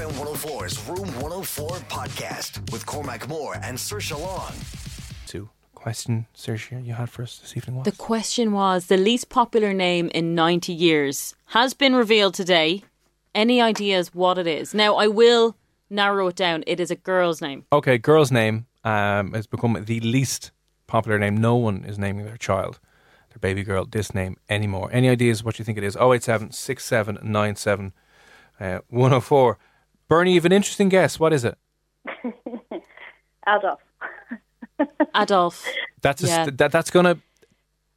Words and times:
FM 0.00 0.12
104's 0.12 0.88
Room 0.88 1.08
104 1.20 1.68
podcast 1.90 2.72
with 2.72 2.86
Cormac 2.86 3.28
Moore 3.28 3.56
and 3.62 3.76
Saoirse 3.76 4.18
Long. 4.18 4.54
To 5.26 5.50
question, 5.74 6.26
Saoirse, 6.34 6.86
you 6.86 6.94
had 6.94 7.10
for 7.10 7.22
us 7.22 7.36
this 7.36 7.54
evening 7.54 7.76
was? 7.76 7.84
The 7.84 7.92
question 7.92 8.52
was 8.52 8.86
the 8.86 8.96
least 8.96 9.28
popular 9.28 9.74
name 9.74 10.08
in 10.14 10.34
90 10.34 10.72
years 10.72 11.34
has 11.48 11.74
been 11.74 11.94
revealed 11.94 12.32
today. 12.32 12.82
Any 13.34 13.60
ideas 13.60 14.14
what 14.14 14.38
it 14.38 14.46
is? 14.46 14.72
Now, 14.72 14.94
I 14.94 15.06
will 15.06 15.54
narrow 15.90 16.28
it 16.28 16.36
down. 16.36 16.64
It 16.66 16.80
is 16.80 16.90
a 16.90 16.96
girl's 16.96 17.42
name. 17.42 17.66
okay, 17.70 17.98
girl's 17.98 18.32
name 18.32 18.64
um, 18.84 19.34
has 19.34 19.46
become 19.46 19.84
the 19.84 20.00
least 20.00 20.50
popular 20.86 21.18
name. 21.18 21.36
No 21.36 21.56
one 21.56 21.84
is 21.84 21.98
naming 21.98 22.24
their 22.24 22.38
child, 22.38 22.80
their 23.28 23.38
baby 23.38 23.62
girl, 23.62 23.84
this 23.84 24.14
name 24.14 24.38
anymore. 24.48 24.88
Any 24.92 25.10
ideas 25.10 25.44
what 25.44 25.58
you 25.58 25.64
think 25.66 25.76
it 25.76 25.84
is? 25.84 25.94
087 25.94 26.52
6797 26.52 27.92
uh, 28.60 28.78
104. 28.88 29.58
Bernie, 30.10 30.32
you 30.32 30.38
have 30.40 30.44
an 30.44 30.52
interesting 30.52 30.88
guess. 30.90 31.18
What 31.20 31.32
is 31.32 31.44
it? 31.44 31.56
Adolf. 33.48 33.80
Adolf. 35.14 35.66
That's 36.02 36.22
a 36.22 36.26
Yeah. 36.26 36.44
st- 36.44 36.58
that, 36.58 36.72
that's 36.72 36.90
going 36.90 37.04
to 37.06 37.18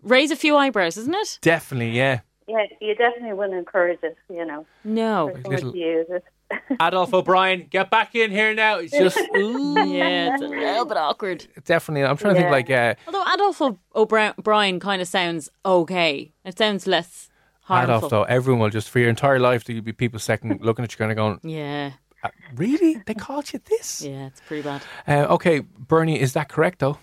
Raise 0.03 0.31
a 0.31 0.35
few 0.35 0.57
eyebrows, 0.57 0.97
isn't 0.97 1.13
it? 1.15 1.39
definitely, 1.41 1.91
yeah. 1.97 2.19
Yeah, 2.45 2.65
you 2.81 2.93
definitely 2.93 3.31
wouldn't 3.33 3.57
encourage 3.57 3.99
it, 4.03 4.17
you 4.29 4.45
know, 4.45 4.65
No. 4.83 5.31
little- 5.47 5.71
to 5.71 5.77
use 5.77 6.07
it. 6.09 6.23
Adolf 6.81 7.13
O'Brien, 7.13 7.67
get 7.69 7.89
back 7.89 8.13
in 8.15 8.29
here 8.29 8.53
now. 8.53 8.77
It's 8.79 8.91
just 8.91 9.17
ooh, 9.35 9.75
Yeah, 9.87 10.33
it's 10.33 10.43
a 10.43 10.47
little 10.47 10.85
bit 10.85 10.97
awkward. 10.97 11.47
definitely. 11.65 12.03
I'm 12.03 12.17
trying 12.17 12.35
to 12.35 12.41
think 12.41 12.51
like 12.51 12.69
uh, 12.69 12.93
Although 13.07 13.23
Adolf 13.33 13.61
O- 13.61 13.79
O'Brien 13.95 14.79
kind 14.81 15.01
of 15.01 15.07
sounds 15.07 15.49
okay. 15.65 16.33
It 16.43 16.57
sounds 16.57 16.85
less 16.85 17.29
harmful. 17.61 17.95
Adolf 17.95 18.11
though. 18.11 18.23
Everyone 18.23 18.59
will 18.59 18.69
just 18.69 18.89
for 18.89 18.99
your 18.99 19.09
entire 19.09 19.39
life 19.39 19.63
there'll 19.63 19.81
be 19.81 19.93
people 19.93 20.19
second 20.19 20.59
looking 20.61 20.83
at 20.83 20.91
you 20.91 20.97
kind 20.97 21.11
of 21.11 21.15
going, 21.15 21.39
Yeah, 21.43 21.91
"Uh, 22.23 22.29
really? 22.55 23.01
They 23.05 23.13
called 23.13 23.51
you 23.53 23.59
this? 23.69 24.01
yeah, 24.01 24.27
it's 24.27 24.41
pretty 24.41 24.63
bad. 24.63 24.81
Uh, 25.07 25.33
okay, 25.33 25.59
Bernie, 25.59 26.19
is 26.19 26.33
that 26.33 26.49
correct 26.49 26.79
though? 26.79 26.97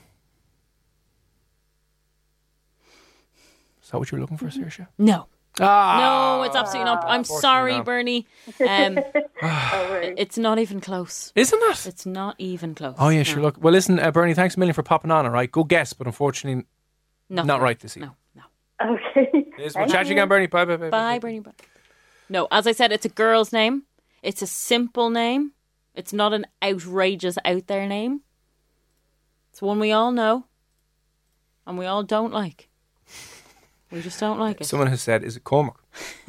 Is 3.83 3.91
that 3.91 3.99
what 3.99 4.11
you 4.11 4.17
were 4.17 4.21
looking 4.23 4.37
for, 4.37 4.47
Saoirse? 4.47 4.87
No. 4.99 5.27
Ah, 5.59 6.39
No, 6.39 6.43
it's 6.45 6.55
absolutely 6.55 6.85
not. 6.91 7.05
I'm 7.07 7.25
sorry, 7.25 7.77
not. 7.77 7.85
Bernie. 7.85 8.27
Um, 8.61 8.99
it's 10.17 10.39
not 10.39 10.59
even 10.59 10.81
close. 10.81 11.33
Isn't 11.35 11.61
it? 11.63 11.87
It's 11.87 12.05
not 12.07 12.37
even 12.39 12.75
close. 12.75 12.95
Oh 12.99 13.09
yeah, 13.09 13.23
sure. 13.23 13.39
No. 13.39 13.45
Look, 13.45 13.57
well, 13.63 13.73
listen, 13.73 13.99
uh, 13.99 14.11
Bernie, 14.11 14.35
thanks 14.35 14.55
a 14.57 14.59
million 14.59 14.75
for 14.75 14.83
popping 14.83 15.11
on. 15.11 15.25
All 15.27 15.33
right, 15.33 15.51
good 15.51 15.69
guess, 15.69 15.93
but 15.93 16.07
unfortunately, 16.07 16.65
Nothing. 17.29 17.47
not 17.47 17.61
right 17.63 17.79
this 17.81 17.97
evening. 17.97 18.13
No, 18.35 18.43
no. 18.85 18.95
Okay. 18.95 19.47
Liz, 19.59 19.75
we'll 19.77 19.87
chat 19.87 20.03
to 20.05 20.09
you 20.09 20.13
again, 20.15 20.29
Bernie. 20.29 20.47
Bye, 20.47 20.65
bye, 20.67 20.77
bye. 20.77 20.91
Bye, 20.91 21.19
Bernie. 21.19 21.41
Bye. 21.41 21.53
No, 22.29 22.47
as 22.51 22.67
I 22.67 22.73
said, 22.73 22.93
it's 22.93 23.05
a 23.07 23.09
girl's 23.11 23.53
name. 23.53 23.83
It's 24.23 24.43
a 24.43 24.47
simple 24.47 25.11
name. 25.11 25.53
It's 25.95 26.13
not 26.13 26.33
an 26.33 26.47
outrageous, 26.63 27.37
out 27.45 27.67
there 27.67 27.87
name. 27.87 28.21
It's 29.51 29.61
one 29.63 29.81
we 29.81 29.93
all 29.93 30.13
know, 30.13 30.47
and 31.67 31.77
we 31.79 31.87
all 31.87 32.03
don't 32.05 32.33
like. 32.33 32.69
We 33.91 34.01
just 34.03 34.21
don't 34.21 34.39
like 34.39 34.61
it. 34.61 34.65
Someone 34.67 34.87
has 34.89 35.03
said, 35.03 35.25
"Is 35.25 35.37
it 35.37 35.43
Cormac?" 35.45 35.75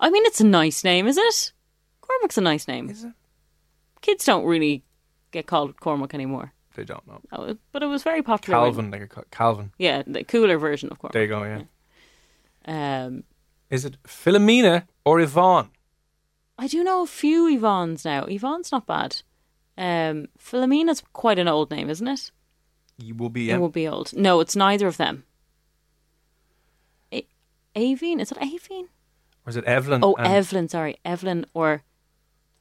I 0.00 0.10
mean, 0.10 0.24
it's 0.26 0.40
a 0.40 0.46
nice 0.46 0.84
name, 0.84 1.06
is 1.06 1.16
it? 1.18 1.52
Cormac's 2.00 2.38
a 2.38 2.40
nice 2.42 2.68
name. 2.68 2.88
Is 2.90 3.04
it? 3.04 3.12
Kids 4.00 4.24
don't 4.24 4.44
really 4.44 4.84
get 5.32 5.46
called 5.46 5.78
Cormac 5.80 6.14
anymore. 6.14 6.52
They 6.74 6.84
don't 6.84 7.06
know. 7.06 7.20
Oh, 7.32 7.56
But 7.72 7.82
it 7.82 7.86
was 7.86 8.02
very 8.04 8.22
popular. 8.22 8.60
when- 8.60 8.72
Calvin, 8.72 8.90
like 8.92 9.16
a 9.16 9.24
Calvin. 9.30 9.72
yeah, 9.78 10.02
the 10.06 10.24
cooler 10.24 10.56
version 10.58 10.88
of 10.90 10.98
Cormac. 10.98 11.12
There 11.12 11.22
you 11.22 11.28
go. 11.28 11.42
Yeah. 11.44 13.04
Um, 13.06 13.24
Is 13.68 13.84
it 13.84 13.96
Philomena 14.04 14.86
or 15.04 15.20
Yvonne? 15.20 15.70
I 16.60 16.66
do 16.66 16.84
know 16.84 17.02
a 17.02 17.06
few 17.06 17.46
Yvonne's 17.48 18.04
now. 18.04 18.24
Yvonne's 18.26 18.70
not 18.70 18.86
bad. 18.86 19.22
Um, 19.78 20.28
Philomena's 20.38 21.02
quite 21.14 21.38
an 21.38 21.48
old 21.48 21.70
name, 21.70 21.88
isn't 21.88 22.06
it? 22.06 22.30
You 22.98 23.14
will 23.14 23.30
be. 23.30 23.50
It 23.50 23.58
will 23.58 23.70
be 23.70 23.88
old. 23.88 24.12
No, 24.12 24.40
it's 24.40 24.54
neither 24.54 24.86
of 24.86 24.98
them. 24.98 25.24
A- 27.12 27.26
Avine? 27.74 28.20
Is 28.20 28.30
it 28.30 28.38
Avine? 28.38 28.88
Or 29.46 29.50
is 29.50 29.56
it 29.56 29.64
Evelyn? 29.64 30.04
Oh, 30.04 30.14
and 30.16 30.26
Evelyn. 30.26 30.68
Sorry, 30.68 30.98
Evelyn 31.02 31.46
or 31.54 31.82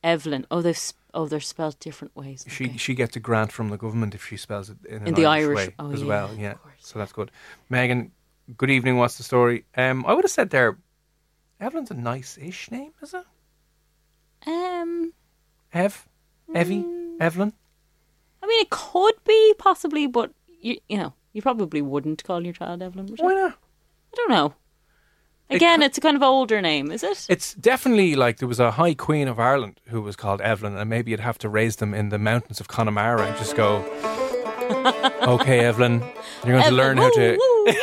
Evelyn. 0.01 0.45
Oh, 0.49 0.61
they've 0.61 0.77
sp- 0.79 0.95
oh 1.13 1.27
they're 1.27 1.41
spelled 1.41 1.77
different 1.79 2.15
ways. 2.15 2.45
She 2.47 2.65
Okay. 2.67 2.77
she 2.77 2.93
gets 2.93 3.17
a 3.17 3.19
grant 3.19 3.51
from 3.51 3.67
the 3.67 3.77
government 3.77 4.15
if 4.15 4.25
she 4.25 4.37
spells 4.37 4.69
it 4.69 4.77
in, 4.87 5.07
In 5.07 5.13
the 5.13 5.25
Irish, 5.25 5.57
Irish- 5.57 5.67
way 5.67 5.75
oh, 5.77 5.91
as 5.91 6.01
yeah, 6.01 6.07
well. 6.07 6.29
Yeah, 6.37 6.53
so 6.79 6.99
that's 6.99 7.11
good. 7.11 7.31
Megan, 7.67 8.13
good 8.55 8.69
evening. 8.69 8.95
What's 8.95 9.17
the 9.17 9.23
story? 9.23 9.65
Um, 9.75 10.05
I 10.07 10.13
would 10.13 10.23
have 10.23 10.31
said 10.31 10.51
there. 10.51 10.77
Evelyn's 11.59 11.91
a 11.91 11.95
nice-ish 11.95 12.71
name, 12.71 12.93
is 13.01 13.13
it? 13.13 13.25
Um, 14.47 15.13
Ev, 15.73 16.07
Evie, 16.55 16.83
Mm. 16.83 17.21
Evelyn. 17.21 17.53
I 18.41 18.47
mean, 18.47 18.61
it 18.61 18.69
could 18.69 19.15
be 19.25 19.53
possibly, 19.57 20.07
but 20.07 20.31
you 20.61 20.77
you 20.87 20.97
know, 20.97 21.13
you 21.33 21.41
probably 21.41 21.81
wouldn't 21.81 22.23
call 22.23 22.43
your 22.43 22.53
child 22.53 22.81
Evelyn. 22.81 23.07
Would 23.07 23.19
you? 23.19 23.25
Why 23.25 23.33
not? 23.33 23.51
I 23.51 24.15
don't 24.15 24.29
know. 24.31 24.53
It 25.49 25.55
Again, 25.57 25.79
co- 25.79 25.85
it's 25.85 25.97
a 25.97 26.01
kind 26.01 26.15
of 26.15 26.23
older 26.23 26.61
name, 26.61 26.91
is 26.91 27.03
it? 27.03 27.25
It's 27.27 27.53
definitely 27.55 28.15
like 28.15 28.37
there 28.37 28.47
was 28.47 28.59
a 28.59 28.71
High 28.71 28.93
Queen 28.93 29.27
of 29.27 29.39
Ireland 29.39 29.81
who 29.87 30.01
was 30.01 30.15
called 30.15 30.41
Evelyn, 30.41 30.77
and 30.77 30.89
maybe 30.89 31.11
you'd 31.11 31.19
have 31.19 31.39
to 31.39 31.49
raise 31.49 31.77
them 31.77 31.93
in 31.93 32.09
the 32.09 32.19
mountains 32.19 32.59
of 32.59 32.67
Connemara 32.67 33.25
and 33.25 33.35
just 33.37 33.55
go, 33.55 33.83
"Okay, 35.33 35.59
Evelyn, 35.65 36.01
you're 36.45 36.57
going 36.59 36.69
to 36.69 36.75
learn 36.75 36.97
how 36.97 37.09
to." 37.11 37.37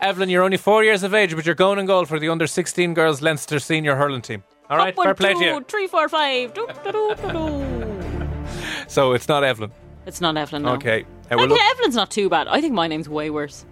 Evelyn, 0.00 0.30
you're 0.30 0.42
only 0.42 0.56
four 0.56 0.82
years 0.82 1.02
of 1.02 1.14
age, 1.14 1.34
but 1.36 1.46
you're 1.46 1.54
going 1.54 1.78
in 1.78 1.86
goal 1.86 2.04
for 2.06 2.18
the 2.18 2.28
under 2.28 2.46
16 2.46 2.94
girls 2.94 3.22
Leinster 3.22 3.58
senior 3.60 3.94
hurling 3.96 4.22
team. 4.22 4.42
All 4.72 4.78
right, 4.78 4.88
Up 4.94 4.96
one, 4.96 5.06
fair 5.08 5.14
play 5.14 5.34
to 5.34 5.44
you. 5.44 5.64
three, 5.68 5.86
four, 5.86 6.08
five. 6.08 6.54
Do, 6.54 6.66
do, 6.84 6.92
do, 6.92 7.14
do, 7.14 7.32
do. 7.32 8.28
So 8.88 9.12
it's 9.12 9.28
not 9.28 9.44
Evelyn. 9.44 9.70
It's 10.06 10.20
not 10.20 10.36
Evelyn. 10.36 10.62
No. 10.62 10.72
Okay. 10.74 11.02
Uh, 11.02 11.06
I 11.30 11.36
well, 11.36 11.46
think 11.46 11.50
look- 11.60 11.70
Evelyn's 11.72 11.94
not 11.94 12.10
too 12.10 12.28
bad. 12.28 12.48
I 12.48 12.60
think 12.60 12.72
my 12.74 12.88
name's 12.88 13.08
way 13.08 13.30
worse. 13.30 13.64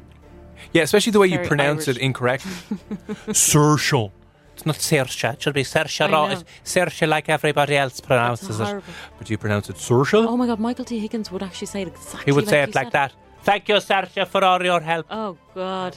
yeah, 0.73 0.83
especially 0.83 1.13
the 1.13 1.19
way 1.19 1.27
you 1.27 1.37
Very 1.37 1.49
pronounce 1.49 1.89
Irish. 1.89 1.97
it 1.99 2.03
incorrectly. 2.03 2.51
Saoirse. 3.29 4.11
It's 4.55 4.67
not 4.67 4.77
Saoirse. 4.77 5.33
It 5.35 5.43
should 5.43 5.55
be 5.55 5.63
Saoirse. 5.65 6.01
I 6.05 6.11
know. 6.11 6.27
It's 6.27 6.45
Saoirse 6.65 7.09
like 7.09 7.29
everybody 7.29 7.77
else 7.77 8.01
pronounces 8.01 8.61
it. 8.61 8.65
horrible. 8.65 8.93
But 9.19 9.31
you 9.31 9.39
pronounce 9.39 9.71
it 9.71 9.77
Saoirse. 9.77 10.27
Oh 10.27 10.37
my 10.37 10.47
god, 10.47 10.61
Michael 10.61 10.85
D. 10.85 10.99
Higgins 10.99 11.31
would 11.33 11.43
actually 11.43 11.67
say 11.69 11.83
it 11.83 11.89
exactly 11.89 12.25
he 12.27 12.33
would 12.33 12.47
say 12.49 12.61
like 12.61 12.69
it 12.71 12.75
like 12.75 12.87
said 12.87 12.93
that. 12.93 13.13
Thank 13.43 13.69
you, 13.69 13.77
Saoirse, 13.77 14.27
for 14.29 14.45
all 14.45 14.63
your 14.63 14.81
help. 14.81 15.07
Oh 15.11 15.37
god, 15.55 15.97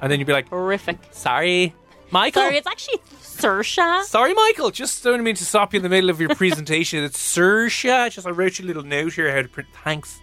And 0.00 0.10
then 0.12 0.18
you'd 0.18 0.26
be 0.26 0.32
like, 0.34 0.48
horrific. 0.48 0.98
sorry, 1.10 1.74
Michael. 2.10 2.42
Sorry, 2.42 2.56
it's 2.58 2.66
actually 2.66 3.00
Saoirse. 3.42 4.04
Sorry, 4.04 4.34
Michael. 4.34 4.70
Just 4.70 5.02
don't 5.02 5.22
mean 5.22 5.34
to 5.36 5.44
stop 5.44 5.72
you 5.72 5.78
in 5.78 5.82
the 5.82 5.88
middle 5.88 6.10
of 6.10 6.20
your 6.20 6.34
presentation. 6.34 7.02
It's 7.02 7.18
Saoirse. 7.18 8.10
Just 8.12 8.26
I 8.26 8.30
wrote 8.30 8.58
you 8.58 8.64
a 8.64 8.68
little 8.68 8.82
note 8.84 9.14
here 9.14 9.34
how 9.34 9.42
to 9.42 9.48
print. 9.48 9.68
Thanks. 9.84 10.20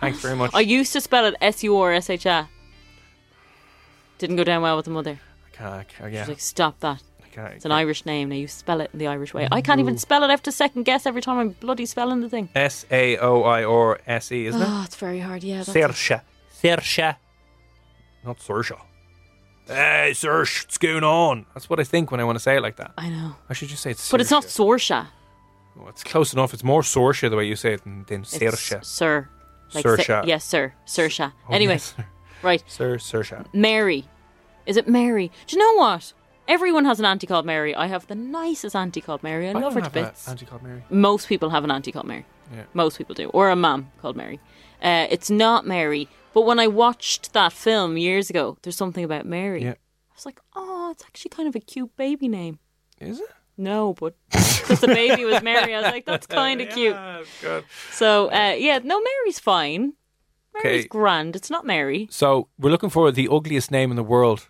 Thanks 0.00 0.20
very 0.20 0.34
much. 0.36 0.50
I 0.54 0.60
used 0.60 0.92
to 0.94 1.00
spell 1.00 1.24
it 1.26 1.34
S 1.40 1.62
U 1.62 1.76
R 1.76 1.92
S 1.92 2.10
H 2.10 2.26
A. 2.26 2.48
Didn't 4.18 4.36
go 4.36 4.44
down 4.44 4.62
well 4.62 4.76
with 4.76 4.84
the 4.86 4.90
mother. 4.90 5.20
I 5.52 5.56
can't, 5.56 5.74
I 5.74 5.84
can't, 5.84 6.12
yeah. 6.12 6.22
She's 6.22 6.28
like, 6.28 6.40
stop 6.40 6.80
that. 6.80 7.02
I 7.24 7.28
can't, 7.28 7.54
It's 7.54 7.64
an 7.64 7.72
Irish 7.72 8.04
name. 8.06 8.28
Now 8.28 8.36
you 8.36 8.48
spell 8.48 8.80
it 8.80 8.90
in 8.92 8.98
the 8.98 9.06
Irish 9.06 9.34
way. 9.34 9.48
I 9.50 9.60
can't 9.60 9.80
even 9.80 9.98
spell 9.98 10.22
it. 10.22 10.26
I 10.28 10.30
have 10.30 10.42
to 10.44 10.52
second 10.52 10.84
guess 10.84 11.06
every 11.06 11.22
time 11.22 11.38
I'm 11.38 11.50
bloody 11.50 11.86
spelling 11.86 12.20
the 12.20 12.28
thing. 12.28 12.48
S 12.54 12.84
A 12.90 13.16
O 13.18 13.42
I 13.42 13.64
R 13.64 14.00
S 14.06 14.32
E, 14.32 14.46
isn't 14.46 14.60
it? 14.60 14.66
Oh, 14.68 14.82
it's 14.84 14.96
very 14.96 15.20
hard. 15.20 15.42
Yeah. 15.44 15.58
That's 15.62 15.70
Saoirse. 15.70 16.20
Saoirse. 16.52 17.16
Not 18.24 18.38
Saoirse. 18.38 18.80
Hey, 19.66 20.12
sir, 20.14 20.40
what's 20.40 20.78
going 20.78 21.04
on? 21.04 21.46
That's 21.54 21.70
what 21.70 21.78
I 21.80 21.84
think 21.84 22.10
when 22.10 22.20
I 22.20 22.24
want 22.24 22.36
to 22.36 22.40
say 22.42 22.56
it 22.56 22.62
like 22.62 22.76
that. 22.76 22.92
I 22.98 23.08
know. 23.08 23.36
I 23.48 23.52
should 23.52 23.68
just 23.68 23.82
say 23.82 23.92
it's 23.92 24.10
But 24.10 24.20
it's 24.20 24.30
not 24.30 24.44
Saoirse. 24.44 24.90
Sorsha. 24.90 25.06
Oh, 25.80 25.88
it's 25.88 26.04
close 26.04 26.32
enough. 26.32 26.52
It's 26.52 26.64
more 26.64 26.82
Saoirse 26.82 27.28
the 27.30 27.36
way 27.36 27.46
you 27.46 27.56
say 27.56 27.74
it 27.74 27.84
than, 27.84 28.04
than 28.08 28.22
It's 28.22 28.36
Saoirse. 28.36 28.84
Sir. 28.84 29.28
Saoirse. 29.70 30.04
Sir- 30.04 30.22
yes, 30.26 30.44
sir. 30.44 30.74
Saoirse. 30.86 31.32
Oh, 31.48 31.54
anyway, 31.54 31.74
yes, 31.74 31.94
sir. 31.96 32.06
right. 32.42 32.64
Sir 32.66 32.96
Saoirse. 32.96 33.46
Mary. 33.54 34.04
Is 34.66 34.76
it 34.76 34.88
Mary? 34.88 35.30
Do 35.46 35.56
you 35.56 35.62
know 35.62 35.78
what? 35.80 36.12
Everyone 36.48 36.84
has 36.84 36.98
an 36.98 37.06
auntie 37.06 37.26
called 37.26 37.46
Mary. 37.46 37.74
I 37.74 37.86
have 37.86 38.06
the 38.08 38.14
nicest 38.16 38.74
auntie 38.74 39.00
called 39.00 39.22
Mary. 39.22 39.48
I, 39.48 39.52
love 39.52 39.74
her 39.74 39.80
don't 39.80 39.92
to 39.92 39.98
have 40.00 40.08
a 40.08 40.10
bits. 40.10 40.28
auntie 40.28 40.44
called 40.44 40.62
Mary. 40.62 40.82
Most 40.90 41.28
people 41.28 41.50
have 41.50 41.62
an 41.64 41.70
auntie 41.70 41.92
called 41.92 42.06
Mary. 42.06 42.26
Yeah. 42.52 42.64
Most 42.74 42.98
people 42.98 43.14
do. 43.14 43.28
Or 43.30 43.48
a 43.50 43.56
mum 43.56 43.90
called 44.00 44.16
Mary. 44.16 44.40
Uh, 44.82 45.06
it's 45.10 45.30
not 45.30 45.66
Mary. 45.66 46.08
But 46.34 46.42
when 46.42 46.58
I 46.58 46.66
watched 46.66 47.32
that 47.34 47.52
film 47.52 47.96
years 47.96 48.30
ago, 48.30 48.56
there's 48.62 48.76
something 48.76 49.04
about 49.04 49.26
Mary. 49.26 49.62
Yeah. 49.64 49.70
I 49.72 50.14
was 50.14 50.26
like, 50.26 50.40
oh, 50.56 50.90
it's 50.90 51.04
actually 51.04 51.28
kind 51.30 51.48
of 51.48 51.54
a 51.54 51.60
cute 51.60 51.94
baby 51.96 52.26
name. 52.28 52.58
Is 53.00 53.20
it? 53.20 53.28
No, 53.58 53.92
but 53.92 54.14
because 54.30 54.80
the 54.80 54.86
baby 54.86 55.24
was 55.24 55.42
Mary, 55.42 55.74
I 55.74 55.80
was 55.82 55.90
like, 55.92 56.06
that's 56.06 56.26
kind 56.40 56.60
of 56.62 56.70
cute. 56.70 56.94
Yeah, 56.94 57.22
good. 57.42 57.64
So, 57.90 58.30
uh, 58.32 58.54
yeah, 58.58 58.78
no, 58.82 58.98
Mary's 59.00 59.38
fine. 59.38 59.92
Mary's 60.54 60.80
Okay. 60.80 60.88
grand. 60.88 61.36
It's 61.36 61.50
not 61.50 61.66
Mary. 61.66 62.08
So 62.10 62.48
we're 62.58 62.70
looking 62.70 62.90
for 62.90 63.10
the 63.12 63.28
ugliest 63.30 63.70
name 63.70 63.90
in 63.90 63.96
the 63.96 64.02
world. 64.02 64.48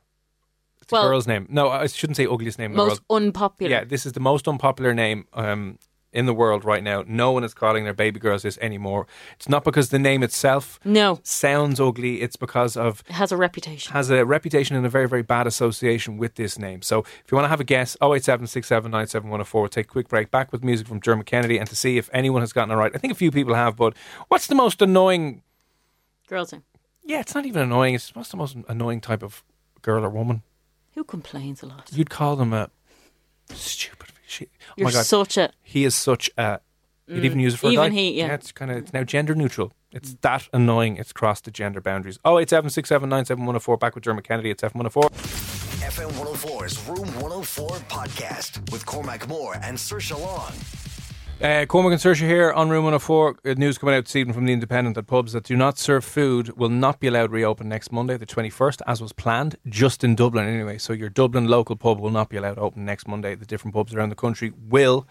It's 0.81 0.93
Well- 0.93 1.05
a 1.06 1.08
girl's 1.08 1.26
name. 1.26 1.46
No, 1.50 1.69
I 1.69 1.87
shouldn't 1.88 2.17
say 2.17 2.26
ugliest 2.26 2.58
name 2.58 2.73
in 2.73 2.76
the 2.76 2.85
Most 2.85 3.02
unpopular. 3.11 3.70
Yeah, 3.70 3.85
this 3.85 4.06
is 4.06 4.12
the 4.12 4.20
most 4.20 4.46
unpopular 4.46 4.94
name 4.94 5.26
um, 5.32 5.78
in 6.12 6.26
the 6.26 6.35
world 6.35 6.64
right 6.64 6.82
now. 6.82 7.05
No 7.06 7.32
one 7.32 7.43
is 7.44 7.55
calling 7.55 7.85
their 7.85 7.94
baby 7.94 8.20
girls 8.20 8.43
this 8.43 8.59
anymore. 8.59 9.06
It's 9.37 9.49
not 9.49 9.64
because 9.64 9.88
the 9.88 9.99
name 9.99 10.23
itself 10.23 10.79
No, 10.85 11.20
sounds 11.23 11.81
ugly. 11.81 12.20
It's 12.20 12.37
because 12.37 12.76
of 12.76 13.03
it 13.09 13.12
has 13.14 13.32
a 13.32 13.37
reputation. 13.37 13.93
has 13.93 14.11
a 14.11 14.25
reputation 14.25 14.76
and 14.76 14.85
a 14.85 14.88
very, 14.88 15.09
very 15.09 15.23
bad 15.23 15.47
association 15.47 16.19
with 16.19 16.35
this 16.35 16.59
name. 16.59 16.82
So 16.82 17.00
if 17.00 17.25
you 17.31 17.37
want 17.37 17.47
to 17.47 17.49
have 17.50 17.61
a 17.61 17.64
guess, 17.64 17.97
087 18.03 18.49
We'll 19.53 19.69
take 19.69 19.87
a 19.87 19.88
quick 19.88 20.09
break. 20.09 20.31
Back 20.31 20.53
with 20.53 20.62
music 20.62 20.87
from 20.87 21.00
Dermot 21.00 21.26
Kennedy 21.26 21.59
and 21.59 21.69
to 21.69 21.76
see 21.76 21.99
if 21.99 22.11
anyone 22.12 22.43
has 22.43 22.53
gotten 22.53 22.70
it 22.73 22.76
right. 22.76 22.93
I 22.94 22.99
think 22.99 23.12
a 23.12 23.17
few 23.17 23.31
people 23.31 23.55
have, 23.55 23.76
but 23.76 23.94
what's 24.29 24.47
the 24.47 24.55
most 24.55 24.82
annoying? 24.82 25.43
Girls 26.29 26.53
name. 26.53 26.62
Yeah, 27.05 27.20
it's 27.20 27.35
not 27.35 27.47
even 27.47 27.62
annoying. 27.62 27.94
It's 27.94 28.14
what's 28.14 28.31
the 28.31 28.37
most 28.37 28.56
annoying 28.69 29.00
type 29.00 29.23
of 29.23 29.43
girl 29.82 30.05
or 30.05 30.11
woman? 30.11 30.43
Who 30.94 31.05
complains 31.05 31.62
a 31.62 31.67
lot? 31.67 31.91
You'd 31.93 32.11
call 32.11 32.37
them 32.37 32.53
a 32.53 32.70
stupid. 33.50 34.11
She, 34.32 34.46
oh 34.46 34.75
You're 34.79 34.88
my 34.88 34.93
god, 34.93 35.05
such 35.05 35.37
a. 35.37 35.50
he 35.62 35.84
is 35.84 35.94
such 35.94 36.31
a. 36.38 36.61
You'd 37.06 37.25
even 37.25 37.38
mm, 37.38 37.43
use 37.43 37.55
it 37.55 37.56
for 37.58 37.67
a 37.67 37.70
even 37.70 37.90
guy. 37.90 37.94
he, 37.94 38.19
yeah. 38.19 38.32
it's 38.32 38.50
kind 38.52 38.70
of 38.70 38.79
it's 38.79 38.93
now 38.94 39.05
gender 39.05 39.34
neutral. 39.34 39.73
It's 39.90 40.14
that 40.23 40.49
annoying. 40.55 40.96
It's 40.96 41.12
crossed 41.12 41.44
the 41.44 41.50
gender 41.50 41.82
boundaries. 41.82 42.19
Oh 42.25 42.38
eight 42.38 42.49
seven 42.49 42.70
six 42.70 42.88
seven 42.88 43.11
nine 43.11 43.26
seven 43.26 43.44
one 43.44 43.52
zero 43.55 43.61
four. 43.61 43.76
Back 43.76 43.94
with 43.94 44.05
Dermot 44.05 44.25
Kennedy. 44.25 44.50
It's 44.50 44.64
oh 44.64 44.69
F 44.69 44.75
one 44.75 44.87
oh 44.87 44.88
zero 44.88 45.08
four. 45.08 45.11
FM 45.82 46.12
104's 46.12 46.88
Room 46.88 47.08
104 47.20 47.69
podcast 47.88 48.73
with 48.73 48.87
Cormac 48.87 49.29
Moore 49.29 49.56
and 49.62 49.76
Saoirse 49.76 50.19
Long. 50.19 50.52
Uh, 51.42 51.66
Cormac 51.66 52.00
here 52.00 52.52
on 52.52 52.70
Room 52.70 52.84
104. 52.84 53.32
Good 53.42 53.58
news 53.58 53.76
coming 53.76 53.96
out 53.96 54.04
this 54.04 54.14
evening 54.14 54.32
from 54.32 54.44
The 54.44 54.52
Independent 54.52 54.94
that 54.94 55.08
pubs 55.08 55.32
that 55.32 55.42
do 55.42 55.56
not 55.56 55.76
serve 55.76 56.04
food 56.04 56.56
will 56.56 56.68
not 56.68 57.00
be 57.00 57.08
allowed 57.08 57.26
to 57.26 57.32
reopen 57.32 57.68
next 57.68 57.90
Monday, 57.90 58.16
the 58.16 58.26
21st, 58.26 58.80
as 58.86 59.02
was 59.02 59.12
planned, 59.12 59.56
just 59.66 60.04
in 60.04 60.14
Dublin 60.14 60.46
anyway. 60.46 60.78
So 60.78 60.92
your 60.92 61.08
Dublin 61.08 61.48
local 61.48 61.74
pub 61.74 61.98
will 61.98 62.12
not 62.12 62.28
be 62.28 62.36
allowed 62.36 62.54
to 62.54 62.60
open 62.60 62.84
next 62.84 63.08
Monday. 63.08 63.34
The 63.34 63.44
different 63.44 63.74
pubs 63.74 63.92
around 63.92 64.10
the 64.10 64.14
country 64.14 64.52
will. 64.68 65.08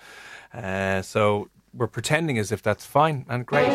Uh, 0.54 1.02
so 1.02 1.50
we're 1.74 1.88
pretending 1.88 2.38
as 2.38 2.54
if 2.54 2.62
that's 2.62 2.86
fine 2.86 3.26
and 3.28 3.46
great. 3.46 3.68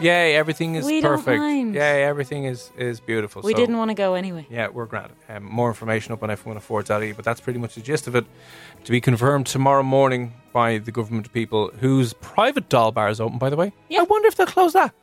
Yay, 0.00 0.36
everything 0.36 0.74
is 0.76 0.84
We 0.84 1.00
don't 1.00 1.16
perfect. 1.18 1.38
mind. 1.40 1.74
Yay, 1.74 2.04
everything 2.04 2.44
is, 2.44 2.70
is 2.76 3.00
beautiful. 3.00 3.42
We 3.42 3.52
So- 3.52 3.56
didn't 3.58 3.76
want 3.78 3.90
to 3.90 3.94
go 3.94 4.14
anyway. 4.14 4.46
yeah, 4.50 4.68
we're 4.68 4.86
grand. 4.86 5.12
Um, 5.28 5.44
more 5.44 5.68
information 5.68 6.12
up 6.12 6.22
on 6.22 6.28
F104.ie, 6.30 7.12
but 7.12 7.24
that's 7.24 7.40
pretty 7.40 7.58
much 7.58 7.74
the 7.74 7.80
gist 7.80 8.06
of 8.06 8.14
it. 8.14 8.24
To 8.84 8.90
be 8.92 9.00
confirmed 9.00 9.46
tomorrow 9.46 9.82
morning 9.82 10.34
by 10.52 10.78
the 10.78 10.92
government 10.92 11.32
people 11.32 11.70
whose 11.80 12.12
private 12.14 12.68
Dáil 12.68 12.94
bar 12.94 13.08
is 13.08 13.20
open, 13.20 13.38
by 13.38 13.50
the 13.50 13.56
way. 13.56 13.72
Yeah. 13.88 14.00
I 14.00 14.04
wonder 14.04 14.28
if 14.28 14.36
they'll 14.36 14.46
close 14.46 14.72
that. 14.74 14.94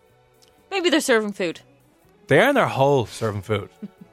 Maybe 0.72 0.90
they're 0.90 1.02
serving 1.02 1.34
food. 1.34 1.60
They 2.28 2.40
are 2.40 2.50
in 2.50 2.56
their 2.56 2.68
hole 2.68 3.06
serving 3.06 3.44
food. 3.44 3.70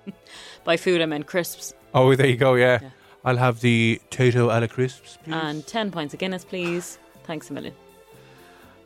By 0.64 0.76
food, 0.76 1.00
I 1.00 1.06
meant 1.06 1.26
crisps. 1.26 1.74
oh, 1.94 2.14
there 2.14 2.26
you 2.26 2.36
go, 2.36 2.54
yeah. 2.54 2.78
Yeah. 2.82 2.90
I'll 3.24 3.36
have 3.36 3.60
the 3.60 4.00
Tayto 4.10 4.44
a 4.54 4.60
la 4.60 4.66
crisps, 4.66 5.18
please. 5.24 5.32
And 5.34 5.66
10 5.66 5.90
pints 5.90 6.12
of 6.14 6.20
Guinness, 6.20 6.44
please. 6.44 6.98
Thanks 7.24 7.50
a 7.50 7.52
million. 7.52 7.74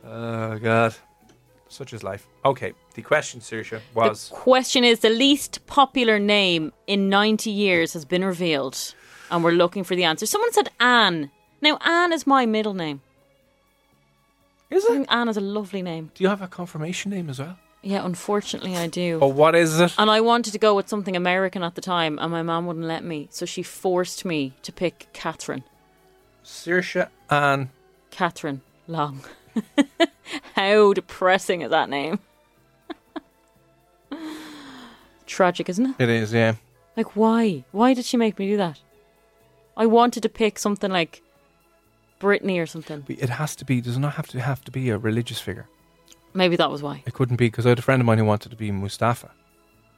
oh, 0.05 0.57
God. 0.59 0.95
Such 1.69 1.93
is 1.93 2.03
life. 2.03 2.27
Okay, 2.45 2.73
the 2.93 3.01
question, 3.01 3.41
Saoirse, 3.41 3.81
was... 3.93 4.29
The 4.29 4.35
question 4.35 4.83
is 4.83 4.99
the 4.99 5.09
least 5.09 5.65
popular 5.67 6.17
name 6.19 6.71
in 6.87 7.09
90 7.09 7.49
years 7.49 7.93
has 7.93 8.05
been 8.05 8.23
revealed. 8.23 8.93
And 9.29 9.43
we're 9.43 9.51
looking 9.51 9.83
for 9.83 9.95
the 9.95 10.05
answer. 10.05 10.25
Someone 10.25 10.53
said 10.53 10.69
Anne. 10.79 11.31
Now, 11.61 11.77
Anne 11.85 12.13
is 12.13 12.25
my 12.25 12.45
middle 12.45 12.73
name. 12.73 13.01
Is 14.69 14.85
I 14.85 14.87
it? 14.87 14.95
think 14.95 15.07
Anne 15.11 15.27
is 15.27 15.37
a 15.37 15.41
lovely 15.41 15.81
name. 15.81 16.11
Do 16.15 16.23
you 16.23 16.29
have 16.29 16.41
a 16.41 16.47
confirmation 16.47 17.11
name 17.11 17.29
as 17.29 17.39
well? 17.39 17.57
Yeah, 17.81 18.05
unfortunately, 18.05 18.75
I 18.75 18.87
do. 18.87 19.19
Oh, 19.21 19.27
what 19.27 19.55
is 19.55 19.79
it? 19.79 19.93
And 19.97 20.09
I 20.09 20.21
wanted 20.21 20.51
to 20.51 20.59
go 20.59 20.75
with 20.75 20.89
something 20.89 21.15
American 21.15 21.63
at 21.63 21.75
the 21.75 21.81
time, 21.81 22.17
and 22.19 22.31
my 22.31 22.41
mom 22.41 22.65
wouldn't 22.65 22.85
let 22.85 23.03
me. 23.03 23.27
So 23.31 23.45
she 23.45 23.63
forced 23.63 24.25
me 24.25 24.53
to 24.63 24.71
pick 24.71 25.07
Catherine. 25.13 25.63
Saoirse 26.43 27.07
Anne. 27.29 27.69
Catherine 28.09 28.61
Long. 28.87 29.21
How 30.55 30.93
depressing 30.93 31.61
is 31.61 31.69
that 31.71 31.89
name? 31.89 32.19
Tragic, 35.25 35.69
isn't 35.69 35.85
it? 35.85 35.95
It 35.99 36.09
is, 36.09 36.33
yeah. 36.33 36.55
Like, 36.95 37.15
why? 37.15 37.63
Why 37.71 37.93
did 37.93 38.05
she 38.05 38.17
make 38.17 38.39
me 38.39 38.47
do 38.47 38.57
that? 38.57 38.79
I 39.75 39.85
wanted 39.85 40.23
to 40.23 40.29
pick 40.29 40.57
something 40.57 40.89
like 40.91 41.21
Brittany 42.19 42.59
or 42.59 42.65
something. 42.65 43.01
But 43.01 43.19
It 43.19 43.29
has 43.29 43.55
to 43.57 43.65
be, 43.65 43.81
does 43.81 43.97
not 43.97 44.13
have 44.15 44.27
to 44.27 44.39
have 44.39 44.63
to 44.65 44.71
be 44.71 44.89
a 44.89 44.97
religious 44.97 45.39
figure. 45.39 45.67
Maybe 46.33 46.55
that 46.55 46.71
was 46.71 46.81
why. 46.81 47.03
It 47.05 47.13
couldn't 47.13 47.35
be 47.35 47.47
because 47.47 47.65
I 47.65 47.69
had 47.69 47.79
a 47.79 47.83
friend 47.83 48.01
of 48.01 48.05
mine 48.05 48.17
who 48.17 48.25
wanted 48.25 48.49
to 48.49 48.55
be 48.55 48.71
Mustafa. 48.71 49.31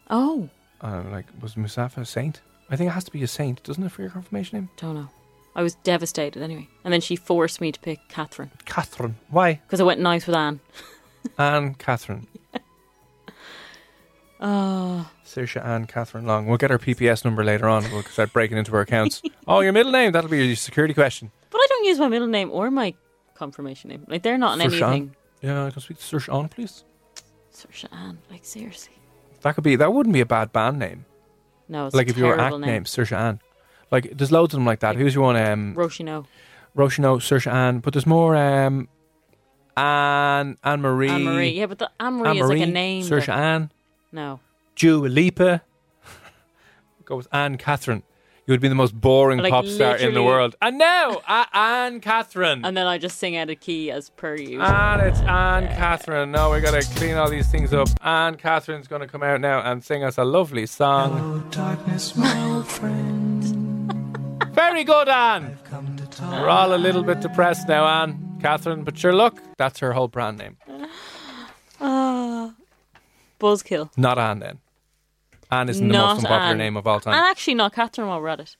Oh, 0.09 0.49
Uh, 0.81 1.03
like, 1.11 1.25
was 1.41 1.55
Mustafa 1.57 2.01
a 2.01 2.05
saint? 2.05 2.41
I 2.69 2.75
think 2.75 2.89
it 2.89 2.93
has 2.93 3.03
to 3.05 3.11
be 3.11 3.23
a 3.23 3.27
saint, 3.27 3.61
doesn't 3.63 3.83
it, 3.83 3.91
for 3.91 4.01
your 4.01 4.11
confirmation 4.11 4.57
name? 4.59 4.69
don't 4.77 4.95
know. 4.95 5.09
I 5.59 5.61
was 5.61 5.75
devastated 5.75 6.41
anyway. 6.41 6.69
And 6.85 6.93
then 6.93 7.01
she 7.01 7.17
forced 7.17 7.59
me 7.59 7.73
to 7.73 7.79
pick 7.81 7.99
Catherine 8.07 8.49
Catherine. 8.63 9.17
Why? 9.29 9.55
because 9.55 9.81
I 9.81 9.83
went 9.83 9.99
nice 9.99 10.25
with 10.25 10.33
Anne. 10.37 10.61
Anne 11.37 11.73
Catherine. 11.73 12.27
Oh, 14.39 15.11
Saoirse 15.25 15.61
Anne 15.61 15.85
Catherine 15.85 16.25
Long. 16.25 16.45
We'll 16.45 16.57
get 16.57 16.69
her 16.69 16.79
PPS 16.79 17.25
number 17.25 17.43
later 17.43 17.67
on. 17.67 17.83
We'll 17.91 18.03
start 18.03 18.31
breaking 18.31 18.57
into 18.57 18.71
her 18.71 18.79
accounts. 18.79 19.21
oh, 19.49 19.59
your 19.59 19.73
middle 19.73 19.91
name? 19.91 20.13
That'll 20.13 20.29
be 20.29 20.45
your 20.45 20.55
security 20.55 20.93
question. 20.93 21.29
but 21.49 21.57
I 21.57 21.67
don't 21.67 21.83
use 21.83 21.99
my 21.99 22.07
middle 22.07 22.29
name 22.29 22.51
or 22.51 22.71
my 22.71 22.93
confirmation 23.33 23.89
name. 23.89 24.05
Like 24.07 24.23
they're 24.23 24.37
not 24.37 24.57
in 24.57 24.65
Saoirse 24.65 24.81
Anne? 24.81 24.93
anything. 24.93 25.15
Yeah, 25.41 25.65
I 25.65 25.71
can 25.71 25.81
speak 25.81 25.97
to 25.97 26.03
Saoirse 26.03 26.33
Anne, 26.33 26.47
please. 26.47 26.85
Saoirse 27.53 27.85
Anne, 27.91 28.19
like 28.31 28.45
seriously. 28.45 28.93
That 29.41 29.55
could 29.55 29.65
be, 29.65 29.75
that 29.75 29.91
wouldn't 29.91 30.13
be 30.13 30.21
a 30.21 30.25
bad 30.25 30.53
band 30.53 30.79
name. 30.79 31.03
No, 31.67 31.87
it's 31.87 31.95
like 31.95 32.07
a 32.07 32.11
if 32.11 32.17
you 32.17 32.23
were 32.23 32.37
terrible 32.37 32.55
act 32.59 32.65
name. 32.65 32.73
name, 32.75 32.83
Saoirse 32.85 33.11
Anne. 33.11 33.41
Like, 33.91 34.17
there's 34.17 34.31
loads 34.31 34.53
of 34.53 34.59
them 34.59 34.65
like 34.65 34.79
that. 34.81 34.95
Who's 34.95 35.15
your 35.15 35.23
one? 35.23 35.35
Um, 35.35 35.75
Roshino. 35.75 36.25
Roshino, 36.77 37.17
Saoirse 37.17 37.51
Anne. 37.51 37.79
But 37.79 37.93
there's 37.93 38.05
more, 38.05 38.35
um, 38.35 38.87
Anne, 39.75 40.57
Anne 40.63 40.81
Marie. 40.81 41.09
Anne 41.09 41.23
Marie. 41.23 41.49
Yeah, 41.49 41.65
but 41.65 41.79
the 41.79 41.89
Anne 41.99 42.13
Marie 42.15 42.29
Anne 42.29 42.37
is 42.37 42.49
like 42.49 42.59
a 42.61 42.65
name. 42.67 43.03
Saoirse 43.05 43.25
that- 43.27 43.39
Anne. 43.39 43.71
No. 44.11 44.39
Dua 44.75 45.07
Lipa. 45.07 45.61
Go 47.05 47.17
with 47.17 47.27
Anne 47.31 47.57
Catherine. 47.57 48.03
You 48.45 48.53
would 48.53 48.61
be 48.61 48.67
the 48.67 48.73
most 48.73 48.99
boring 48.99 49.37
Like, 49.39 49.51
pop 49.51 49.65
star 49.67 49.95
in 49.95 50.15
the 50.15 50.23
world. 50.23 50.55
And 50.59 50.79
now, 50.79 51.21
uh, 51.27 51.45
Anne 51.53 51.99
Catherine. 51.99 52.65
And 52.65 52.75
then 52.75 52.87
I 52.87 52.97
just 52.97 53.19
sing 53.19 53.37
out 53.37 53.51
of 53.51 53.59
key 53.59 53.91
as 53.91 54.09
per 54.09 54.35
usual. 54.35 54.63
And 54.63 55.01
it's 55.03 55.19
Anne 55.19 55.67
Catherine. 55.67 56.31
Now 56.31 56.51
we 56.51 56.59
got 56.59 56.71
to 56.71 56.81
clean 56.97 57.15
all 57.15 57.29
these 57.29 57.47
things 57.51 57.73
up. 57.73 57.89
Anne 58.01 58.37
Catherine's 58.37 58.87
going 58.87 59.01
to 59.01 59.07
come 59.07 59.21
out 59.21 59.39
now 59.39 59.59
and 59.61 59.83
sing 59.83 60.03
us 60.03 60.17
a 60.17 60.23
lovely 60.23 60.65
song. 60.65 61.47
Very 64.69 64.83
good, 64.83 65.09
Anne. 65.09 65.57
We're 66.21 66.47
all 66.47 66.75
a 66.75 66.77
little 66.77 67.01
bit 67.03 67.21
depressed 67.21 67.67
now, 67.67 67.87
Anne 67.87 68.37
Catherine. 68.39 68.83
But 68.83 68.97
sure, 68.99 69.15
look, 69.15 69.41
that's 69.57 69.79
her 69.79 69.93
whole 69.93 70.07
brand 70.07 70.37
name. 70.37 70.57
Ah. 71.81 72.53
Buzzkill. 73.39 73.89
Not 73.97 74.19
Anne, 74.19 74.39
then. 74.39 74.59
Anne 75.51 75.69
isn't 75.69 75.87
the 75.87 75.93
most 75.97 76.17
unpopular 76.17 76.51
Anne. 76.51 76.57
name 76.59 76.77
of 76.77 76.85
all 76.85 76.99
time. 76.99 77.15
And 77.15 77.25
actually 77.25 77.55
not 77.55 77.73
Catherine 77.73 78.07
while 78.07 78.21
we're 78.21 78.27
at 78.27 78.39
it. 78.41 78.57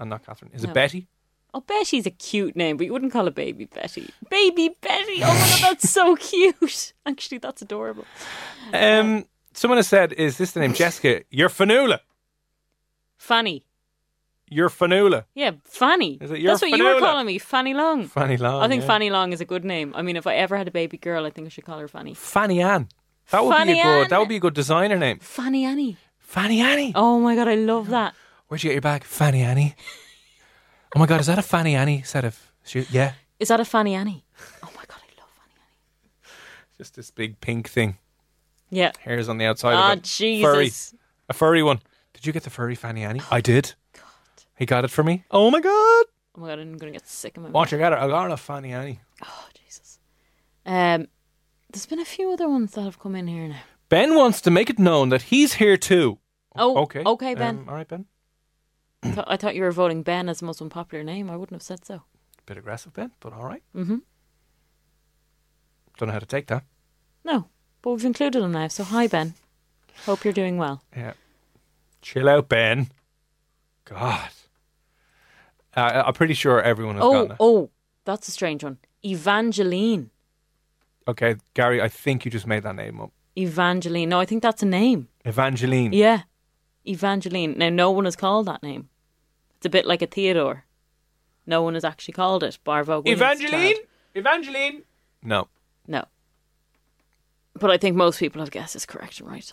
and 0.00 0.10
not 0.10 0.26
Catherine. 0.26 0.50
Is 0.52 0.64
it 0.64 0.74
Betty? 0.74 1.06
Oh, 1.54 1.60
Betty's 1.60 2.06
a 2.06 2.10
cute 2.10 2.56
name, 2.56 2.76
but 2.76 2.86
you 2.86 2.92
wouldn't 2.92 3.12
call 3.12 3.28
it 3.28 3.34
Baby 3.36 3.66
Betty. 3.66 4.10
Baby 4.30 4.74
Betty! 4.80 5.22
Oh 5.22 5.28
my 5.28 5.48
god, 5.60 5.60
that's 5.60 5.88
so 5.90 6.16
cute. 6.30 6.92
Actually, 7.06 7.38
that's 7.38 7.62
adorable. 7.62 8.04
Um, 8.72 9.26
someone 9.52 9.76
has 9.78 9.86
said, 9.86 10.12
"Is 10.14 10.38
this 10.38 10.52
the 10.52 10.60
name 10.60 10.72
Jessica? 10.72 11.22
You're 11.30 11.50
Fanula. 11.50 12.00
Fanny. 13.18 13.64
You're 14.52 14.68
Fanula. 14.68 15.24
Yeah, 15.34 15.52
Fanny. 15.64 16.18
Is 16.20 16.30
it 16.30 16.40
your 16.40 16.52
That's 16.52 16.62
what 16.62 16.70
you 16.76 16.84
were 16.84 16.94
Fanula? 16.94 17.00
calling 17.00 17.26
me, 17.26 17.38
Fanny 17.38 17.74
Long. 17.74 18.06
Fanny 18.06 18.36
Long. 18.36 18.62
I 18.62 18.68
think 18.68 18.82
yeah. 18.82 18.86
Fanny 18.88 19.10
Long 19.10 19.32
is 19.32 19.40
a 19.40 19.44
good 19.44 19.64
name. 19.64 19.92
I 19.96 20.02
mean, 20.02 20.16
if 20.16 20.26
I 20.26 20.34
ever 20.36 20.56
had 20.56 20.68
a 20.68 20.70
baby 20.70 20.98
girl, 20.98 21.24
I 21.26 21.30
think 21.30 21.46
I 21.46 21.48
should 21.48 21.64
call 21.64 21.78
her 21.78 21.88
Fanny. 21.88 22.14
Fanny 22.14 22.60
Ann. 22.60 22.88
That 23.30 23.44
would 23.44 23.54
Fanny 23.56 23.74
be 23.74 23.80
a 23.80 23.82
good. 23.82 24.02
Ann. 24.04 24.08
That 24.10 24.18
would 24.20 24.28
be 24.28 24.36
a 24.36 24.40
good 24.40 24.54
designer 24.54 24.98
name. 24.98 25.18
Fanny 25.20 25.64
Annie. 25.64 25.96
Fanny 26.18 26.60
Annie. 26.60 26.92
Oh 26.94 27.18
my 27.20 27.34
god, 27.34 27.48
I 27.48 27.54
love 27.56 27.88
that. 27.88 28.14
Where'd 28.48 28.62
you 28.62 28.68
get 28.70 28.74
your 28.74 28.82
bag? 28.82 29.04
Fanny 29.04 29.42
Annie. 29.42 29.74
Oh 30.94 30.98
my 30.98 31.06
God, 31.06 31.20
is 31.20 31.26
that 31.26 31.38
a 31.38 31.42
Fanny 31.42 31.74
Annie 31.74 32.02
set 32.02 32.24
of 32.24 32.38
shoes? 32.64 32.90
Yeah. 32.90 33.12
Is 33.40 33.48
that 33.48 33.60
a 33.60 33.64
Fanny 33.64 33.94
Annie? 33.94 34.24
Oh 34.62 34.68
my 34.76 34.82
god, 34.86 34.98
I 35.00 35.20
love 35.20 35.30
Fanny 35.30 35.54
Annie. 35.56 36.32
Just 36.78 36.94
this 36.96 37.10
big 37.10 37.40
pink 37.40 37.68
thing. 37.68 37.96
Yeah. 38.70 38.92
Hairs 39.00 39.28
on 39.28 39.38
the 39.38 39.46
outside 39.46 39.74
Ah, 39.74 39.92
of 39.92 39.98
it. 39.98 40.04
Jesus. 40.04 40.44
Furry. 40.44 40.70
A 41.28 41.32
furry 41.32 41.62
one. 41.62 41.80
Did 42.14 42.26
you 42.26 42.32
get 42.32 42.42
the 42.44 42.50
furry 42.50 42.74
Fanny 42.74 43.04
Annie? 43.04 43.22
I 43.30 43.40
did. 43.40 43.74
He 44.56 44.66
got 44.66 44.84
it 44.84 44.90
for 44.90 45.02
me. 45.02 45.24
Oh 45.30 45.50
my 45.50 45.60
God. 45.60 46.06
Oh 46.34 46.40
my 46.40 46.48
god, 46.48 46.60
I'm 46.60 46.76
gonna 46.76 46.92
get 46.92 47.06
sick 47.06 47.36
of 47.36 47.42
my 47.42 47.50
Watch, 47.50 47.72
I 47.72 47.78
got 47.78 47.92
it. 47.92 47.98
I 47.98 48.08
got 48.08 48.30
a 48.30 48.36
Fanny 48.36 48.72
Annie. 48.72 49.00
Oh 49.22 49.48
Jesus. 49.54 49.98
Um, 50.64 51.08
there's 51.70 51.86
been 51.86 52.00
a 52.00 52.04
few 52.04 52.32
other 52.32 52.48
ones 52.48 52.72
that 52.72 52.82
have 52.82 52.98
come 52.98 53.16
in 53.16 53.26
here 53.26 53.48
now. 53.48 53.60
Ben 53.88 54.14
wants 54.14 54.40
to 54.42 54.50
make 54.50 54.70
it 54.70 54.78
known 54.78 55.10
that 55.10 55.22
he's 55.22 55.54
here 55.54 55.76
too. 55.76 56.18
Oh, 56.56 56.82
okay. 56.82 57.02
okay, 57.04 57.34
Ben. 57.34 57.58
Um, 57.58 57.68
all 57.68 57.74
right, 57.74 57.88
Ben. 57.88 58.06
I, 59.02 59.10
thought, 59.10 59.24
I 59.28 59.36
thought 59.36 59.54
you 59.54 59.62
were 59.62 59.72
voting 59.72 60.02
Ben 60.02 60.28
as 60.28 60.40
the 60.40 60.46
most 60.46 60.60
unpopular 60.62 61.02
name. 61.02 61.30
I 61.30 61.36
wouldn't 61.36 61.56
have 61.56 61.62
said 61.62 61.84
so. 61.84 62.02
Bit 62.46 62.58
aggressive, 62.58 62.92
Ben, 62.92 63.12
but 63.20 63.32
all 63.32 63.44
right. 63.44 63.62
Mm-hmm. 63.74 63.98
Don't 65.98 66.06
know 66.06 66.12
how 66.12 66.18
to 66.18 66.26
take 66.26 66.46
that. 66.48 66.64
No, 67.24 67.46
but 67.80 67.92
we've 67.92 68.04
included 68.04 68.42
him 68.42 68.52
now. 68.52 68.68
So 68.68 68.84
hi, 68.84 69.06
Ben. 69.06 69.34
Hope 70.06 70.24
you're 70.24 70.32
doing 70.32 70.56
well. 70.56 70.82
Yeah. 70.96 71.12
Chill 72.00 72.28
out, 72.28 72.48
Ben. 72.48 72.90
God. 73.84 74.30
Uh, 75.76 76.02
I'm 76.06 76.12
pretty 76.14 76.34
sure 76.34 76.60
everyone 76.62 76.96
has 76.96 77.04
Oh, 77.04 77.12
gotten 77.12 77.30
it. 77.32 77.36
oh, 77.40 77.70
that's 78.04 78.28
a 78.28 78.30
strange 78.30 78.62
one. 78.64 78.78
Evangeline. 79.04 80.10
Okay, 81.08 81.36
Gary, 81.54 81.80
I 81.82 81.88
think 81.88 82.24
you 82.24 82.30
just 82.30 82.46
made 82.46 82.62
that 82.62 82.76
name 82.76 83.00
up. 83.00 83.10
Evangeline. 83.36 84.08
No, 84.08 84.20
I 84.20 84.24
think 84.26 84.42
that's 84.42 84.62
a 84.62 84.66
name. 84.66 85.08
Evangeline. 85.24 85.92
Yeah, 85.92 86.22
Evangeline. 86.86 87.56
Now, 87.58 87.70
no 87.70 87.90
one 87.90 88.04
has 88.04 88.14
called 88.16 88.46
that 88.46 88.62
name. 88.62 88.88
It's 89.56 89.66
a 89.66 89.70
bit 89.70 89.86
like 89.86 90.02
a 90.02 90.06
Theodore. 90.06 90.64
No 91.46 91.62
one 91.62 91.74
has 91.74 91.84
actually 91.84 92.12
called 92.12 92.44
it. 92.44 92.58
Barvo. 92.64 93.02
Evangeline? 93.06 93.76
Evangeline? 94.14 94.82
No. 95.22 95.48
No. 95.88 96.04
But 97.58 97.70
I 97.70 97.78
think 97.78 97.96
most 97.96 98.18
people 98.18 98.40
have 98.40 98.50
guessed 98.50 98.76
it's 98.76 98.86
correct 98.86 99.18
and 99.20 99.28
right. 99.28 99.52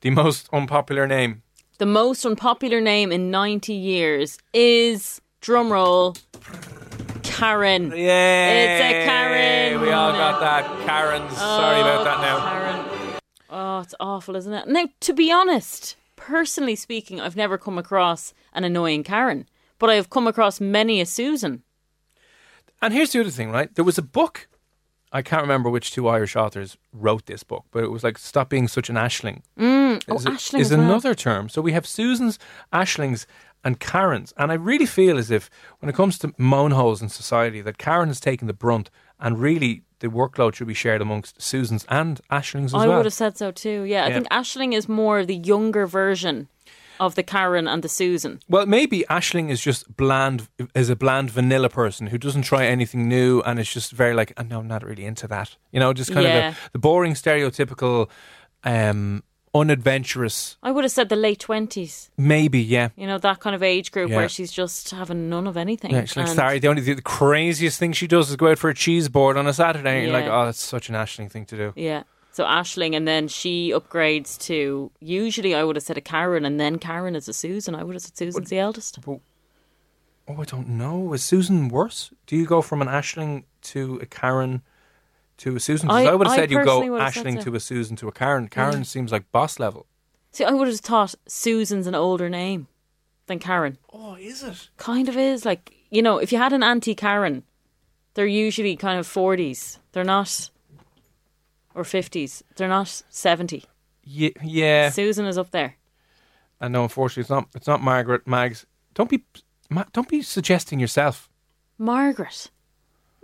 The 0.00 0.10
most 0.10 0.48
unpopular 0.52 1.06
name. 1.06 1.42
The 1.82 1.86
most 1.86 2.24
unpopular 2.24 2.80
name 2.80 3.10
in 3.10 3.32
90 3.32 3.72
years 3.72 4.38
is, 4.52 5.20
drumroll, 5.40 6.16
Karen. 7.24 7.92
Yeah. 7.96 8.52
It's 8.52 8.84
a 8.84 9.04
Karen. 9.04 9.80
We 9.80 9.90
all 9.90 10.12
got 10.12 10.38
that. 10.38 10.64
Karen's. 10.86 11.36
Sorry 11.36 11.80
about 11.80 12.02
oh, 12.02 12.04
that 12.04 12.20
now. 12.20 12.38
Karen. 12.48 13.20
Oh, 13.50 13.80
it's 13.80 13.96
awful, 13.98 14.36
isn't 14.36 14.52
it? 14.52 14.68
Now, 14.68 14.90
to 15.00 15.12
be 15.12 15.32
honest, 15.32 15.96
personally 16.14 16.76
speaking, 16.76 17.20
I've 17.20 17.34
never 17.34 17.58
come 17.58 17.78
across 17.78 18.32
an 18.52 18.62
annoying 18.62 19.02
Karen, 19.02 19.48
but 19.80 19.90
I 19.90 19.96
have 19.96 20.08
come 20.08 20.28
across 20.28 20.60
many 20.60 21.00
a 21.00 21.04
Susan. 21.04 21.64
And 22.80 22.94
here's 22.94 23.10
the 23.10 23.18
other 23.18 23.30
thing, 23.30 23.50
right? 23.50 23.74
There 23.74 23.84
was 23.84 23.98
a 23.98 24.02
book. 24.02 24.46
I 25.14 25.22
can't 25.22 25.42
remember 25.42 25.68
which 25.68 25.90
two 25.90 26.08
Irish 26.08 26.34
authors 26.36 26.76
wrote 26.92 27.26
this 27.26 27.42
book, 27.44 27.64
but 27.70 27.84
it 27.84 27.90
was 27.90 28.02
like 28.02 28.16
"Stop 28.18 28.48
Being 28.48 28.66
Such 28.68 28.88
an 28.88 28.96
Aisling." 28.96 29.42
Mm, 29.58 30.02
oh, 30.08 30.14
is, 30.16 30.24
a- 30.26 30.30
Aisling 30.30 30.60
is 30.60 30.70
well. 30.70 30.80
another 30.80 31.14
term. 31.14 31.48
So 31.48 31.60
we 31.60 31.72
have 31.72 31.86
Susans, 31.86 32.38
Ashlings, 32.72 33.26
and 33.64 33.78
Karens, 33.78 34.32
and 34.36 34.50
I 34.50 34.54
really 34.54 34.86
feel 34.86 35.18
as 35.18 35.30
if 35.30 35.48
when 35.80 35.88
it 35.88 35.94
comes 35.94 36.18
to 36.20 36.28
moanholes 36.38 37.02
in 37.02 37.08
society, 37.08 37.60
that 37.60 37.78
Karen 37.78 38.08
has 38.08 38.20
taken 38.20 38.46
the 38.48 38.54
brunt, 38.54 38.90
and 39.20 39.38
really 39.38 39.82
the 40.00 40.08
workload 40.08 40.54
should 40.54 40.66
be 40.66 40.74
shared 40.74 41.00
amongst 41.00 41.40
Susans 41.40 41.84
and 41.88 42.20
Ashlings 42.30 42.66
as 42.66 42.74
I 42.74 42.78
well. 42.86 42.92
I 42.92 42.96
would 42.96 43.06
have 43.06 43.12
said 43.14 43.36
so 43.36 43.52
too. 43.52 43.82
Yeah, 43.82 44.04
I 44.04 44.08
Yeah. 44.08 44.14
think 44.14 44.28
Aisling 44.30 44.72
is 44.74 44.88
more 44.88 45.24
the 45.24 45.36
younger 45.36 45.86
version 45.86 46.48
of 47.00 47.14
the 47.14 47.22
Karen 47.22 47.66
and 47.68 47.82
the 47.82 47.88
Susan. 47.88 48.40
Well, 48.48 48.66
maybe 48.66 49.04
Aisling 49.10 49.50
is 49.50 49.60
just 49.60 49.96
bland, 49.96 50.48
is 50.74 50.90
a 50.90 50.96
bland 50.96 51.30
vanilla 51.30 51.68
person 51.68 52.08
who 52.08 52.18
doesn't 52.18 52.42
try 52.42 52.66
anything 52.66 53.08
new 53.08 53.40
and 53.42 53.58
is 53.58 53.70
just 53.72 53.92
very 53.92 54.14
like, 54.14 54.32
oh, 54.36 54.42
no, 54.42 54.58
I'm 54.60 54.68
not 54.68 54.84
really 54.84 55.04
into 55.04 55.26
that. 55.28 55.56
You 55.72 55.80
know, 55.80 55.92
just 55.92 56.12
kind 56.12 56.24
Yeah. 56.26 56.48
of 56.48 56.54
the, 56.54 56.70
the 56.74 56.78
boring, 56.78 57.14
stereotypical, 57.14 58.08
um, 58.64 59.22
unadventurous. 59.54 60.56
I 60.62 60.70
would 60.70 60.84
have 60.84 60.90
said 60.92 61.08
the 61.08 61.16
late 61.16 61.40
twenties. 61.40 62.10
Maybe, 62.16 62.60
yeah. 62.62 62.88
You 62.96 63.06
know 63.06 63.18
that 63.18 63.40
kind 63.40 63.54
of 63.54 63.62
age 63.62 63.90
group 63.92 64.10
Yeah. 64.10 64.16
where 64.16 64.28
she's 64.28 64.50
just 64.52 64.90
having 64.90 65.28
none 65.28 65.46
of 65.46 65.56
anything. 65.56 65.90
Yeah, 65.90 66.04
she's 66.04 66.16
like, 66.16 66.28
sorry, 66.28 66.58
the 66.58 66.68
only 66.68 66.82
the 66.82 67.02
craziest 67.02 67.78
thing 67.78 67.92
she 67.92 68.06
does 68.06 68.30
is 68.30 68.36
go 68.36 68.50
out 68.50 68.58
for 68.58 68.70
a 68.70 68.74
cheese 68.74 69.08
board 69.08 69.36
on 69.36 69.46
a 69.46 69.52
Saturday. 69.52 69.98
And 69.98 70.04
you're 70.04 70.12
like, 70.20 70.30
oh, 70.30 70.46
that's 70.46 70.62
such 70.62 70.88
an 70.88 70.94
Aisling 70.94 71.30
thing 71.30 71.44
to 71.46 71.56
do. 71.56 71.72
Yeah. 71.76 72.04
So 72.32 72.44
Aisling, 72.44 72.96
and 72.96 73.06
then 73.06 73.28
she 73.28 73.72
upgrades 73.72 74.38
to. 74.46 74.90
Usually, 75.00 75.54
I 75.54 75.64
would 75.64 75.76
have 75.76 75.82
said 75.82 75.98
a 75.98 76.00
Karen, 76.00 76.44
and 76.44 76.58
then 76.58 76.78
Karen 76.78 77.14
is 77.14 77.28
a 77.28 77.32
Susan. 77.32 77.74
I 77.74 77.84
would 77.84 77.94
have 77.94 78.02
said 78.02 78.16
Susan's 78.16 78.48
the 78.48 78.58
eldest. 78.58 78.98
Oh, 79.06 79.20
I 80.28 80.44
don't 80.44 80.68
know. 80.68 81.12
Is 81.12 81.22
Susan 81.22 81.68
worse? 81.68 82.10
Do 82.26 82.36
you 82.36 82.46
go 82.46 82.62
from 82.62 82.80
an 82.80 82.88
Aisling 82.88 83.44
to 83.62 83.98
a 84.00 84.06
Karen 84.06 84.62
to 85.38 85.56
a 85.56 85.60
Susan? 85.60 85.90
I- 85.90 86.04
I, 86.06 86.14
would 86.14 86.26
have 86.26 86.34
I 86.34 86.40
said 86.40 86.50
you 86.50 86.58
go 86.58 86.64
personally 86.64 86.90
would 86.90 87.02
have 87.02 87.14
said 87.14 87.26
Aisling 87.26 87.38
so. 87.38 87.44
to 87.50 87.54
a 87.56 87.60
Susan 87.60 87.96
to 87.96 88.08
a 88.08 88.12
Karen. 88.12 88.48
Karen 88.48 88.84
seems 88.84 89.12
like 89.12 89.30
boss 89.30 89.58
level. 89.58 89.86
See, 90.30 90.44
I 90.44 90.52
would 90.52 90.68
have 90.68 90.80
thought 90.80 91.14
Susan's 91.26 91.86
an 91.86 91.94
older 91.94 92.30
name 92.30 92.68
than 93.26 93.38
Karen. 93.38 93.76
Oh, 93.92 94.14
is 94.14 94.42
it? 94.42 94.70
Kind 94.78 95.08
of 95.08 95.16
is 95.16 95.44
like 95.44 95.74
you 95.90 96.00
know, 96.00 96.16
if 96.16 96.32
you 96.32 96.38
had 96.38 96.54
an 96.54 96.62
auntie 96.62 96.94
Karen, 96.94 97.42
they're 98.14 98.24
usually 98.24 98.76
kind 98.76 98.98
of 98.98 99.06
forties. 99.06 99.78
They're 99.92 100.04
not, 100.04 100.48
or 101.74 101.84
fifties. 101.84 102.42
They're 102.56 102.68
not 102.68 103.02
seventy. 103.08 103.64
Yeah, 104.04 104.30
yeah. 104.42 104.90
Susan 104.90 105.26
is 105.26 105.38
up 105.38 105.50
there. 105.50 105.76
And 106.60 106.72
no, 106.72 106.84
unfortunately, 106.84 107.22
it's 107.22 107.30
not. 107.30 107.48
It's 107.54 107.66
not 107.66 107.82
Margaret 107.82 108.26
Mags. 108.26 108.66
Don't 108.94 109.10
be, 109.10 109.24
Ma- 109.70 109.84
don't 109.92 110.08
be 110.08 110.22
suggesting 110.22 110.78
yourself. 110.78 111.28
Margaret. 111.78 112.50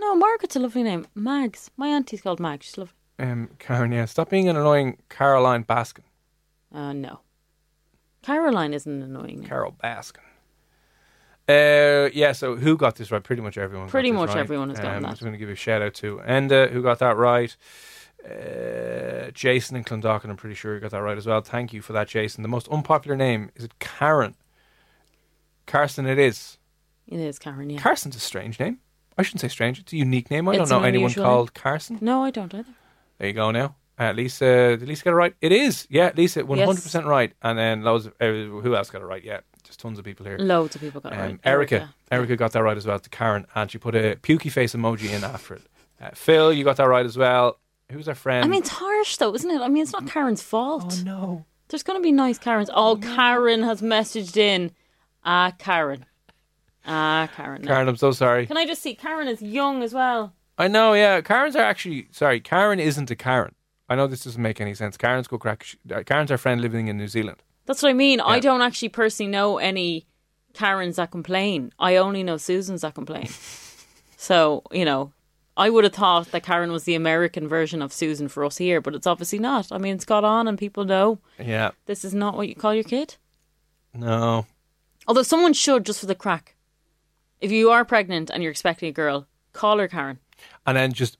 No, 0.00 0.14
Margaret's 0.14 0.56
a 0.56 0.60
lovely 0.60 0.82
name. 0.82 1.06
Mags. 1.14 1.70
My 1.76 1.88
auntie's 1.88 2.20
called 2.20 2.40
Mags. 2.40 2.66
She's 2.66 2.78
lovely. 2.78 2.94
Um, 3.18 3.50
Karen, 3.58 3.92
yeah. 3.92 4.04
Stop 4.04 4.30
being 4.30 4.48
an 4.48 4.56
annoying 4.56 4.98
Caroline 5.08 5.64
Baskin. 5.64 6.04
Uh, 6.72 6.92
no. 6.92 7.20
Caroline 8.22 8.74
isn't 8.74 9.02
annoying 9.02 9.40
name. 9.40 9.48
Carole 9.48 9.74
Baskin. 9.82 10.18
Uh, 11.48 12.10
yeah. 12.12 12.32
So 12.32 12.56
who 12.56 12.76
got 12.76 12.96
this 12.96 13.10
right? 13.10 13.22
Pretty 13.22 13.42
much 13.42 13.58
everyone. 13.58 13.88
Pretty 13.88 14.12
much 14.12 14.30
right. 14.30 14.38
everyone 14.38 14.68
has 14.70 14.78
gotten 14.78 14.96
um, 14.96 15.02
that. 15.02 15.08
I'm 15.08 15.12
just 15.14 15.22
going 15.22 15.32
to 15.32 15.38
give 15.38 15.48
a 15.48 15.54
shout 15.54 15.82
out 15.82 15.94
to 15.94 16.20
Enda, 16.26 16.70
who 16.70 16.82
got 16.82 16.98
that 17.00 17.16
right. 17.16 17.56
Uh, 18.28 19.30
Jason 19.32 19.76
in 19.76 19.84
Clondalkin, 19.84 20.28
I'm 20.30 20.36
pretty 20.36 20.54
sure 20.54 20.74
you 20.74 20.80
got 20.80 20.90
that 20.90 21.02
right 21.02 21.16
as 21.16 21.26
well. 21.26 21.40
Thank 21.40 21.72
you 21.72 21.80
for 21.82 21.92
that, 21.94 22.08
Jason. 22.08 22.42
The 22.42 22.48
most 22.48 22.68
unpopular 22.68 23.16
name 23.16 23.50
is 23.54 23.64
it 23.64 23.78
Karen? 23.78 24.34
Carson, 25.66 26.06
it 26.06 26.18
is. 26.18 26.58
It 27.06 27.20
is 27.20 27.38
Karen, 27.38 27.70
yeah. 27.70 27.78
Carson's 27.80 28.16
a 28.16 28.20
strange 28.20 28.58
name. 28.60 28.78
I 29.16 29.22
shouldn't 29.22 29.40
say 29.40 29.48
strange. 29.48 29.78
It's 29.80 29.92
a 29.92 29.96
unique 29.96 30.30
name. 30.30 30.48
I 30.48 30.52
It's 30.52 30.58
don't 30.58 30.68
know 30.68 30.78
an 30.78 30.84
anyone 30.88 31.06
unusual 31.06 31.24
called 31.24 31.54
Carson. 31.54 31.98
no, 32.00 32.22
I 32.24 32.30
don't 32.30 32.52
either. 32.54 32.72
There 33.18 33.28
you 33.28 33.34
go 33.34 33.50
now. 33.50 33.74
At 33.98 34.14
least, 34.14 34.40
uh, 34.40 34.44
at 34.74 34.82
least 34.82 35.02
get 35.02 35.10
it 35.12 35.16
right. 35.16 35.34
It 35.40 35.50
is, 35.50 35.88
yeah. 35.90 36.06
At 36.06 36.16
least 36.16 36.36
it 36.36 36.46
one 36.46 36.58
hundred 36.58 36.82
percent 36.82 37.06
right. 37.06 37.32
And 37.42 37.58
then 37.58 37.82
loads 37.82 38.06
of 38.06 38.12
uh, 38.20 38.26
who 38.26 38.76
else 38.76 38.90
got 38.90 39.02
it 39.02 39.06
right? 39.06 39.24
Yeah, 39.24 39.40
just 39.64 39.80
tons 39.80 39.98
of 39.98 40.04
people 40.04 40.24
here. 40.24 40.38
Loads 40.38 40.76
of 40.76 40.80
people 40.80 41.00
got 41.00 41.12
it 41.12 41.16
Um, 41.16 41.20
right. 41.22 41.40
Erica, 41.42 41.92
Erica 42.12 42.36
got 42.36 42.52
that 42.52 42.62
right 42.62 42.76
as 42.76 42.86
well. 42.86 43.00
To 43.00 43.10
Karen, 43.10 43.44
and 43.56 43.68
she 43.68 43.78
put 43.78 43.96
a 43.96 44.14
pukey 44.22 44.52
face 44.52 44.72
emoji 44.76 45.10
in 45.12 45.24
after 45.24 45.54
it. 45.54 45.62
Uh, 46.00 46.10
Phil, 46.14 46.52
you 46.52 46.62
got 46.62 46.76
that 46.76 46.84
right 46.86 47.04
as 47.04 47.18
well. 47.18 47.58
Who's 47.90 48.08
our 48.08 48.14
friend? 48.14 48.44
I 48.44 48.48
mean, 48.48 48.60
it's 48.60 48.68
harsh 48.70 49.16
though, 49.16 49.34
isn't 49.34 49.50
it? 49.50 49.60
I 49.60 49.68
mean, 49.68 49.82
it's 49.82 49.92
not 49.92 50.06
Karen's 50.06 50.42
fault. 50.42 50.98
oh 51.00 51.02
no, 51.04 51.44
There's 51.68 51.82
going 51.82 51.98
to 51.98 52.02
be 52.02 52.12
nice 52.12 52.38
Karens. 52.38 52.70
Oh, 52.72 52.96
Karen 52.96 53.62
has 53.62 53.80
messaged 53.80 54.36
in. 54.36 54.72
Ah, 55.24 55.52
Karen. 55.58 56.04
Ah, 56.86 57.28
Karen. 57.34 57.62
no. 57.62 57.68
Karen, 57.68 57.88
I'm 57.88 57.96
so 57.96 58.10
sorry. 58.12 58.46
Can 58.46 58.56
I 58.56 58.66
just 58.66 58.82
see? 58.82 58.94
Karen 58.94 59.28
is 59.28 59.40
young 59.42 59.82
as 59.82 59.94
well. 59.94 60.34
I 60.58 60.68
know, 60.68 60.92
yeah. 60.92 61.20
Karens 61.20 61.56
are 61.56 61.62
actually 61.62 62.08
sorry. 62.10 62.40
Karen 62.40 62.78
isn't 62.80 63.10
a 63.10 63.16
Karen. 63.16 63.54
I 63.88 63.94
know 63.94 64.06
this 64.06 64.24
doesn't 64.24 64.42
make 64.42 64.60
any 64.60 64.74
sense. 64.74 64.96
Karen's 64.98 65.26
go 65.28 65.38
crack. 65.38 65.64
uh, 65.94 66.02
Karen's 66.02 66.30
our 66.30 66.36
friend 66.38 66.60
living 66.60 66.88
in 66.88 66.98
New 66.98 67.08
Zealand. 67.08 67.42
That's 67.64 67.82
what 67.82 67.90
I 67.90 67.94
mean. 67.94 68.20
I 68.20 68.38
don't 68.40 68.60
actually 68.62 68.88
personally 68.90 69.30
know 69.30 69.58
any 69.58 70.06
Karens 70.52 70.96
that 70.96 71.10
complain. 71.10 71.72
I 71.78 71.96
only 71.96 72.22
know 72.22 72.36
Susans 72.36 72.82
that 72.82 72.94
complain. 72.94 73.28
so, 74.16 74.62
you 74.72 74.84
know, 74.84 75.12
I 75.58 75.68
would 75.70 75.84
have 75.84 75.92
thought 75.92 76.30
that 76.30 76.44
Karen 76.44 76.72
was 76.72 76.84
the 76.84 76.94
American 76.94 77.48
version 77.48 77.82
of 77.82 77.92
Susan 77.92 78.28
for 78.28 78.44
us 78.44 78.56
here, 78.58 78.80
but 78.80 78.94
it's 78.94 79.06
obviously 79.06 79.38
not. 79.40 79.70
I 79.72 79.78
mean, 79.78 79.94
it's 79.96 80.04
got 80.04 80.24
on 80.24 80.46
and 80.48 80.56
people 80.56 80.84
know 80.84 81.18
Yeah, 81.38 81.72
this 81.86 82.04
is 82.04 82.14
not 82.14 82.36
what 82.36 82.48
you 82.48 82.54
call 82.54 82.74
your 82.74 82.84
kid. 82.84 83.16
no. 83.92 84.46
Although 85.06 85.22
someone 85.22 85.54
should 85.54 85.86
just 85.86 86.00
for 86.00 86.06
the 86.06 86.14
crack. 86.14 86.54
If 87.40 87.50
you 87.50 87.70
are 87.70 87.84
pregnant 87.84 88.28
and 88.30 88.42
you're 88.42 88.50
expecting 88.52 88.88
a 88.90 88.92
girl, 88.92 89.26
call 89.52 89.78
her 89.78 89.88
Karen. 89.88 90.18
and 90.66 90.76
then 90.76 90.92
just 90.92 91.16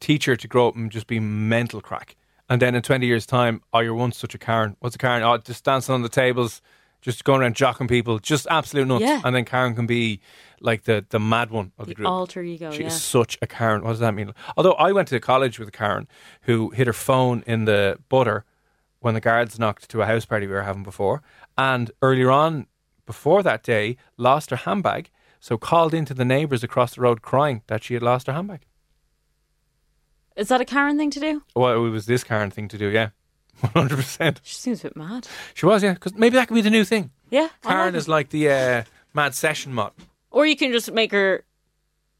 teach 0.00 0.24
her 0.26 0.36
to 0.36 0.46
grow 0.48 0.68
up 0.68 0.76
and 0.76 0.90
just 0.90 1.06
be 1.06 1.18
mental 1.20 1.80
crack. 1.80 2.16
And 2.48 2.62
then 2.62 2.74
in 2.76 2.82
20 2.82 3.04
years' 3.06 3.26
time, 3.26 3.60
oh, 3.72 3.80
you're 3.80 3.94
once 3.94 4.16
such 4.16 4.34
a 4.34 4.38
Karen. 4.38 4.76
What's 4.78 4.94
a 4.94 4.98
Karen? 4.98 5.22
Oh, 5.24 5.36
just 5.38 5.64
dancing 5.64 5.94
on 5.94 6.02
the 6.02 6.08
tables, 6.08 6.62
just 7.02 7.24
going 7.24 7.40
around 7.40 7.54
jocking 7.54 7.88
people, 7.88 8.18
just 8.18 8.46
absolute 8.50 8.86
nuts. 8.88 9.02
Yeah. 9.04 9.20
And 9.24 9.34
then 9.34 9.44
Karen 9.44 9.74
can 9.74 9.86
be 9.86 10.20
like 10.60 10.84
the, 10.84 11.04
the 11.10 11.20
mad 11.20 11.50
one 11.50 11.72
of 11.78 11.86
the, 11.86 11.90
The 11.90 11.94
group. 11.96 12.08
alter 12.08 12.42
ego, 12.42 12.70
She 12.72 12.80
yeah. 12.80 12.86
is 12.88 13.00
such 13.02 13.38
a 13.42 13.46
Karen. 13.46 13.82
What 13.82 13.90
does 13.90 14.00
that 14.00 14.14
mean? 14.14 14.32
Although 14.56 14.72
I 14.72 14.92
went 14.92 15.08
to 15.08 15.20
college 15.20 15.58
with 15.58 15.68
a 15.68 15.72
Karen 15.72 16.08
who 16.42 16.70
hid 16.70 16.86
her 16.86 16.92
phone 16.92 17.44
in 17.46 17.64
the 17.66 17.98
butter 18.08 18.44
when 19.00 19.14
the 19.14 19.20
guards 19.20 19.58
knocked 19.58 19.88
to 19.90 20.02
a 20.02 20.06
house 20.06 20.24
party 20.24 20.46
we 20.46 20.52
were 20.54 20.62
having 20.62 20.82
before, 20.82 21.22
and 21.56 21.90
earlier 22.02 22.30
on 22.30 22.66
before 23.04 23.42
that 23.42 23.62
day 23.62 23.96
lost 24.16 24.50
her 24.50 24.56
handbag, 24.56 25.10
so 25.38 25.56
called 25.56 25.94
into 25.94 26.12
the 26.14 26.24
neighbours 26.24 26.64
across 26.64 26.94
the 26.96 27.00
road 27.02 27.22
crying 27.22 27.62
that 27.68 27.84
she 27.84 27.94
had 27.94 28.02
lost 28.02 28.26
her 28.26 28.32
handbag. 28.32 28.62
Is 30.34 30.48
that 30.48 30.60
a 30.60 30.64
Karen 30.64 30.98
thing 30.98 31.10
to 31.10 31.20
do? 31.20 31.42
Well, 31.54 31.84
it 31.84 31.90
was 31.90 32.06
this 32.06 32.24
Karen 32.24 32.50
thing 32.50 32.68
to 32.68 32.78
do, 32.78 32.88
yeah, 32.88 33.10
one 33.60 33.72
hundred 33.72 33.96
percent. 33.96 34.40
She 34.42 34.54
seems 34.54 34.80
a 34.80 34.88
bit 34.88 34.96
mad. 34.96 35.26
She 35.54 35.66
was, 35.66 35.82
yeah, 35.82 35.94
because 35.94 36.14
maybe 36.14 36.36
that 36.36 36.48
could 36.48 36.54
be 36.54 36.60
the 36.60 36.70
new 36.70 36.84
thing. 36.84 37.10
Yeah. 37.30 37.48
I 37.64 37.68
Karen 37.68 37.84
like 37.86 37.94
it. 37.94 37.98
is 37.98 38.08
like 38.08 38.28
the 38.30 38.50
uh, 38.50 38.82
mad 39.14 39.34
session 39.34 39.72
mod. 39.72 39.92
Or 40.30 40.46
you 40.46 40.56
can 40.56 40.72
just 40.72 40.92
make 40.92 41.12
her 41.12 41.44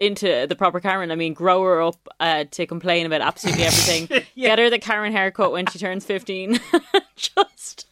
into 0.00 0.46
the 0.46 0.56
proper 0.56 0.80
Karen. 0.80 1.10
I 1.10 1.14
mean, 1.16 1.34
grow 1.34 1.62
her 1.64 1.82
up 1.82 2.08
uh, 2.20 2.44
to 2.50 2.66
complain 2.66 3.06
about 3.06 3.20
absolutely 3.20 3.64
everything. 3.64 4.24
Get 4.36 4.58
her 4.58 4.70
the 4.70 4.78
Karen 4.78 5.12
haircut 5.12 5.52
when 5.52 5.66
she 5.66 5.78
turns 5.78 6.04
15. 6.04 6.58
just 7.16 7.86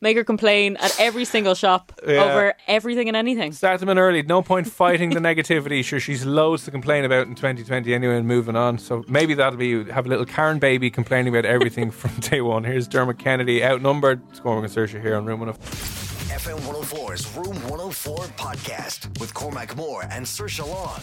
make 0.00 0.16
her 0.16 0.24
complain 0.24 0.76
at 0.78 0.94
every 0.98 1.24
single 1.24 1.54
shop 1.54 1.92
Yeah. 2.06 2.24
over 2.24 2.54
everything 2.66 3.08
and 3.08 3.16
anything. 3.16 3.52
Start 3.52 3.80
them 3.80 3.88
in 3.88 3.98
early. 3.98 4.22
No 4.22 4.42
point 4.42 4.66
fighting 4.66 5.10
the 5.10 5.20
negativity. 5.30 5.84
Sure, 5.84 6.00
she's 6.00 6.24
loads 6.24 6.64
to 6.64 6.70
complain 6.70 7.04
about 7.04 7.26
in 7.26 7.34
2020 7.34 7.92
anyway, 7.92 8.16
and 8.16 8.26
moving 8.26 8.56
on. 8.56 8.78
So 8.78 9.04
maybe 9.08 9.34
that'll 9.34 9.58
be 9.58 9.68
you. 9.68 9.84
Have 9.84 10.06
a 10.06 10.08
little 10.08 10.24
Karen 10.26 10.58
baby 10.58 10.90
complaining 10.90 11.32
about 11.34 11.44
everything 11.44 11.90
from 12.00 12.10
day 12.20 12.40
one. 12.40 12.64
Here's 12.64 12.88
Dermot 12.88 13.18
Kennedy, 13.18 13.62
outnumbered. 13.64 14.20
It's 14.30 14.40
Cormac 14.40 14.64
and 14.64 14.72
Saoirse 14.74 15.00
here 15.00 15.16
on 15.16 15.24
Room 15.26 15.40
104. 15.40 16.36
FM 16.38 16.58
104's 16.60 17.36
Room 17.36 17.56
104 17.68 18.16
podcast 18.38 19.18
with 19.20 19.34
Cormac 19.34 19.76
Moore 19.76 20.04
and 20.10 20.24
Saoirse 20.24 20.66
Long. 20.66 21.00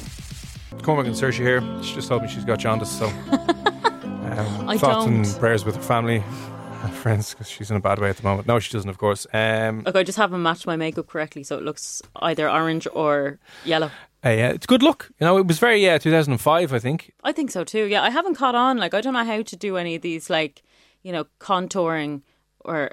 Cormac 0.84 1.06
and 1.06 1.16
Saoirse 1.16 1.34
here. 1.36 1.62
She 1.84 1.94
just 1.96 2.08
told 2.08 2.24
me 2.24 2.28
she's 2.30 2.46
got 2.46 2.60
jaundice, 2.60 2.90
so 2.98 3.08
um, 3.32 4.70
I 4.70 4.78
thoughts 4.78 5.06
don't. 5.06 5.14
and 5.26 5.40
prayers 5.40 5.66
with 5.66 5.76
her 5.76 5.82
family 5.82 6.18
and 6.18 6.57
friends 6.92 7.32
because 7.32 7.50
she's 7.50 7.70
in 7.72 7.78
a 7.78 7.80
bad 7.80 8.00
way 8.00 8.10
at 8.10 8.18
the 8.18 8.24
moment. 8.24 8.48
No, 8.48 8.60
she 8.60 8.72
doesn't, 8.72 8.90
of 8.90 8.98
course. 8.98 9.26
Um, 9.34 9.84
Look, 9.84 9.96
I 9.96 10.04
just 10.04 10.18
haven't 10.18 10.42
matched 10.42 10.66
my 10.68 10.76
makeup 10.76 11.08
correctly, 11.08 11.44
so 11.44 11.58
it 11.58 11.64
looks 11.64 12.02
either 12.18 12.50
orange 12.50 12.88
or 12.94 13.40
yellow. 13.66 13.88
uh, 14.26 14.30
yeah, 14.30 14.50
it's 14.50 14.66
good 14.66 14.84
luck. 14.84 15.10
You 15.20 15.26
know, 15.26 15.38
it 15.38 15.48
was 15.48 15.60
very 15.60 15.88
uh, 15.90 16.00
2005, 16.00 16.74
I 16.74 16.80
think. 16.80 17.14
I 17.24 17.32
think 17.32 17.52
so 17.52 17.64
too. 17.64 17.86
Yeah, 17.86 18.02
I 18.04 18.10
haven't 18.10 18.36
caught 18.36 18.56
on. 18.56 18.78
Like, 18.78 18.94
I 18.94 19.02
don't 19.02 19.14
know 19.14 19.24
how 19.24 19.42
to 19.42 19.56
do 19.56 19.78
any 19.78 19.96
of 19.96 20.02
these, 20.02 20.30
like, 20.30 20.64
you 21.04 21.12
know, 21.12 21.26
contouring 21.40 22.22
or 22.62 22.92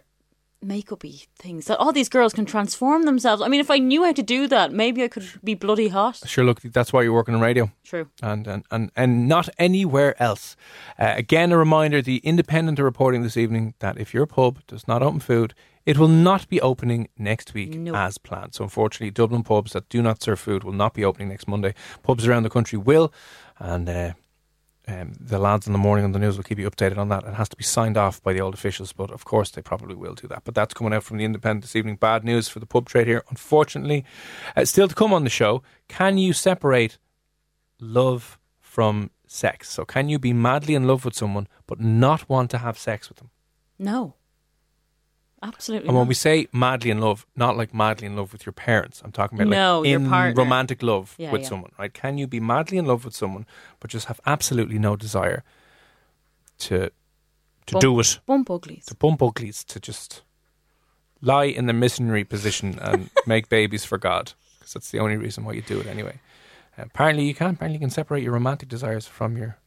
makeupy 0.64 1.26
things 1.37 1.66
that 1.66 1.78
all 1.78 1.92
these 1.92 2.09
girls 2.09 2.33
can 2.33 2.44
transform 2.44 3.04
themselves. 3.04 3.42
I 3.42 3.49
mean, 3.49 3.61
if 3.61 3.71
I 3.71 3.78
knew 3.78 4.04
how 4.04 4.12
to 4.12 4.23
do 4.23 4.47
that, 4.49 4.73
maybe 4.73 5.02
I 5.04 5.09
could 5.09 5.28
be 5.44 5.54
bloody 5.54 5.88
hot. 5.88 6.21
Sure, 6.26 6.44
look, 6.44 6.61
that's 6.62 6.92
why 6.92 7.02
you're 7.02 7.12
working 7.12 7.35
in 7.35 7.40
radio. 7.40 7.71
True. 7.85 8.09
and 8.23 8.47
and, 8.47 8.64
and, 8.71 8.90
and 8.97 9.28
not 9.28 9.49
anywhere 9.59 10.14
else. 10.23 10.56
Uh, 10.99 11.12
again, 11.16 11.52
a 11.52 11.59
reminder: 11.59 12.02
the 12.02 12.18
Independent 12.18 12.80
are 12.80 12.85
reporting 12.85 13.23
this 13.23 13.37
evening 13.37 13.75
that 13.78 13.99
if 13.99 14.14
your 14.14 14.26
pub 14.26 14.61
does 14.66 14.88
not 14.88 15.02
open 15.02 15.21
food, 15.21 15.54
it 15.87 15.99
will 15.99 16.09
not 16.09 16.49
be 16.49 16.61
opening 16.61 17.09
next 17.18 17.54
week 17.54 17.75
No. 17.75 17.94
as 17.94 18.18
planned. 18.18 18.54
So, 18.54 18.64
unfortunately, 18.64 19.11
Dublin 19.11 19.42
pubs 19.42 19.73
that 19.73 19.88
do 19.88 20.00
not 20.02 20.23
serve 20.23 20.40
food 20.40 20.64
will 20.64 20.73
not 20.73 20.94
be 20.94 21.04
opening 21.04 21.28
next 21.28 21.47
Monday. 21.47 21.75
Pubs 22.02 22.26
around 22.26 22.42
the 22.44 22.50
country 22.50 22.78
will, 22.78 23.12
and. 23.59 23.88
Uh, 23.88 24.12
um, 24.86 25.12
the 25.18 25.38
lads 25.38 25.66
in 25.66 25.72
the 25.72 25.78
morning 25.78 26.04
on 26.04 26.12
the 26.12 26.18
news 26.18 26.36
will 26.36 26.44
keep 26.44 26.58
you 26.58 26.70
updated 26.70 26.98
on 26.98 27.08
that. 27.08 27.24
It 27.24 27.34
has 27.34 27.48
to 27.48 27.56
be 27.56 27.64
signed 27.64 27.96
off 27.96 28.22
by 28.22 28.34
the 28.34 28.40
old 28.40 28.52
officials, 28.52 28.92
but 28.92 29.10
of 29.10 29.24
course 29.24 29.50
they 29.50 29.62
probably 29.62 29.94
will 29.94 30.14
do 30.14 30.28
that. 30.28 30.44
But 30.44 30.54
that's 30.54 30.74
coming 30.74 30.92
out 30.92 31.04
from 31.04 31.16
the 31.16 31.24
Independent 31.24 31.62
this 31.62 31.74
evening. 31.74 31.96
Bad 31.96 32.22
news 32.22 32.48
for 32.48 32.60
the 32.60 32.66
pub 32.66 32.88
trade 32.88 33.06
here, 33.06 33.24
unfortunately. 33.30 34.04
Uh, 34.54 34.64
still 34.64 34.88
to 34.88 34.94
come 34.94 35.14
on 35.14 35.24
the 35.24 35.30
show. 35.30 35.62
Can 35.88 36.18
you 36.18 36.32
separate 36.34 36.98
love 37.80 38.38
from 38.60 39.10
sex? 39.26 39.70
So, 39.70 39.86
can 39.86 40.08
you 40.10 40.18
be 40.18 40.34
madly 40.34 40.74
in 40.74 40.86
love 40.86 41.04
with 41.04 41.14
someone 41.14 41.48
but 41.66 41.80
not 41.80 42.28
want 42.28 42.50
to 42.50 42.58
have 42.58 42.78
sex 42.78 43.08
with 43.08 43.18
them? 43.18 43.30
No. 43.78 44.14
Absolutely. 45.46 45.88
And 45.88 45.96
when 45.96 46.08
we 46.08 46.14
say 46.14 46.48
madly 46.52 46.90
in 46.90 47.00
love, 47.00 47.26
not 47.36 47.54
like 47.56 47.74
madly 47.74 48.06
in 48.06 48.16
love 48.16 48.32
with 48.32 48.46
your 48.46 48.52
parents. 48.54 49.02
I'm 49.04 49.12
talking 49.12 49.38
about 49.38 49.50
No, 49.50 49.80
like 49.80 49.90
in 49.90 50.09
partner. 50.09 50.42
romantic 50.42 50.83
love 50.83 51.14
Yeah, 51.18 51.30
with 51.33 51.42
yeah. 51.42 51.48
someone, 51.48 51.70
right? 51.78 51.92
Can 51.92 52.16
you 52.18 52.26
be 52.26 52.40
madly 52.40 52.78
in 52.78 52.87
love 52.87 53.04
with 53.04 53.14
someone 53.14 53.44
but 53.80 53.90
just 53.90 54.07
have 54.07 54.20
absolutely 54.26 54.78
no 54.78 54.96
desire 54.96 55.44
to 56.59 56.90
to 57.66 57.72
Bump- 57.74 57.80
do 57.83 58.00
it, 58.00 58.20
Bump 58.26 58.50
uglies. 58.50 58.85
to 58.87 58.94
bump 58.94 59.22
uglies, 59.22 59.64
to 59.64 59.80
just 59.80 60.22
lie 61.22 61.44
in 61.44 61.66
the 61.66 61.72
missionary 61.72 62.24
position 62.24 62.78
and 62.80 63.11
make 63.26 63.48
babies 63.48 63.85
for 63.85 63.98
God? 63.98 64.33
Because 64.59 64.74
that's 64.74 64.90
the 64.90 64.98
only 64.98 65.16
reason 65.16 65.44
why 65.44 65.52
you 65.52 65.62
do 65.62 65.80
it 65.80 65.87
anyway. 65.87 66.20
Uh, 66.78 66.83
apparently, 66.83 67.24
you 67.24 67.35
can. 67.35 67.50
Apparently, 67.54 67.76
you 67.76 67.80
can 67.80 67.90
separate 67.90 68.22
your 68.22 68.33
romantic 68.33 68.68
desires 68.68 69.07
from 69.07 69.37
your 69.37 69.37
from 69.37 69.38
your 69.38 69.52
sexual 69.52 69.52
ones. 69.52 69.63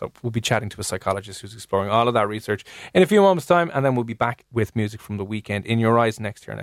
So 0.00 0.10
we'll 0.22 0.30
be 0.30 0.40
chatting 0.40 0.70
to 0.70 0.80
a 0.80 0.84
psychologist 0.84 1.42
who's 1.42 1.52
exploring 1.52 1.90
all 1.90 2.08
of 2.08 2.14
that 2.14 2.26
research 2.26 2.64
in 2.94 3.02
a 3.02 3.06
few 3.06 3.20
moments' 3.20 3.44
time, 3.44 3.70
and 3.74 3.84
then 3.84 3.94
we'll 3.94 4.04
be 4.04 4.14
back 4.14 4.46
with 4.50 4.74
music 4.74 4.98
from 4.98 5.18
the 5.18 5.26
Weeknd 5.26 5.66
in 5.66 5.78
your 5.78 5.98
eyes 5.98 6.18
next 6.18 6.48
year. 6.48 6.56
Now. 6.56 6.62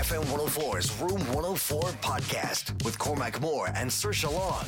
FM 0.00 0.24
104's 0.24 0.98
Room 0.98 1.20
104 1.34 1.82
podcast 2.00 2.82
with 2.82 2.98
Cormac 2.98 3.42
Moore 3.42 3.68
and 3.74 3.90
Saoirse 3.90 4.32
Long. 4.32 4.64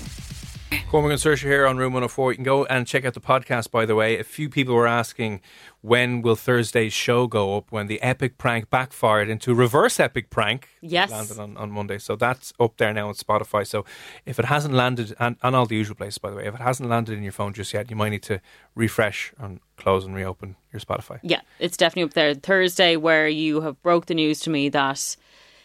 Cormac 0.90 1.12
and 1.12 1.20
Saoirse 1.20 1.42
here 1.42 1.66
on 1.66 1.76
Room 1.76 1.92
104. 1.92 2.32
You 2.32 2.36
can 2.36 2.44
go 2.44 2.64
and 2.66 2.86
check 2.86 3.04
out 3.04 3.14
the 3.14 3.20
podcast, 3.20 3.70
by 3.70 3.86
the 3.86 3.94
way. 3.94 4.18
A 4.18 4.24
few 4.24 4.48
people 4.48 4.74
were 4.74 4.86
asking 4.86 5.40
when 5.80 6.22
will 6.22 6.36
Thursday's 6.36 6.92
show 6.92 7.26
go 7.26 7.56
up 7.56 7.70
when 7.70 7.86
the 7.86 8.00
epic 8.02 8.38
prank 8.38 8.68
backfired 8.68 9.28
into 9.28 9.54
reverse 9.54 9.98
epic 9.98 10.30
prank. 10.30 10.68
Yes. 10.80 11.10
Landed 11.10 11.38
on, 11.38 11.56
on 11.56 11.70
Monday. 11.70 11.98
So 11.98 12.16
that's 12.16 12.52
up 12.60 12.76
there 12.76 12.92
now 12.92 13.08
on 13.08 13.14
Spotify. 13.14 13.66
So 13.66 13.84
if 14.26 14.38
it 14.38 14.44
hasn't 14.46 14.74
landed, 14.74 15.14
and, 15.18 15.36
and 15.42 15.56
all 15.56 15.66
the 15.66 15.76
usual 15.76 15.96
places, 15.96 16.18
by 16.18 16.30
the 16.30 16.36
way, 16.36 16.46
if 16.46 16.54
it 16.54 16.60
hasn't 16.60 16.88
landed 16.88 17.16
in 17.16 17.22
your 17.22 17.32
phone 17.32 17.52
just 17.54 17.72
yet, 17.72 17.90
you 17.90 17.96
might 17.96 18.10
need 18.10 18.22
to 18.24 18.40
refresh 18.74 19.32
and 19.38 19.60
close 19.76 20.04
and 20.04 20.14
reopen 20.14 20.56
your 20.72 20.80
Spotify. 20.80 21.18
Yeah, 21.22 21.40
it's 21.58 21.76
definitely 21.76 22.04
up 22.04 22.14
there. 22.14 22.34
Thursday, 22.34 22.96
where 22.96 23.28
you 23.28 23.62
have 23.62 23.80
broke 23.82 24.06
the 24.06 24.14
news 24.14 24.40
to 24.40 24.50
me 24.50 24.68
that 24.70 25.16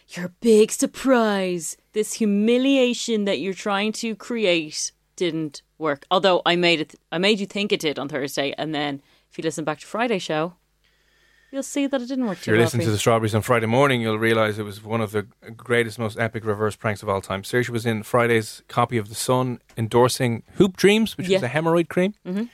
your 0.08 0.32
big 0.40 0.70
surprise, 0.70 1.76
this 1.94 2.12
humiliation 2.14 3.24
that 3.24 3.40
you're 3.40 3.54
trying 3.54 3.92
to 3.92 4.14
create, 4.14 4.92
didn't 5.16 5.62
work. 5.78 6.04
Although 6.10 6.42
I 6.44 6.56
made 6.56 6.80
it, 6.80 6.94
I 7.10 7.18
made 7.18 7.40
you 7.40 7.46
think 7.46 7.72
it 7.72 7.80
did 7.80 7.98
on 7.98 8.08
Thursday, 8.08 8.54
and 8.58 8.74
then 8.74 9.00
if 9.30 9.38
you 9.38 9.42
listen 9.42 9.64
back 9.64 9.80
to 9.80 9.86
Friday's 9.86 10.22
show, 10.22 10.54
you'll 11.52 11.62
see 11.62 11.86
that 11.86 12.02
it 12.02 12.06
didn't 12.08 12.26
work 12.26 12.38
If 12.38 12.44
too 12.44 12.50
you're 12.50 12.58
well. 12.58 12.66
listening 12.66 12.84
to 12.86 12.90
the 12.90 12.98
Strawberries 12.98 13.34
on 13.34 13.42
Friday 13.42 13.66
morning, 13.66 14.00
you'll 14.00 14.18
realise 14.18 14.58
it 14.58 14.64
was 14.64 14.82
one 14.82 15.00
of 15.00 15.12
the 15.12 15.22
greatest, 15.56 15.98
most 15.98 16.18
epic 16.18 16.44
reverse 16.44 16.74
pranks 16.76 17.02
of 17.02 17.08
all 17.08 17.20
time. 17.20 17.42
Saoirse 17.42 17.68
was 17.70 17.86
in 17.86 18.02
Friday's 18.02 18.62
copy 18.68 18.96
of 18.98 19.08
The 19.08 19.14
Sun 19.14 19.60
endorsing 19.76 20.42
Hoop 20.54 20.76
Dreams, 20.76 21.16
which 21.16 21.28
Yeah. 21.28 21.38
is 21.38 21.42
a 21.44 21.48
hemorrhoid 21.48 21.88
cream. 21.88 22.14
Mm-hmm. 22.26 22.44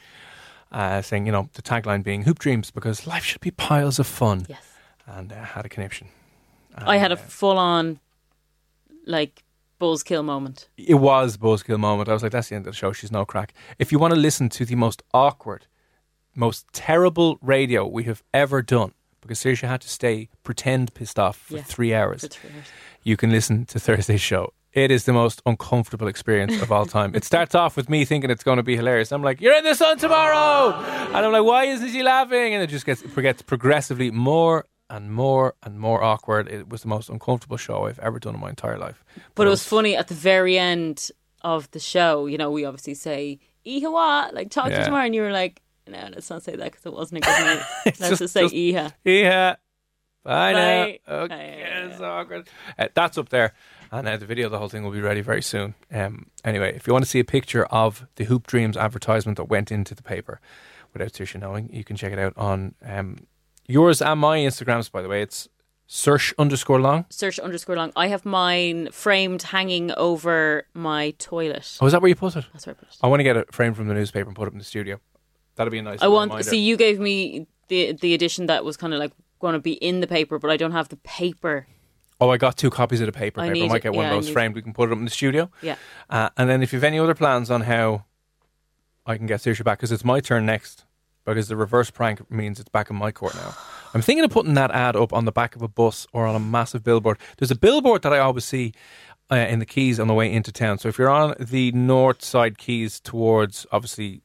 Uh, 0.72 1.02
saying, 1.02 1.26
you 1.26 1.32
know, 1.32 1.48
the 1.54 1.62
tagline 1.62 2.02
being 2.04 2.22
Hoop 2.22 2.38
Dreams 2.38 2.70
because 2.70 3.04
life 3.06 3.24
should 3.24 3.40
be 3.40 3.50
piles 3.50 3.98
of 3.98 4.06
fun. 4.06 4.46
Yes, 4.48 4.62
And 5.06 5.32
uh, 5.32 5.42
had 5.42 5.64
a 5.66 5.68
conniption. 5.68 6.06
I 6.76 6.98
had 6.98 7.10
a 7.10 7.16
full-on 7.16 7.98
like 9.10 9.42
buzzkill 9.80 10.24
moment. 10.24 10.68
It 10.76 10.94
was 10.94 11.36
Buzzkill 11.36 11.78
moment. 11.78 12.08
I 12.08 12.12
was 12.12 12.22
like, 12.22 12.32
that's 12.32 12.48
the 12.50 12.54
end 12.56 12.66
of 12.66 12.72
the 12.74 12.76
show. 12.76 12.92
She's 12.92 13.10
no 13.12 13.24
crack. 13.24 13.54
If 13.78 13.90
you 13.92 13.98
want 13.98 14.12
to 14.14 14.20
listen 14.20 14.48
to 14.50 14.64
the 14.64 14.74
most 14.76 15.02
awkward, 15.14 15.66
most 16.34 16.66
terrible 16.72 17.38
radio 17.40 17.86
we 17.86 18.04
have 18.04 18.22
ever 18.34 18.62
done, 18.62 18.92
because 19.20 19.38
Saoirse 19.40 19.66
had 19.66 19.80
to 19.80 19.88
stay 19.88 20.28
pretend 20.44 20.94
pissed 20.94 21.18
off 21.18 21.36
for 21.36 21.56
Yeah. 21.56 21.62
three 21.62 21.92
hours. 21.94 22.20
For 22.22 22.28
three 22.28 22.50
hours. 22.54 22.66
you 23.02 23.16
can 23.16 23.30
listen 23.30 23.64
to 23.66 23.80
Thursday's 23.80 24.20
show. 24.20 24.52
It 24.72 24.90
is 24.92 25.04
the 25.04 25.12
most 25.12 25.42
uncomfortable 25.46 26.06
experience 26.06 26.62
of 26.62 26.70
all 26.70 26.86
time. 26.86 27.12
it 27.16 27.24
starts 27.24 27.54
off 27.56 27.76
with 27.76 27.88
me 27.88 28.04
thinking 28.04 28.30
it's 28.30 28.44
going 28.44 28.58
to 28.58 28.62
be 28.62 28.76
hilarious. 28.76 29.10
I'm 29.10 29.22
like, 29.22 29.40
"You're 29.40 29.56
in 29.56 29.64
the 29.64 29.74
sun 29.74 29.98
tomorrow," 29.98 30.74
and 31.14 31.16
I'm 31.26 31.32
like, 31.32 31.42
"Why 31.42 31.64
isn't 31.64 31.90
she 31.90 32.02
laughing?" 32.04 32.54
And 32.54 32.62
it 32.62 32.68
just 32.68 32.86
gets 32.86 33.02
it 33.02 33.12
gets 33.20 33.42
progressively 33.42 34.12
more 34.12 34.66
and 34.90 35.12
more 35.12 35.54
and 35.62 35.78
more 35.80 36.02
awkward. 36.04 36.48
It 36.48 36.68
was 36.68 36.82
the 36.82 36.88
most 36.88 37.08
uncomfortable 37.08 37.56
show 37.56 37.86
I've 37.86 37.98
ever 38.00 38.18
done 38.18 38.34
in 38.34 38.40
my 38.40 38.50
entire 38.50 38.76
life. 38.76 39.02
But 39.34 39.46
it 39.46 39.50
was 39.50 39.64
funny 39.64 39.96
at 39.96 40.08
the 40.08 40.14
very 40.14 40.58
end 40.58 41.10
of 41.42 41.70
the 41.70 41.78
show. 41.80 42.26
You 42.26 42.36
know, 42.36 42.50
we 42.50 42.64
obviously 42.66 42.94
say 42.94 43.38
"Ihawa," 43.66 44.32
like 44.34 44.50
talk 44.50 44.66
to 44.66 44.70
Yeah. 44.72 44.78
you 44.80 44.84
tomorrow, 44.84 45.06
and 45.06 45.14
you 45.14 45.22
were 45.22 45.32
like, 45.32 45.62
"No, 45.86 46.08
let's 46.12 46.28
not 46.28 46.42
say 46.42 46.56
that 46.56 46.64
because 46.72 46.84
it 46.84 46.92
wasn't 46.92 47.24
a 47.24 47.26
good 47.26 47.46
mood. 47.46 47.64
let's 47.86 47.98
just- 47.98 48.18
just, 48.20 48.34
say 48.34 48.42
just- 48.42 48.54
Iha." 48.54 48.92
Yeah. 49.04 49.56
Bye, 50.22 50.52
now. 50.52 51.14
Okay, 51.24 51.56
yeah, 51.60 51.86
it's 51.86 51.98
awkward. 52.00 52.46
Uh, 52.78 52.88
that's 52.92 53.16
up 53.16 53.30
there. 53.30 53.54
And 53.90 54.06
uh, 54.06 54.18
the 54.18 54.26
video 54.26 54.46
of 54.46 54.52
the 54.52 54.58
whole 54.58 54.68
thing 54.68 54.84
will 54.84 54.90
be 54.90 55.00
ready 55.00 55.22
very 55.22 55.40
soon. 55.40 55.74
Um, 55.90 56.26
anyway, 56.44 56.76
if 56.76 56.86
you 56.86 56.92
want 56.92 57.06
to 57.06 57.10
see 57.10 57.20
a 57.20 57.24
picture 57.24 57.64
of 57.66 58.06
the 58.16 58.24
Hoop 58.24 58.46
Dreams 58.46 58.76
advertisement 58.76 59.38
that 59.38 59.44
went 59.44 59.72
into 59.72 59.94
the 59.94 60.02
paper 60.02 60.38
without 60.92 61.12
Tisha 61.12 61.40
knowing, 61.40 61.70
you 61.72 61.84
can 61.84 61.96
check 61.96 62.12
it 62.12 62.18
out 62.18 62.34
on 62.36 62.74
um, 62.84 63.26
yours 63.66 64.02
and 64.02 64.20
my 64.20 64.38
Instagrams, 64.38 64.90
by 64.90 65.02
the 65.02 65.08
way. 65.08 65.22
It's 65.22 65.48
search 65.86 66.32
underscore 66.38 66.80
long. 66.80 67.04
Search 67.10 67.38
underscore 67.38 67.76
long. 67.76 67.92
I 67.96 68.06
have 68.08 68.24
mine 68.24 68.90
framed 68.92 69.42
hanging 69.42 69.92
over 69.96 70.66
my 70.74 71.10
toilet. 71.18 71.78
Oh, 71.80 71.86
is 71.86 71.92
that 71.92 72.00
where 72.00 72.08
you 72.08 72.14
put 72.14 72.36
it? 72.36 72.46
That's 72.52 72.66
where 72.66 72.74
I 72.74 72.78
put 72.78 72.88
it. 72.88 72.96
I 73.02 73.08
want 73.08 73.20
to 73.20 73.24
get 73.24 73.36
it 73.36 73.52
framed 73.52 73.76
from 73.76 73.88
the 73.88 73.94
newspaper 73.94 74.28
and 74.28 74.36
put 74.36 74.48
it 74.48 74.52
in 74.52 74.58
the 74.58 74.64
studio. 74.64 75.00
That'd 75.56 75.70
be 75.72 75.78
a 75.78 75.82
nice 75.82 76.00
I 76.00 76.08
want. 76.08 76.30
reminder. 76.30 76.48
See, 76.48 76.58
you 76.60 76.76
gave 76.76 76.98
me 77.00 77.46
the 77.68 77.92
the 77.92 78.14
edition 78.14 78.46
that 78.46 78.64
was 78.64 78.76
kind 78.76 78.94
of 78.94 79.00
like 79.00 79.12
going 79.40 79.54
to 79.54 79.58
be 79.58 79.72
in 79.72 80.00
the 80.00 80.06
paper, 80.06 80.38
but 80.38 80.50
I 80.50 80.56
don't 80.56 80.72
have 80.72 80.88
the 80.88 80.96
paper. 80.98 81.66
Oh, 82.20 82.28
I 82.30 82.36
got 82.36 82.56
two 82.56 82.70
copies 82.70 83.00
of 83.00 83.06
the 83.06 83.12
paper. 83.12 83.40
I 83.40 83.48
paper. 83.48 83.64
I 83.64 83.68
might 83.68 83.82
get 83.82 83.94
one 83.94 84.04
Yeah, 84.04 84.14
of 84.14 84.22
those 84.22 84.30
framed. 84.30 84.54
We 84.54 84.60
can 84.62 84.74
put 84.74 84.90
it 84.90 84.92
up 84.92 84.98
in 84.98 85.04
the 85.04 85.10
studio. 85.10 85.50
Yeah. 85.62 85.76
Uh, 86.08 86.28
and 86.36 86.50
then 86.50 86.62
if 86.62 86.72
you 86.72 86.76
have 86.78 86.84
any 86.84 86.98
other 86.98 87.14
plans 87.14 87.50
on 87.50 87.62
how 87.62 88.04
I 89.06 89.16
can 89.16 89.26
get 89.26 89.40
Saoirse 89.40 89.64
back, 89.64 89.78
because 89.78 89.90
it's 89.90 90.04
my 90.04 90.20
turn 90.20 90.44
next 90.44 90.84
because 91.24 91.48
the 91.48 91.56
reverse 91.56 91.90
prank 91.90 92.30
means 92.30 92.60
it's 92.60 92.68
back 92.68 92.90
in 92.90 92.96
my 92.96 93.12
court 93.12 93.34
now. 93.34 93.54
I'm 93.94 94.02
thinking 94.02 94.24
of 94.24 94.30
putting 94.30 94.54
that 94.54 94.70
ad 94.70 94.96
up 94.96 95.12
on 95.12 95.24
the 95.24 95.32
back 95.32 95.56
of 95.56 95.62
a 95.62 95.68
bus 95.68 96.06
or 96.12 96.26
on 96.26 96.34
a 96.34 96.40
massive 96.40 96.82
billboard. 96.84 97.18
There's 97.38 97.50
a 97.50 97.56
billboard 97.56 98.02
that 98.02 98.12
I 98.12 98.18
always 98.18 98.44
see 98.44 98.72
uh, 99.30 99.36
in 99.36 99.58
the 99.58 99.66
Quays 99.66 99.98
on 99.98 100.08
the 100.08 100.14
way 100.14 100.32
into 100.32 100.52
town. 100.52 100.78
So 100.78 100.88
if 100.88 100.98
you're 100.98 101.10
on 101.10 101.34
the 101.38 101.72
north 101.72 102.22
side 102.22 102.58
Quays 102.58 103.00
towards 103.00 103.66
obviously 103.70 104.22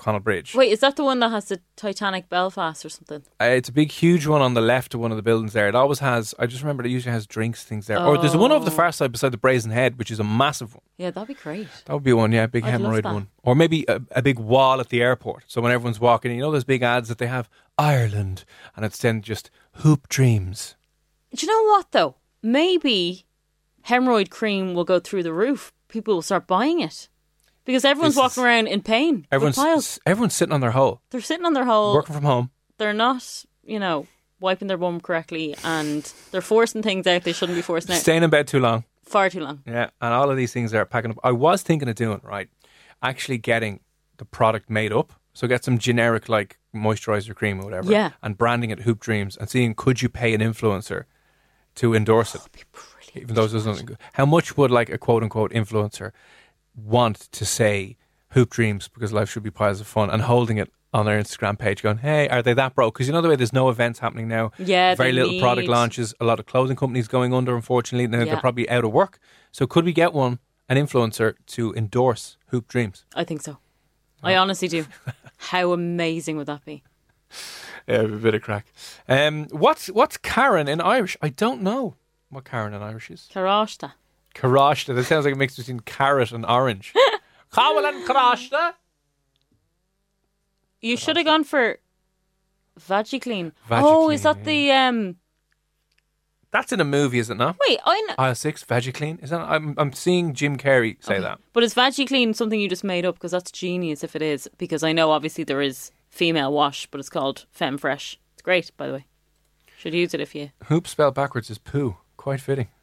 O'Connell 0.00 0.20
Bridge, 0.20 0.54
Wait, 0.54 0.72
is 0.72 0.80
that 0.80 0.96
the 0.96 1.04
one 1.04 1.20
that 1.20 1.30
has 1.30 1.46
the 1.46 1.60
Titanic 1.76 2.30
Belfast 2.30 2.84
or 2.84 2.88
something? 2.88 3.22
uh, 3.40 3.44
it's 3.44 3.68
a 3.68 3.72
big, 3.72 3.92
huge 3.92 4.26
one 4.26 4.40
on 4.40 4.54
the 4.54 4.60
left 4.62 4.94
of 4.94 5.00
one 5.00 5.10
of 5.10 5.16
the 5.18 5.22
buildings 5.22 5.52
there. 5.52 5.68
It 5.68 5.74
always 5.74 5.98
has. 5.98 6.34
I 6.38 6.46
just 6.46 6.62
remember 6.62 6.84
it 6.84 6.90
usually 6.90 7.12
has 7.12 7.26
drinks 7.26 7.64
things 7.64 7.86
there. 7.86 8.00
Or 8.00 8.16
there's 8.16 8.36
one 8.36 8.50
over 8.50 8.64
the 8.64 8.70
far 8.70 8.92
side 8.92 9.12
beside 9.12 9.32
the 9.32 9.36
Brazen 9.36 9.70
Head, 9.70 9.98
which 9.98 10.10
is 10.10 10.18
a 10.18 10.24
massive 10.24 10.74
one. 10.74 10.82
Yeah, 10.96 11.10
that'd 11.10 11.28
be 11.28 11.34
great. 11.34 11.68
That 11.84 11.92
would 11.92 12.02
be 12.02 12.14
one, 12.14 12.32
yeah, 12.32 12.46
big 12.46 12.64
I'd 12.64 12.80
hemorrhoid 12.80 13.04
one. 13.04 13.28
Or 13.42 13.54
maybe 13.54 13.84
a, 13.88 14.00
a 14.12 14.22
big 14.22 14.38
wall 14.38 14.80
at 14.80 14.88
the 14.88 15.02
airport. 15.02 15.44
So 15.48 15.60
when 15.60 15.70
everyone's 15.70 16.00
walking, 16.00 16.32
you 16.32 16.40
know 16.40 16.50
those 16.50 16.64
big 16.64 16.82
ads 16.82 17.08
that 17.08 17.18
they 17.18 17.26
have 17.26 17.50
Ireland, 17.76 18.44
and 18.76 18.84
it's 18.86 18.98
then 18.98 19.20
just 19.20 19.50
hoop 19.74 20.08
dreams. 20.08 20.76
Do 21.34 21.46
you 21.46 21.52
know 21.52 21.70
what 21.72 21.92
though? 21.92 22.16
Maybe 22.42 23.26
hemorrhoid 23.86 24.30
cream 24.30 24.72
will 24.72 24.84
go 24.84 24.98
through 24.98 25.24
the 25.24 25.32
roof. 25.32 25.72
People 25.88 26.14
will 26.14 26.22
start 26.22 26.46
buying 26.46 26.80
it 26.80 27.08
because 27.64 27.84
everyone's 27.84 28.14
This 28.14 28.20
walking 28.22 28.42
is- 28.42 28.46
around 28.46 28.66
in 28.68 28.82
pain. 28.82 29.26
Everyone's 29.30 29.56
with 29.56 29.64
piles. 29.66 29.98
everyone's 30.06 30.34
sitting 30.34 30.52
on 30.52 30.60
their 30.60 30.70
hole, 30.72 31.00
They're 31.10 31.20
sitting 31.20 31.46
on 31.46 31.52
their 31.54 31.64
hole. 31.64 31.94
working 31.94 32.14
from 32.14 32.24
home. 32.24 32.50
They're 32.78 32.92
not, 32.92 33.44
you 33.64 33.78
know, 33.78 34.06
wiping 34.40 34.68
their 34.68 34.78
bum 34.78 35.00
correctly, 35.00 35.54
and 35.64 36.10
they're 36.30 36.40
forcing 36.40 36.82
things 36.82 37.06
out 37.06 37.24
they 37.24 37.32
shouldn't 37.32 37.56
be 37.56 37.62
forcing 37.62 37.92
out 37.94 38.00
Staying 38.00 38.22
in 38.22 38.30
bed 38.30 38.46
too 38.48 38.58
long. 38.60 38.84
far 39.04 39.28
too 39.28 39.40
long. 39.40 39.62
Yeah, 39.66 39.90
and 40.00 40.14
all 40.14 40.30
of 40.30 40.36
these 40.36 40.52
things 40.52 40.72
are 40.72 40.86
packing 40.86 41.10
up. 41.10 41.18
I 41.22 41.32
was 41.32 41.62
thinking 41.62 41.88
of 41.88 41.94
doing 41.96 42.20
right, 42.24 42.48
actually 43.02 43.38
getting 43.38 43.80
the 44.16 44.24
product 44.24 44.70
made 44.70 44.92
up. 44.92 45.12
So 45.32 45.46
get 45.46 45.62
some 45.64 45.78
generic 45.78 46.28
like 46.28 46.58
moisturizer 46.74 47.34
cream 47.34 47.60
or 47.60 47.64
whatever, 47.64 47.90
Yeah. 47.92 48.10
and 48.22 48.36
branding 48.38 48.70
it 48.70 48.80
Hoop 48.80 48.98
Dreams, 49.00 49.36
and 49.36 49.48
seeing 49.48 49.74
could 49.74 50.00
you 50.02 50.08
pay 50.08 50.32
an 50.34 50.40
influencer 50.40 51.04
to 51.76 51.94
endorse 51.94 52.34
it, 52.34 52.42
even 53.14 53.34
though 53.34 53.44
it 53.44 53.52
doesn't. 53.52 53.96
How 54.14 54.26
much 54.26 54.56
would 54.56 54.70
like 54.70 54.88
a 54.90 54.98
quote 54.98 55.22
unquote 55.22 55.52
influencer 55.52 56.10
want 56.84 57.16
to 57.32 57.44
say 57.44 57.96
Hoop 58.30 58.50
Dreams 58.50 58.88
because 58.88 59.12
life 59.12 59.30
should 59.30 59.42
be 59.42 59.50
piles 59.50 59.80
of 59.80 59.86
fun 59.86 60.10
and 60.10 60.22
holding 60.22 60.58
it 60.58 60.70
on 60.92 61.06
their 61.06 61.20
Instagram 61.22 61.56
page, 61.58 61.82
going, 61.82 61.98
"Hey, 61.98 62.28
are 62.28 62.42
they 62.42 62.54
that 62.54 62.74
broke?" 62.74 62.94
Because 62.94 63.06
you 63.06 63.12
know 63.12 63.20
the 63.20 63.28
way 63.28 63.36
there's 63.36 63.52
no 63.52 63.68
events 63.68 64.00
happening 64.00 64.26
now. 64.28 64.50
Yeah, 64.58 64.94
very 64.94 65.12
little 65.12 65.38
product 65.40 65.68
launches. 65.68 66.14
A 66.20 66.24
lot 66.24 66.40
of 66.40 66.46
clothing 66.46 66.76
companies 66.76 67.06
going 67.08 67.32
under, 67.32 67.54
unfortunately. 67.54 68.06
Now 68.08 68.18
Yeah. 68.20 68.24
they're 68.26 68.40
probably 68.40 68.68
out 68.68 68.84
of 68.84 68.92
work. 68.92 69.18
So 69.52 69.66
could 69.66 69.84
we 69.84 69.92
get 69.92 70.12
one, 70.12 70.38
an 70.68 70.76
influencer, 70.76 71.34
to 71.46 71.72
endorse 71.74 72.36
Hoop 72.48 72.66
Dreams? 72.68 73.04
I 73.14 73.24
think 73.24 73.42
so. 73.42 73.58
I 74.22 74.36
honestly 74.36 74.68
do. 74.68 74.84
How 75.38 75.72
amazing 75.72 76.36
would 76.36 76.46
that 76.46 76.64
be? 76.64 76.82
Yeah, 77.86 78.02
a 78.02 78.08
bit 78.08 78.34
of 78.34 78.42
crack. 78.42 78.66
Um, 79.08 79.46
what's 79.50 79.86
what's 79.88 80.16
Karen 80.16 80.68
in 80.68 80.80
Irish? 80.80 81.16
I 81.22 81.28
don't 81.30 81.62
know 81.62 81.94
what 82.28 82.44
Karen 82.44 82.74
in 82.74 82.82
Irish 82.82 83.10
is. 83.10 83.28
Karashta. 83.32 83.92
Karashta. 84.34 84.94
That 84.94 85.04
sounds 85.04 85.24
like 85.24 85.34
a 85.34 85.38
mix 85.38 85.56
between 85.56 85.80
carrot 85.80 86.32
and 86.32 86.44
orange. 86.46 86.94
Carol 87.52 87.84
and 87.84 88.06
Karashta. 88.06 88.74
You 90.80 90.96
should 90.96 91.16
have 91.16 91.26
gone 91.26 91.44
for 91.44 91.78
Vagiclean. 92.78 93.52
Oh, 93.70 94.10
is 94.10 94.22
that 94.22 94.44
the 94.44 94.70
um? 94.72 95.16
That's 96.52 96.72
in 96.72 96.80
a 96.80 96.84
movie, 96.84 97.18
is 97.20 97.30
it 97.30 97.36
not? 97.36 97.56
Wait, 97.68 97.78
I 97.84 98.00
know. 98.08 98.14
Aisle 98.18 98.34
six, 98.34 98.64
Vagiclean. 98.64 99.22
Is 99.22 99.30
that? 99.30 99.40
I'm 99.40 99.74
I'm 99.78 99.92
seeing 99.92 100.32
Jim 100.34 100.56
Carrey 100.56 101.02
say 101.04 101.20
that. 101.20 101.38
But 101.52 101.62
is 101.64 101.74
Vagiclean 101.74 102.34
something 102.34 102.58
you 102.60 102.68
just 102.68 102.84
made 102.84 103.04
up? 103.04 103.16
Because 103.16 103.32
that's 103.32 103.50
genius 103.50 104.02
if 104.02 104.16
it 104.16 104.22
is. 104.22 104.48
Because 104.58 104.82
I 104.82 104.92
know 104.92 105.10
obviously 105.10 105.44
there 105.44 105.60
is 105.60 105.90
female 106.08 106.52
wash, 106.52 106.86
but 106.86 106.98
it's 106.98 107.10
called 107.10 107.46
Femfresh. 107.56 108.16
It's 108.32 108.42
great, 108.42 108.70
by 108.76 108.86
the 108.86 108.92
way. 108.94 109.06
Should 109.78 109.94
use 109.94 110.12
it 110.14 110.20
if 110.20 110.34
you. 110.34 110.50
Hoop 110.64 110.86
spelled 110.88 111.14
backwards 111.14 111.50
is 111.50 111.58
poo. 111.58 111.96
Quite 112.16 112.40
fitting. 112.40 112.68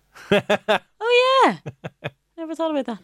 Oh 1.10 1.27
yeah, 1.48 2.10
never 2.38 2.56
thought 2.56 2.72
about 2.72 2.86
that. 2.86 3.00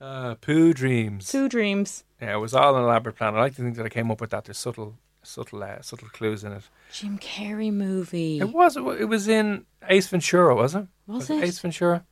Uh, 0.00 0.34
poo 0.34 0.72
dreams. 0.72 1.30
Two 1.30 1.48
dreams. 1.48 2.04
Yeah, 2.20 2.34
it 2.34 2.40
was 2.40 2.54
all 2.54 2.76
an 2.76 2.82
elaborate 2.82 3.16
plan. 3.16 3.34
I 3.34 3.40
like 3.40 3.54
to 3.56 3.62
think 3.62 3.76
that 3.76 3.86
I 3.86 3.88
came 3.88 4.10
up 4.10 4.20
with 4.20 4.30
that. 4.30 4.44
There's 4.44 4.58
subtle, 4.58 4.98
subtle, 5.22 5.62
uh, 5.62 5.80
subtle 5.82 6.08
clues 6.08 6.44
in 6.44 6.52
it. 6.52 6.68
Jim 6.92 7.18
Carrey 7.18 7.72
movie. 7.72 8.40
It 8.40 8.52
was. 8.52 8.76
It 8.76 9.08
was 9.08 9.28
in 9.28 9.64
Ace 9.88 10.08
Ventura, 10.08 10.54
was 10.54 10.74
it? 10.74 10.86
Was 11.06 11.30
it? 11.30 11.42
Ace 11.42 11.58
Ventura? 11.60 12.04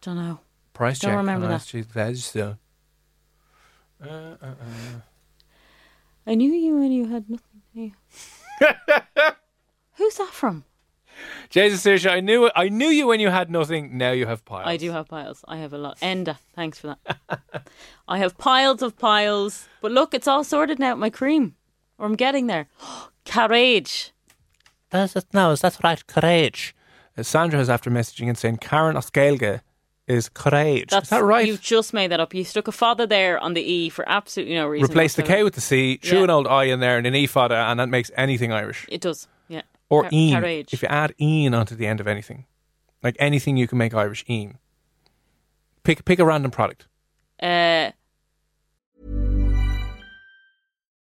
Don't 0.00 0.16
know. 0.16 0.40
Price 0.72 0.98
Don't 0.98 1.10
check. 1.12 1.16
remember 1.18 1.44
on 1.46 1.50
that. 1.52 1.56
Ice 1.56 1.66
Cheese 1.66 1.86
Veg, 1.86 2.16
so. 2.16 2.56
Uh, 4.02 4.08
uh, 4.08 4.36
uh. 4.42 5.00
I 6.26 6.34
knew 6.34 6.52
you 6.52 6.76
when 6.76 6.92
you 6.92 7.06
had 7.06 7.24
nothing. 7.30 7.46
Who's 9.94 10.16
that 10.16 10.30
from? 10.32 10.64
Jesus, 11.50 11.82
Saoirse, 11.84 12.10
I 12.10 12.20
knew. 12.20 12.50
I 12.54 12.68
knew 12.68 12.88
you 12.88 13.06
when 13.06 13.20
you 13.20 13.28
had 13.30 13.50
nothing. 13.50 13.96
Now 13.96 14.12
you 14.12 14.26
have 14.26 14.44
piles. 14.44 14.66
I 14.66 14.76
do 14.76 14.90
have 14.92 15.08
piles. 15.08 15.44
I 15.48 15.56
have 15.58 15.72
a 15.72 15.78
lot. 15.78 15.98
Enda, 16.00 16.36
thanks 16.54 16.78
for 16.78 16.96
that. 17.28 17.68
I 18.08 18.18
have 18.18 18.36
piles 18.38 18.82
of 18.82 18.96
piles. 18.98 19.68
But 19.80 19.92
look, 19.92 20.14
it's 20.14 20.28
all 20.28 20.44
sorted 20.44 20.78
now. 20.78 20.94
My 20.94 21.10
cream, 21.10 21.54
or 21.98 22.06
I'm 22.06 22.16
getting 22.16 22.46
there. 22.46 22.68
Courage. 23.24 24.12
That's 24.90 25.16
it. 25.16 25.26
No, 25.32 25.50
is 25.50 25.60
that 25.60 25.78
right? 25.82 26.04
Courage. 26.06 26.74
Uh, 27.18 27.22
Sandra 27.22 27.60
is 27.60 27.68
after 27.70 27.90
messaging 27.90 28.28
and 28.28 28.38
saying 28.38 28.58
Karen 28.58 28.96
Oskelge 28.96 29.60
is 30.06 30.28
courage. 30.28 30.90
That's 30.90 31.06
is 31.06 31.10
that 31.10 31.24
right? 31.24 31.46
You've 31.46 31.60
just 31.60 31.92
made 31.92 32.12
that 32.12 32.20
up. 32.20 32.32
You 32.32 32.44
stuck 32.44 32.68
a 32.68 32.72
father 32.72 33.06
there 33.06 33.38
on 33.40 33.54
the 33.54 33.60
e 33.60 33.88
for 33.88 34.08
absolutely 34.08 34.54
no 34.54 34.68
reason. 34.68 34.88
Replace 34.88 35.14
the 35.14 35.24
K 35.24 35.42
with 35.42 35.54
the 35.54 35.60
C, 35.60 35.96
threw 35.96 36.18
Yeah. 36.18 36.24
an 36.24 36.30
old 36.30 36.46
I 36.46 36.64
in 36.64 36.78
there 36.80 36.96
and 36.98 37.06
an 37.06 37.14
E 37.16 37.26
fodder, 37.26 37.56
and 37.56 37.80
that 37.80 37.88
makes 37.88 38.10
anything 38.16 38.52
Irish. 38.52 38.86
It 38.88 39.00
does. 39.00 39.26
Or 39.88 40.02
Car- 40.02 40.12
een. 40.12 40.30
Carrage. 40.30 40.72
If 40.72 40.80
you 40.80 40.92
add 40.92 41.12
een 41.16 41.54
onto 41.54 41.76
the 41.76 41.86
end 41.86 42.00
of 42.00 42.06
anything, 42.06 42.46
like 43.02 43.18
anything 43.20 43.56
you 43.56 43.68
can 43.68 43.78
make 43.78 43.94
Irish, 43.94 44.22
een. 44.26 44.58
Pick 45.82 46.04
pick 46.04 46.18
a 46.18 46.24
random 46.24 46.50
product. 46.50 46.88
Uh, 47.38 47.90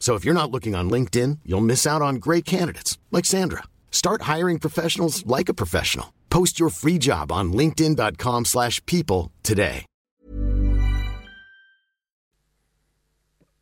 So 0.00 0.16
if 0.16 0.24
you're 0.24 0.34
not 0.34 0.50
looking 0.50 0.74
on 0.74 0.90
LinkedIn, 0.90 1.38
you'll 1.44 1.60
miss 1.60 1.86
out 1.86 2.02
on 2.02 2.16
great 2.16 2.44
candidates 2.44 2.98
like 3.12 3.26
Sandra. 3.26 3.62
Start 3.92 4.22
hiring 4.22 4.58
professionals 4.58 5.24
like 5.26 5.48
a 5.48 5.54
professional. 5.54 6.12
Post 6.30 6.58
your 6.58 6.70
free 6.70 6.98
job 6.98 7.30
on 7.30 7.52
linkedin.com/people 7.52 8.44
slash 8.44 8.84
people 8.86 9.30
today. 9.42 9.84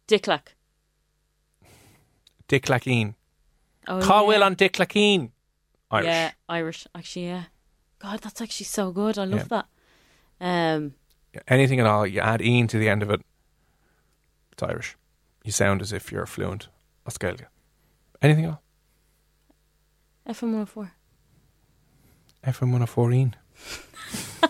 Dicklack. 0.07 0.55
Dick 2.47 2.65
Lackeen. 2.67 3.15
Oh, 3.87 4.01
Cowell 4.01 4.33
yeah. 4.39 4.45
on 4.47 4.55
Dick 4.55 4.75
Lackeen. 4.75 5.31
Irish. 5.91 6.07
Yeah, 6.07 6.31
Irish. 6.49 6.87
Actually, 6.95 7.27
yeah. 7.27 7.45
God, 7.99 8.21
that's 8.21 8.41
actually 8.41 8.65
so 8.67 8.91
good. 8.93 9.19
I 9.19 9.25
love 9.25 9.49
Yeah. 9.51 9.63
that. 9.63 9.67
Um, 10.41 10.95
Anything 11.47 11.81
at 11.81 11.87
all, 11.87 12.07
you 12.07 12.21
add 12.21 12.41
Ian 12.41 12.69
to 12.69 12.79
the 12.79 12.89
end 12.89 13.03
of 13.03 13.11
it, 13.11 13.21
it's 14.53 14.63
Irish. 14.63 14.97
You 15.45 15.53
sound 15.53 15.81
as 15.83 15.93
if 15.93 16.11
you're 16.13 16.27
fluent 16.27 16.69
Australia. 17.07 17.49
Anything 18.21 18.45
at 18.47 18.51
all? 18.51 18.63
FM 20.29 20.43
104. 20.53 20.93
FM 22.47 22.61
114. 22.73 23.35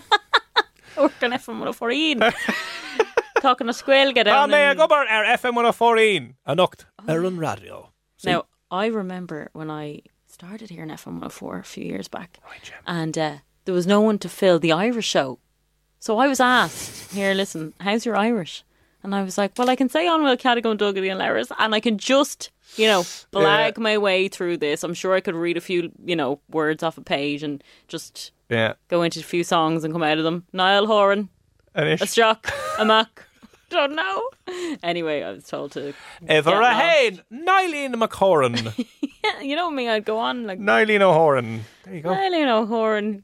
Work 0.97 1.23
on 1.23 1.31
FM 1.31 1.47
114. 1.47 2.19
Talking 3.41 3.67
to 3.67 3.73
Squil, 3.73 4.13
get 4.13 4.27
Ah, 4.27 4.47
may 4.47 4.67
I 4.67 4.73
go 4.73 4.87
bar 4.87 5.05
our 5.07 5.23
FM 5.23 5.55
114? 5.55 6.35
Anocht. 6.47 6.85
Aaron 7.07 7.37
Radio. 7.37 7.91
Now, 8.25 8.45
I 8.69 8.87
remember 8.87 9.49
when 9.53 9.71
I 9.71 10.01
started 10.27 10.69
here 10.69 10.83
in 10.83 10.89
FM 10.89 11.13
104 11.21 11.59
a 11.59 11.63
few 11.63 11.85
years 11.85 12.09
back, 12.09 12.37
and 12.85 13.17
uh, 13.17 13.37
there 13.63 13.73
was 13.73 13.87
no 13.87 14.01
one 14.01 14.19
to 14.19 14.27
fill 14.29 14.59
the 14.59 14.73
Irish 14.73 15.07
show. 15.07 15.39
So 15.99 16.17
I 16.17 16.27
was 16.27 16.41
asked, 16.41 17.13
here, 17.13 17.33
listen, 17.33 17.73
how's 17.79 18.05
your 18.05 18.17
Irish? 18.17 18.63
And 19.03 19.15
I 19.15 19.23
was 19.23 19.37
like, 19.37 19.53
well, 19.57 19.69
I 19.69 19.75
can 19.75 19.87
say 19.89 20.07
on 20.07 20.23
Will 20.23 20.35
Cadigan, 20.35 20.77
Dougherty 20.77 21.07
and 21.09 21.19
Lowers, 21.19 21.51
and 21.57 21.73
I 21.73 21.79
can 21.79 21.97
just, 21.97 22.49
you 22.75 22.85
know, 22.85 23.01
blag 23.31 23.77
my 23.77 23.97
way 23.97 24.27
through 24.27 24.57
this. 24.57 24.83
I'm 24.83 24.93
sure 24.93 25.13
I 25.15 25.21
could 25.21 25.35
read 25.35 25.55
a 25.57 25.61
few, 25.61 25.91
you 26.05 26.15
know, 26.17 26.39
words 26.49 26.83
off 26.83 26.97
a 26.97 27.01
page 27.01 27.41
and 27.41 27.63
just 27.87 28.31
Yeah. 28.49 28.73
go 28.89 29.01
into 29.01 29.19
a 29.21 29.23
few 29.23 29.43
songs 29.45 29.83
and 29.85 29.93
come 29.93 30.03
out 30.03 30.17
of 30.17 30.23
them. 30.25 30.45
Niall 30.51 30.85
Horan, 30.87 31.29
Anish. 31.75 32.01
a 32.01 32.07
Strock, 32.07 32.51
a 32.77 32.83
Mac. 32.85 33.23
Don't 33.69 33.95
know. 33.95 34.29
Anyway, 34.83 35.21
I 35.21 35.31
was 35.31 35.45
told 35.45 35.71
to. 35.73 35.93
Ever 36.27 36.49
ahead, 36.59 37.23
a 37.31 37.35
lost. 37.37 37.47
hain. 37.63 37.91
Nylene 37.93 37.93
McHoran. 37.95 38.85
Yeah, 39.21 39.41
you 39.41 39.57
know 39.57 39.69
me, 39.69 39.89
I'd 39.89 40.05
go 40.05 40.17
on 40.17 40.47
like 40.47 40.59
Nylene 40.59 41.01
O'Horan. 41.01 41.59
There 41.83 41.93
you 41.93 41.99
go. 42.01 42.11
Eileen 42.13 42.47
O'Horan, 42.47 43.23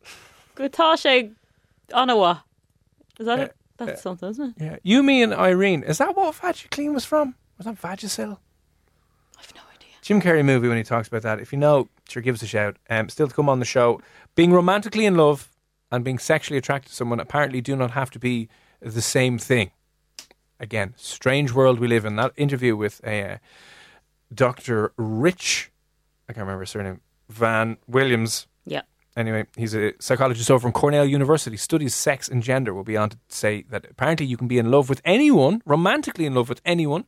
Gutashe 0.58 1.32
Onawa. 1.92 2.42
Is 3.18 3.26
that 3.28 3.40
it? 3.40 3.56
That's 3.78 4.02
something, 4.02 4.30
isn't 4.30 4.56
it? 4.58 4.64
Yeah. 4.64 4.78
You, 4.84 5.04
me, 5.04 5.22
and 5.22 5.34
Irene. 5.34 5.84
Is 5.84 5.98
that 5.98 6.16
what 6.16 6.34
Vagisil 6.36 6.94
was 6.94 7.06
from? 7.06 7.36
Was 7.58 7.66
that 7.66 7.82
Vagisil? 7.82 8.38
I've 9.38 9.56
no 9.56 9.62
idea. 9.74 9.90
Jim 10.02 10.22
Carrey 10.22 10.46
movie 10.46 10.68
when 10.68 10.78
he 10.78 10.84
talks 10.84 11.08
about 11.08 11.24
that. 11.24 11.40
If 11.40 11.52
you 11.52 11.60
know, 11.60 11.90
sure, 12.10 12.22
give 12.22 12.36
us 12.36 12.42
a 12.42 12.48
shout. 12.48 12.78
Um, 12.90 13.10
still 13.10 13.28
to 13.28 13.34
come 13.34 13.50
on 13.50 13.60
the 13.60 13.66
show. 13.66 14.02
Being 14.36 14.54
romantically 14.54 15.06
in 15.06 15.16
love 15.16 15.50
and 15.92 16.04
being 16.04 16.20
sexually 16.20 16.58
attracted 16.58 16.90
to 16.90 16.96
someone 16.96 17.20
apparently 17.20 17.62
do 17.62 17.76
not 17.76 17.92
have 17.92 18.12
to 18.12 18.20
be 18.20 18.50
the 18.82 19.02
same 19.02 19.38
thing. 19.38 19.72
Again, 20.60 20.94
strange 20.96 21.52
world 21.52 21.80
we 21.80 21.88
live 21.88 22.06
in. 22.06 22.16
That 22.16 22.32
interview 22.38 22.76
with 22.76 23.02
a 23.04 23.34
uh, 23.34 23.38
Dr. 24.34 24.94
Rich, 24.98 25.72
I 26.30 26.34
can't 26.34 26.46
remember 26.46 26.62
his 26.62 26.70
surname, 26.70 27.02
Van 27.30 27.78
Williams. 27.88 28.48
Anyway, 29.16 29.46
he's 29.56 29.74
a 29.74 29.94
psychologist 30.00 30.52
over 30.52 30.60
from 30.60 30.72
Cornell 30.74 31.06
University, 31.06 31.56
studies 31.56 31.96
sex 31.96 32.28
and 32.28 32.44
gender. 32.44 32.74
Will 32.74 32.84
be 32.84 32.98
on 32.98 33.10
to 33.10 33.18
say 33.30 33.64
that 33.70 33.86
apparently 33.90 34.26
you 34.26 34.36
can 34.36 34.48
be 34.48 34.58
in 34.58 34.70
love 34.70 34.90
with 34.90 35.02
anyone, 35.06 35.62
romantically 35.66 36.26
in 36.26 36.34
love 36.36 36.50
with 36.50 36.62
anyone, 36.66 37.06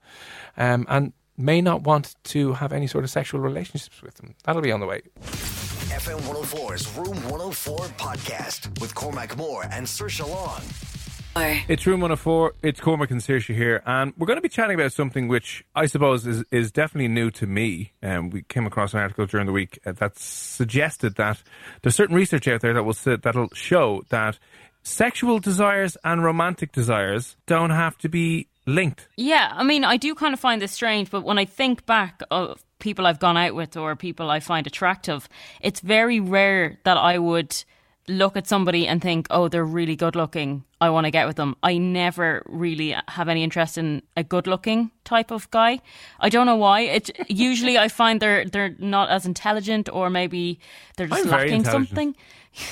um, 0.56 0.86
and 0.88 1.12
may 1.38 1.62
not 1.62 1.84
want 1.84 2.16
to 2.24 2.54
have 2.54 2.72
any 2.72 2.88
sort 2.88 3.04
of 3.04 3.10
sexual 3.10 3.42
relationships 3.42 4.02
with 4.02 4.16
them. 4.16 4.36
That'll 4.46 4.62
be 4.62 4.72
on 4.72 4.80
the 4.80 4.88
way. 4.88 5.02
FM 5.22 6.20
104's 6.22 6.96
Room 6.98 7.16
104 7.30 7.78
podcast 7.98 8.80
with 8.80 8.96
Cormac 8.96 9.36
Moore 9.38 9.66
and 9.72 9.86
Saoirse 9.86 10.28
Long. 10.28 10.97
It's 11.38 11.86
Room 11.86 12.02
104. 12.02 12.54
It's 12.64 12.80
Cormac 12.80 13.12
and 13.12 13.22
Saoirse 13.22 13.54
here, 13.54 13.84
and 13.86 14.12
we're 14.18 14.26
going 14.26 14.38
to 14.38 14.42
be 14.42 14.50
chatting 14.50 14.74
about 14.74 14.92
something 14.92 15.28
which 15.28 15.64
I 15.76 15.86
suppose 15.86 16.26
is, 16.26 16.44
is 16.52 16.72
definitely 16.72 17.10
new 17.10 17.30
to 17.32 17.46
me. 17.46 17.94
Um, 18.02 18.32
we 18.32 18.42
came 18.42 18.66
across 18.66 18.94
an 18.94 19.00
article 19.02 19.26
during 19.28 19.46
the 19.46 19.52
week 19.52 19.80
uh, 19.86 19.92
that 19.94 20.18
suggested 20.18 21.16
that 21.16 21.44
there's 21.82 21.96
certain 21.96 22.16
research 22.16 22.48
out 22.48 22.62
there 22.62 22.74
that 22.74 22.84
will 22.84 22.92
s- 22.92 23.20
that'll 23.22 23.50
show 23.54 24.04
that 24.10 24.40
sexual 24.82 25.38
desires 25.40 25.96
and 26.04 26.24
romantic 26.24 26.72
desires 26.72 27.36
don't 27.46 27.70
have 27.70 27.98
to 28.00 28.10
be 28.10 28.48
linked. 28.66 29.08
Yeah, 29.16 29.52
I 29.54 29.64
mean, 29.64 29.84
I 29.84 29.98
do 29.98 30.16
kind 30.16 30.34
of 30.34 30.40
find 30.40 30.60
this 30.60 30.72
strange, 30.72 31.12
but 31.12 31.24
when 31.24 31.38
I 31.38 31.46
think 31.46 31.86
back 31.86 32.22
of 32.32 32.64
people 32.80 33.06
I've 33.06 33.20
gone 33.20 33.38
out 33.38 33.54
with 33.54 33.78
or 33.78 33.96
people 33.96 34.32
I 34.32 34.40
find 34.40 34.66
attractive, 34.66 35.30
it's 35.62 35.82
very 35.82 36.20
rare 36.20 36.80
that 36.84 36.98
I 36.98 37.20
would 37.20 37.64
look 38.08 38.38
at 38.38 38.48
somebody 38.48 38.88
and 38.88 39.02
think, 39.02 39.28
oh, 39.30 39.48
they're 39.48 39.66
really 39.66 39.96
good 39.96 40.16
looking. 40.16 40.64
I 40.80 40.90
want 40.90 41.06
to 41.06 41.12
get 41.12 41.28
with 41.28 41.36
them. 41.36 41.56
I 41.62 41.78
never 41.78 42.44
really 42.46 42.96
have 43.08 43.28
any 43.28 43.44
interest 43.44 43.78
in 43.78 44.02
a 44.16 44.24
good 44.24 44.48
looking 44.48 44.92
type 45.04 45.32
of 45.32 45.50
guy. 45.52 45.82
I 46.20 46.30
don't 46.30 46.46
know 46.46 46.56
why. 46.56 46.82
It 46.82 47.10
usually 47.30 47.78
I 47.78 47.88
find 47.88 48.22
they're 48.22 48.46
they're 48.46 48.76
not 48.80 49.10
as 49.10 49.26
intelligent 49.26 49.90
or 49.92 50.10
maybe 50.10 50.60
they're 50.96 51.08
just 51.08 51.26
I'm 51.26 51.32
lacking 51.32 51.66
something. 51.66 52.16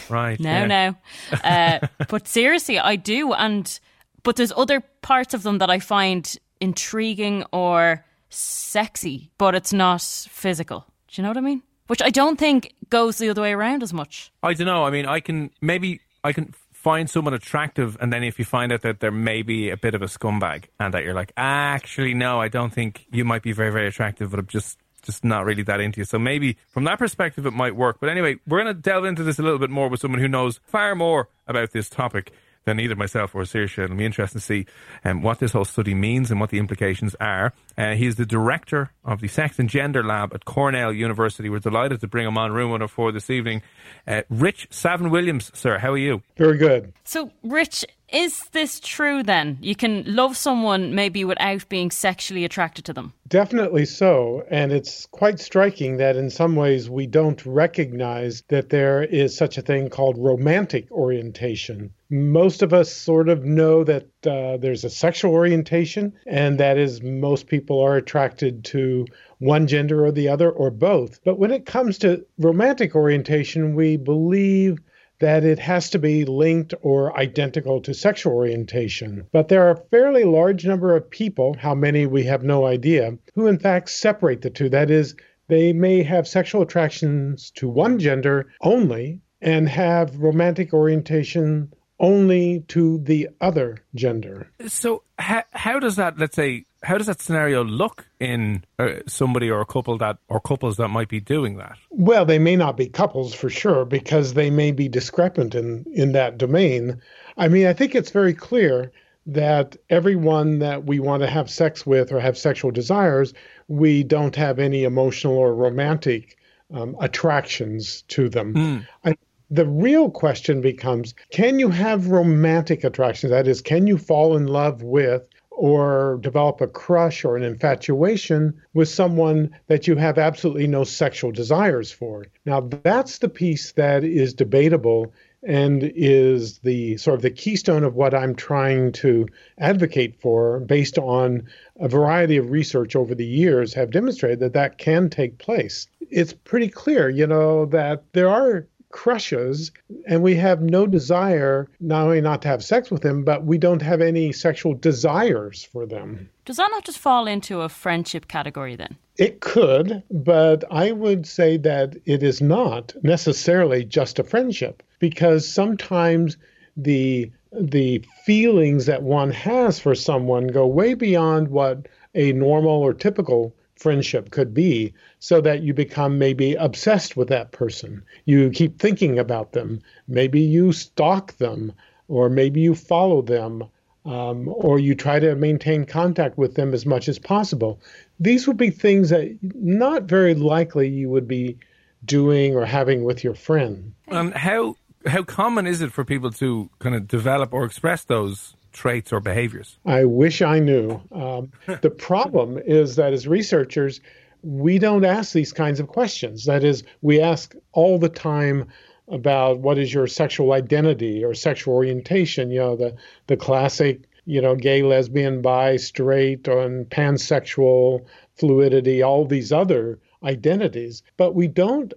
Right. 0.10 0.40
No, 0.40 0.50
yeah. 0.50 0.66
no. 0.66 0.96
Uh, 1.44 1.80
but 2.10 2.28
seriously, 2.28 2.80
I 2.80 2.96
do. 2.96 3.34
And 3.34 3.80
but 4.24 4.36
there's 4.36 4.52
other 4.58 4.82
parts 5.04 5.36
of 5.36 5.44
them 5.44 5.60
that 5.60 5.70
I 5.70 5.78
find 5.78 6.36
intriguing 6.60 7.44
or 7.52 8.04
sexy, 8.30 9.30
but 9.38 9.54
it's 9.54 9.74
not 9.74 10.02
physical. 10.02 10.88
Do 11.08 11.22
you 11.22 11.24
know 11.24 11.30
what 11.30 11.38
I 11.38 11.42
mean? 11.42 11.62
Which 11.88 12.02
I 12.02 12.10
don't 12.10 12.38
think 12.38 12.74
goes 12.90 13.18
the 13.18 13.30
other 13.30 13.42
way 13.42 13.54
around 13.54 13.84
as 13.84 13.94
much. 13.94 14.32
I 14.42 14.54
don't 14.54 14.68
know. 14.68 14.86
I 14.86 14.90
mean, 14.90 15.06
I 15.06 15.20
can 15.20 15.52
maybe 15.62 16.02
I 16.24 16.34
can 16.34 16.54
find 16.72 17.10
someone 17.10 17.34
attractive, 17.34 17.98
and 18.00 18.14
then 18.14 18.24
if 18.24 18.38
you 18.38 18.46
find 18.46 18.72
out 18.72 18.82
that 18.82 19.00
they're 19.00 19.12
maybe 19.12 19.72
a 19.72 19.78
bit 19.78 19.96
of 19.96 20.02
a 20.02 20.06
scumbag, 20.06 20.66
and 20.80 20.94
that 20.94 21.04
you're 21.04 21.16
like, 21.16 21.32
actually, 21.36 22.14
no, 22.14 22.40
I 22.40 22.48
don't 22.48 22.72
think 22.72 23.08
you 23.12 23.26
might 23.26 23.42
be 23.42 23.54
very, 23.54 23.72
very 23.72 23.88
attractive, 23.88 24.30
but 24.32 24.40
I'm 24.40 24.48
just 24.48 24.78
just 25.06 25.24
not 25.24 25.46
really 25.46 25.64
that 25.64 25.80
into 25.80 26.02
you. 26.02 26.06
So 26.06 26.18
maybe 26.20 26.58
from 26.68 26.84
that 26.86 26.98
perspective, 26.98 27.46
it 27.46 27.54
might 27.54 27.76
work. 27.76 27.98
But 28.00 28.10
anyway, 28.10 28.38
we're 28.48 28.62
going 28.62 28.76
to 28.76 28.80
delve 28.80 29.06
into 29.06 29.24
this 29.24 29.40
a 29.40 29.44
little 29.44 29.60
bit 29.60 29.70
more 29.70 29.88
with 29.88 30.00
someone 30.00 30.20
who 30.20 30.28
knows 30.28 30.60
far 30.66 30.96
more 30.96 31.30
about 31.48 31.72
this 31.72 31.90
topic 31.90 32.32
than 32.66 32.80
either 32.80 32.96
myself 32.96 33.34
or 33.34 33.44
Saoirse. 33.44 33.84
It'll 33.84 33.96
be 33.96 34.06
interesting 34.06 34.40
to 34.40 34.46
see 34.46 34.66
um, 35.04 35.22
what 35.22 35.40
this 35.40 35.52
whole 35.52 35.66
study 35.66 35.94
means 35.94 36.32
and 36.32 36.40
what 36.40 36.50
the 36.50 36.60
implications 36.60 37.16
are. 37.20 37.54
Uh, 37.78 37.94
he's 37.94 38.16
the 38.16 38.26
director 38.26 38.92
of 39.04 39.22
the 39.22 39.28
Sex 39.28 39.60
and 39.60 39.70
Gender 39.70 40.04
Lab 40.04 40.34
at 40.34 40.46
Cornell 40.46 40.92
University. 40.92 41.50
We're 41.50 41.60
delighted 41.60 42.02
to 42.02 42.08
bring 42.08 42.28
him 42.28 42.38
on 42.38 42.52
Room 42.52 42.72
104 42.72 43.12
this 43.12 43.30
evening. 43.30 43.62
Uh, 44.08 44.24
Rich 44.30 44.68
Savin 44.72 45.10
Williams, 45.10 45.52
sir, 45.58 45.78
how 45.78 45.92
are 45.92 45.98
you? 45.98 46.22
Very 46.38 46.58
good. 46.58 46.94
So, 47.04 47.32
Rich, 47.44 47.86
is 48.16 48.46
this 48.54 48.80
true 48.80 49.24
then? 49.24 49.58
You 49.62 49.76
can 49.76 50.04
love 50.08 50.38
someone 50.38 50.96
maybe 50.96 51.26
without 51.26 51.68
being 51.68 51.92
sexually 51.92 52.46
attracted 52.46 52.86
to 52.86 52.94
them. 52.94 53.12
Definitely 53.28 53.86
so. 53.86 54.46
And 54.50 54.72
it's 54.72 55.06
quite 55.08 55.38
striking 55.40 55.98
that 55.98 56.16
in 56.16 56.30
some 56.30 56.56
ways 56.56 56.90
we 56.90 57.08
don't 57.08 57.46
recognize 57.46 58.42
that 58.48 58.70
there 58.70 59.04
is 59.04 59.36
such 59.36 59.58
a 59.58 59.62
thing 59.62 59.90
called 59.90 60.18
romantic 60.18 60.90
orientation. 60.92 61.92
Most 62.10 62.62
of 62.62 62.74
us 62.74 62.94
sort 62.94 63.28
of 63.28 63.44
know 63.44 63.84
that 63.84 64.08
uh, 64.26 64.58
there's 64.58 64.86
a 64.86 64.90
sexual 64.90 65.34
orientation, 65.34 66.14
and 66.26 66.58
that 66.60 66.78
is 66.78 67.02
most 67.02 67.48
people 67.48 67.82
are 67.82 67.98
attracted 67.98 68.64
to 68.66 69.06
one 69.40 69.68
gender 69.68 70.06
or 70.06 70.14
the 70.14 70.30
other 70.30 70.50
or 70.50 70.72
both. 70.72 71.20
But 71.26 71.38
when 71.38 71.52
it 71.52 71.66
comes 71.66 71.98
to 71.98 72.26
romantic 72.38 72.96
orientation, 72.96 73.76
we 73.76 73.98
believe 73.98 74.80
that 75.20 75.44
it 75.44 75.60
has 75.60 75.90
to 75.92 76.00
be 76.00 76.26
linked 76.26 76.74
or 76.82 77.18
identical 77.18 77.82
to 77.82 77.94
sexual 77.94 78.34
orientation. 78.34 79.28
But 79.32 79.48
there 79.48 79.66
are 79.68 79.72
a 79.72 79.90
fairly 79.90 80.24
large 80.24 80.66
number 80.66 80.96
of 80.96 81.10
people, 81.10 81.56
how 81.60 81.76
many 81.76 82.06
we 82.06 82.24
have 82.24 82.44
no 82.44 82.66
idea, 82.66 83.18
who 83.34 83.48
in 83.48 83.60
fact 83.60 83.90
separate 83.90 84.42
the 84.42 84.50
two. 84.50 84.70
That 84.70 84.92
is, 84.92 85.16
they 85.48 85.74
may 85.74 86.04
have 86.04 86.28
sexual 86.28 86.62
attractions 86.62 87.52
to 87.52 87.70
one 87.70 88.00
gender 88.00 88.52
only 88.62 89.22
and 89.42 89.70
have 89.70 90.18
romantic 90.18 90.74
orientation 90.74 91.72
only 92.00 92.62
to 92.68 93.00
the 93.00 93.30
other 93.40 93.84
gender. 93.94 94.52
So, 94.68 95.04
how, 95.18 95.44
how 95.52 95.80
does 95.80 95.96
that, 95.96 96.18
let's 96.18 96.36
say, 96.36 96.66
how 96.86 96.98
does 96.98 97.08
that 97.08 97.20
scenario 97.20 97.64
look 97.64 98.08
in 98.20 98.64
uh, 98.78 99.00
somebody 99.08 99.50
or 99.50 99.60
a 99.60 99.66
couple 99.66 99.98
that, 99.98 100.18
or 100.30 100.40
couples 100.40 100.78
that 100.78 100.90
might 100.90 101.10
be 101.10 101.20
doing 101.20 101.58
that? 101.58 101.78
Well, 101.90 102.26
they 102.26 102.38
may 102.38 102.56
not 102.56 102.78
be 102.78 102.88
couples 102.88 103.34
for 103.34 103.50
sure 103.50 103.86
because 103.86 104.36
they 104.36 104.52
may 104.52 104.72
be 104.72 104.88
discrepant 104.88 105.56
in, 105.56 105.86
in 105.92 106.12
that 106.12 106.38
domain. 106.38 107.02
I 107.38 107.48
mean, 107.48 107.66
I 107.66 107.74
think 107.74 107.96
it's 107.96 108.12
very 108.12 108.36
clear 108.36 108.92
that 109.26 109.76
everyone 109.90 110.60
that 110.60 110.86
we 110.86 111.00
want 111.00 111.24
to 111.24 111.28
have 111.28 111.50
sex 111.50 111.88
with 111.88 112.12
or 112.12 112.20
have 112.20 112.38
sexual 112.38 112.70
desires, 112.70 113.34
we 113.68 114.04
don't 114.04 114.36
have 114.36 114.60
any 114.60 114.84
emotional 114.84 115.36
or 115.36 115.56
romantic 115.56 116.38
um, 116.72 116.96
attractions 117.00 118.04
to 118.10 118.30
them. 118.30 118.86
I, 119.04 119.16
The 119.50 119.66
real 119.66 120.12
question 120.12 120.62
becomes 120.62 121.16
can 121.32 121.58
you 121.58 121.70
have 121.70 122.08
romantic 122.08 122.84
attractions? 122.84 123.32
That 123.32 123.48
is, 123.48 123.62
can 123.62 123.88
you 123.88 123.98
fall 123.98 124.38
in 124.38 124.46
love 124.46 124.84
with 124.84 125.28
or 125.56 126.20
develop 126.22 126.62
a 126.62 126.68
crush 126.68 127.24
or 127.24 127.38
an 127.38 127.44
infatuation 127.44 128.54
with 128.74 128.90
someone 128.90 129.56
that 129.68 129.88
you 129.88 129.96
have 129.96 130.18
absolutely 130.18 130.68
no 130.68 130.84
sexual 130.84 131.32
desires 131.32 131.92
for. 131.92 132.26
Now, 132.46 132.70
that's 132.84 133.20
the 133.20 133.30
piece 133.30 133.72
that 133.74 134.04
is 134.04 134.34
debatable 134.34 135.14
and 135.44 135.92
is 135.96 136.60
the 136.60 136.98
sort 136.98 137.16
of 137.16 137.22
the 137.22 137.30
keystone 137.30 137.84
of 137.84 137.96
what 137.96 138.14
I'm 138.14 138.36
trying 138.36 138.92
to 138.94 139.28
advocate 139.60 140.20
for 140.20 140.60
based 140.60 140.98
on 140.98 141.48
a 141.80 141.88
variety 141.88 142.38
of 142.38 142.50
research 142.50 142.96
over 142.96 143.14
the 143.14 143.26
years 143.26 143.74
have 143.76 143.92
demonstrated 143.92 144.40
that 144.40 144.54
that 144.54 144.78
can 144.78 145.10
take 145.10 145.38
place. 145.38 145.88
It's 146.10 146.34
pretty 146.34 146.70
clear, 146.70 147.10
you 147.10 147.28
know, 147.28 147.66
that 147.68 148.04
there 148.14 148.30
are 148.30 148.66
crushes 148.96 149.74
and 150.08 150.24
we 150.24 150.36
have 150.36 150.62
no 150.62 150.88
desire 150.88 151.68
not 151.82 152.06
only 152.06 152.22
not 152.22 152.42
to 152.42 152.48
have 152.48 152.64
sex 152.64 152.90
with 152.90 153.02
them 153.02 153.26
but 153.26 153.44
we 153.44 153.58
don't 153.58 153.82
have 153.82 154.00
any 154.00 154.32
sexual 154.32 154.74
desires 154.74 155.66
for 155.66 155.86
them. 155.86 156.30
Does 156.46 156.56
that 156.56 156.70
not 156.72 156.86
just 156.86 156.98
fall 156.98 157.28
into 157.28 157.60
a 157.60 157.68
friendship 157.68 158.30
category 158.30 158.78
then? 158.78 158.96
It 159.18 159.42
could 159.42 160.02
but 160.10 160.64
i 160.72 160.94
would 160.94 161.28
say 161.28 161.58
that 161.58 161.98
it 162.06 162.24
is 162.24 162.42
not 162.42 162.94
necessarily 163.04 163.84
just 163.84 164.18
a 164.18 164.24
friendship 164.24 164.82
because 165.00 165.46
sometimes 165.46 166.38
the 166.78 167.30
the 167.52 168.02
feelings 168.26 168.86
that 168.86 169.04
one 169.04 169.32
has 169.32 169.78
for 169.78 169.94
someone 169.94 170.48
go 170.48 170.66
way 170.66 170.94
beyond 170.94 171.50
what 171.50 171.88
a 172.14 172.32
normal 172.32 172.82
or 172.82 172.94
typical 172.94 173.54
friendship 173.76 174.32
could 174.32 174.54
be 174.54 174.94
so 175.20 175.42
that 175.42 175.62
you 175.62 175.74
become 175.74 176.18
maybe 176.18 176.54
obsessed 176.56 177.18
with 177.18 177.28
that 177.30 177.52
person. 177.52 178.04
You 178.26 178.50
keep 178.50 178.80
thinking 178.80 179.20
about 179.20 179.52
them. 179.52 179.82
Maybe 180.08 180.42
you 180.42 180.72
stalk 180.72 181.38
them, 181.38 181.74
or 182.08 182.30
maybe 182.30 182.62
you 182.62 182.76
follow 182.76 183.22
them, 183.22 183.64
um, 184.06 184.48
or 184.48 184.80
you 184.80 184.96
try 184.96 185.20
to 185.20 185.36
maintain 185.36 185.86
contact 185.86 186.38
with 186.38 186.56
them 186.56 186.74
as 186.74 186.86
much 186.86 187.10
as 187.10 187.20
possible. 187.20 187.80
These 188.20 188.48
would 188.48 188.58
be 188.58 188.70
things 188.70 189.10
that 189.10 189.38
not 189.42 190.04
very 190.04 190.36
likely 190.36 190.88
you 190.88 191.10
would 191.10 191.28
be 191.28 191.58
doing 192.06 192.56
or 192.56 192.66
having 192.66 193.04
with 193.04 193.24
your 193.24 193.34
friend. 193.34 193.94
And 194.08 194.34
how 194.34 194.76
how 195.08 195.24
common 195.24 195.68
is 195.68 195.82
it 195.82 195.92
for 195.92 196.04
people 196.04 196.32
to 196.32 196.70
kind 196.80 196.96
of 196.96 197.08
develop 197.08 197.54
or 197.54 197.66
express 197.66 198.04
those 198.04 198.56
traits 198.76 199.12
or 199.12 199.20
behaviors? 199.20 199.80
I 199.86 200.04
wish 200.04 200.42
I 200.42 200.60
knew. 200.60 201.02
Um, 201.12 201.52
the 201.82 201.90
problem 201.90 202.60
is 202.60 202.98
that 202.98 203.14
as 203.14 203.28
researchers, 203.28 204.02
we 204.44 204.78
don't 204.78 205.06
ask 205.06 205.34
these 205.34 205.54
kinds 205.54 205.80
of 205.80 205.88
questions. 205.88 206.46
That 206.46 206.64
is, 206.64 206.84
we 207.02 207.20
ask 207.22 207.56
all 207.72 207.98
the 207.98 208.10
time 208.10 208.68
about 209.08 209.60
what 209.60 209.78
is 209.78 209.94
your 209.94 210.08
sexual 210.08 210.52
identity 210.52 211.24
or 211.24 211.34
sexual 211.34 211.74
orientation, 211.74 212.52
you 212.52 212.60
know, 212.60 212.76
the, 212.76 212.96
the 213.28 213.38
classic, 213.38 214.02
you 214.26 214.42
know, 214.42 214.56
gay, 214.56 214.84
lesbian, 214.84 215.42
bi, 215.42 215.78
straight, 215.78 216.48
and 216.48 216.90
pansexual 216.90 218.06
fluidity, 218.36 219.02
all 219.02 219.26
these 219.26 219.52
other 219.52 220.00
identities. 220.24 221.02
But 221.18 221.34
we 221.36 221.48
don't 221.48 221.94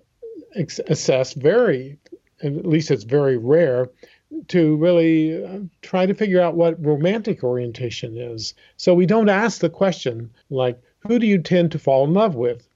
ex- 0.54 0.80
assess 0.86 1.32
very, 1.32 1.98
at 2.42 2.64
least 2.66 2.90
it's 2.90 3.04
very 3.04 3.36
rare, 3.36 3.88
to 4.48 4.76
really 4.76 5.44
uh, 5.44 5.60
try 5.82 6.06
to 6.06 6.14
figure 6.14 6.40
out 6.40 6.54
what 6.54 6.84
romantic 6.84 7.42
orientation 7.42 8.16
is. 8.16 8.54
So 8.76 8.94
we 8.94 9.06
don't 9.06 9.28
ask 9.28 9.60
the 9.60 9.70
question 9.70 10.30
like, 10.50 10.80
who 11.06 11.18
do 11.18 11.26
you 11.26 11.38
tend 11.38 11.72
to 11.72 11.78
fall 11.78 12.04
in 12.04 12.12
love 12.12 12.34
with? 12.34 12.68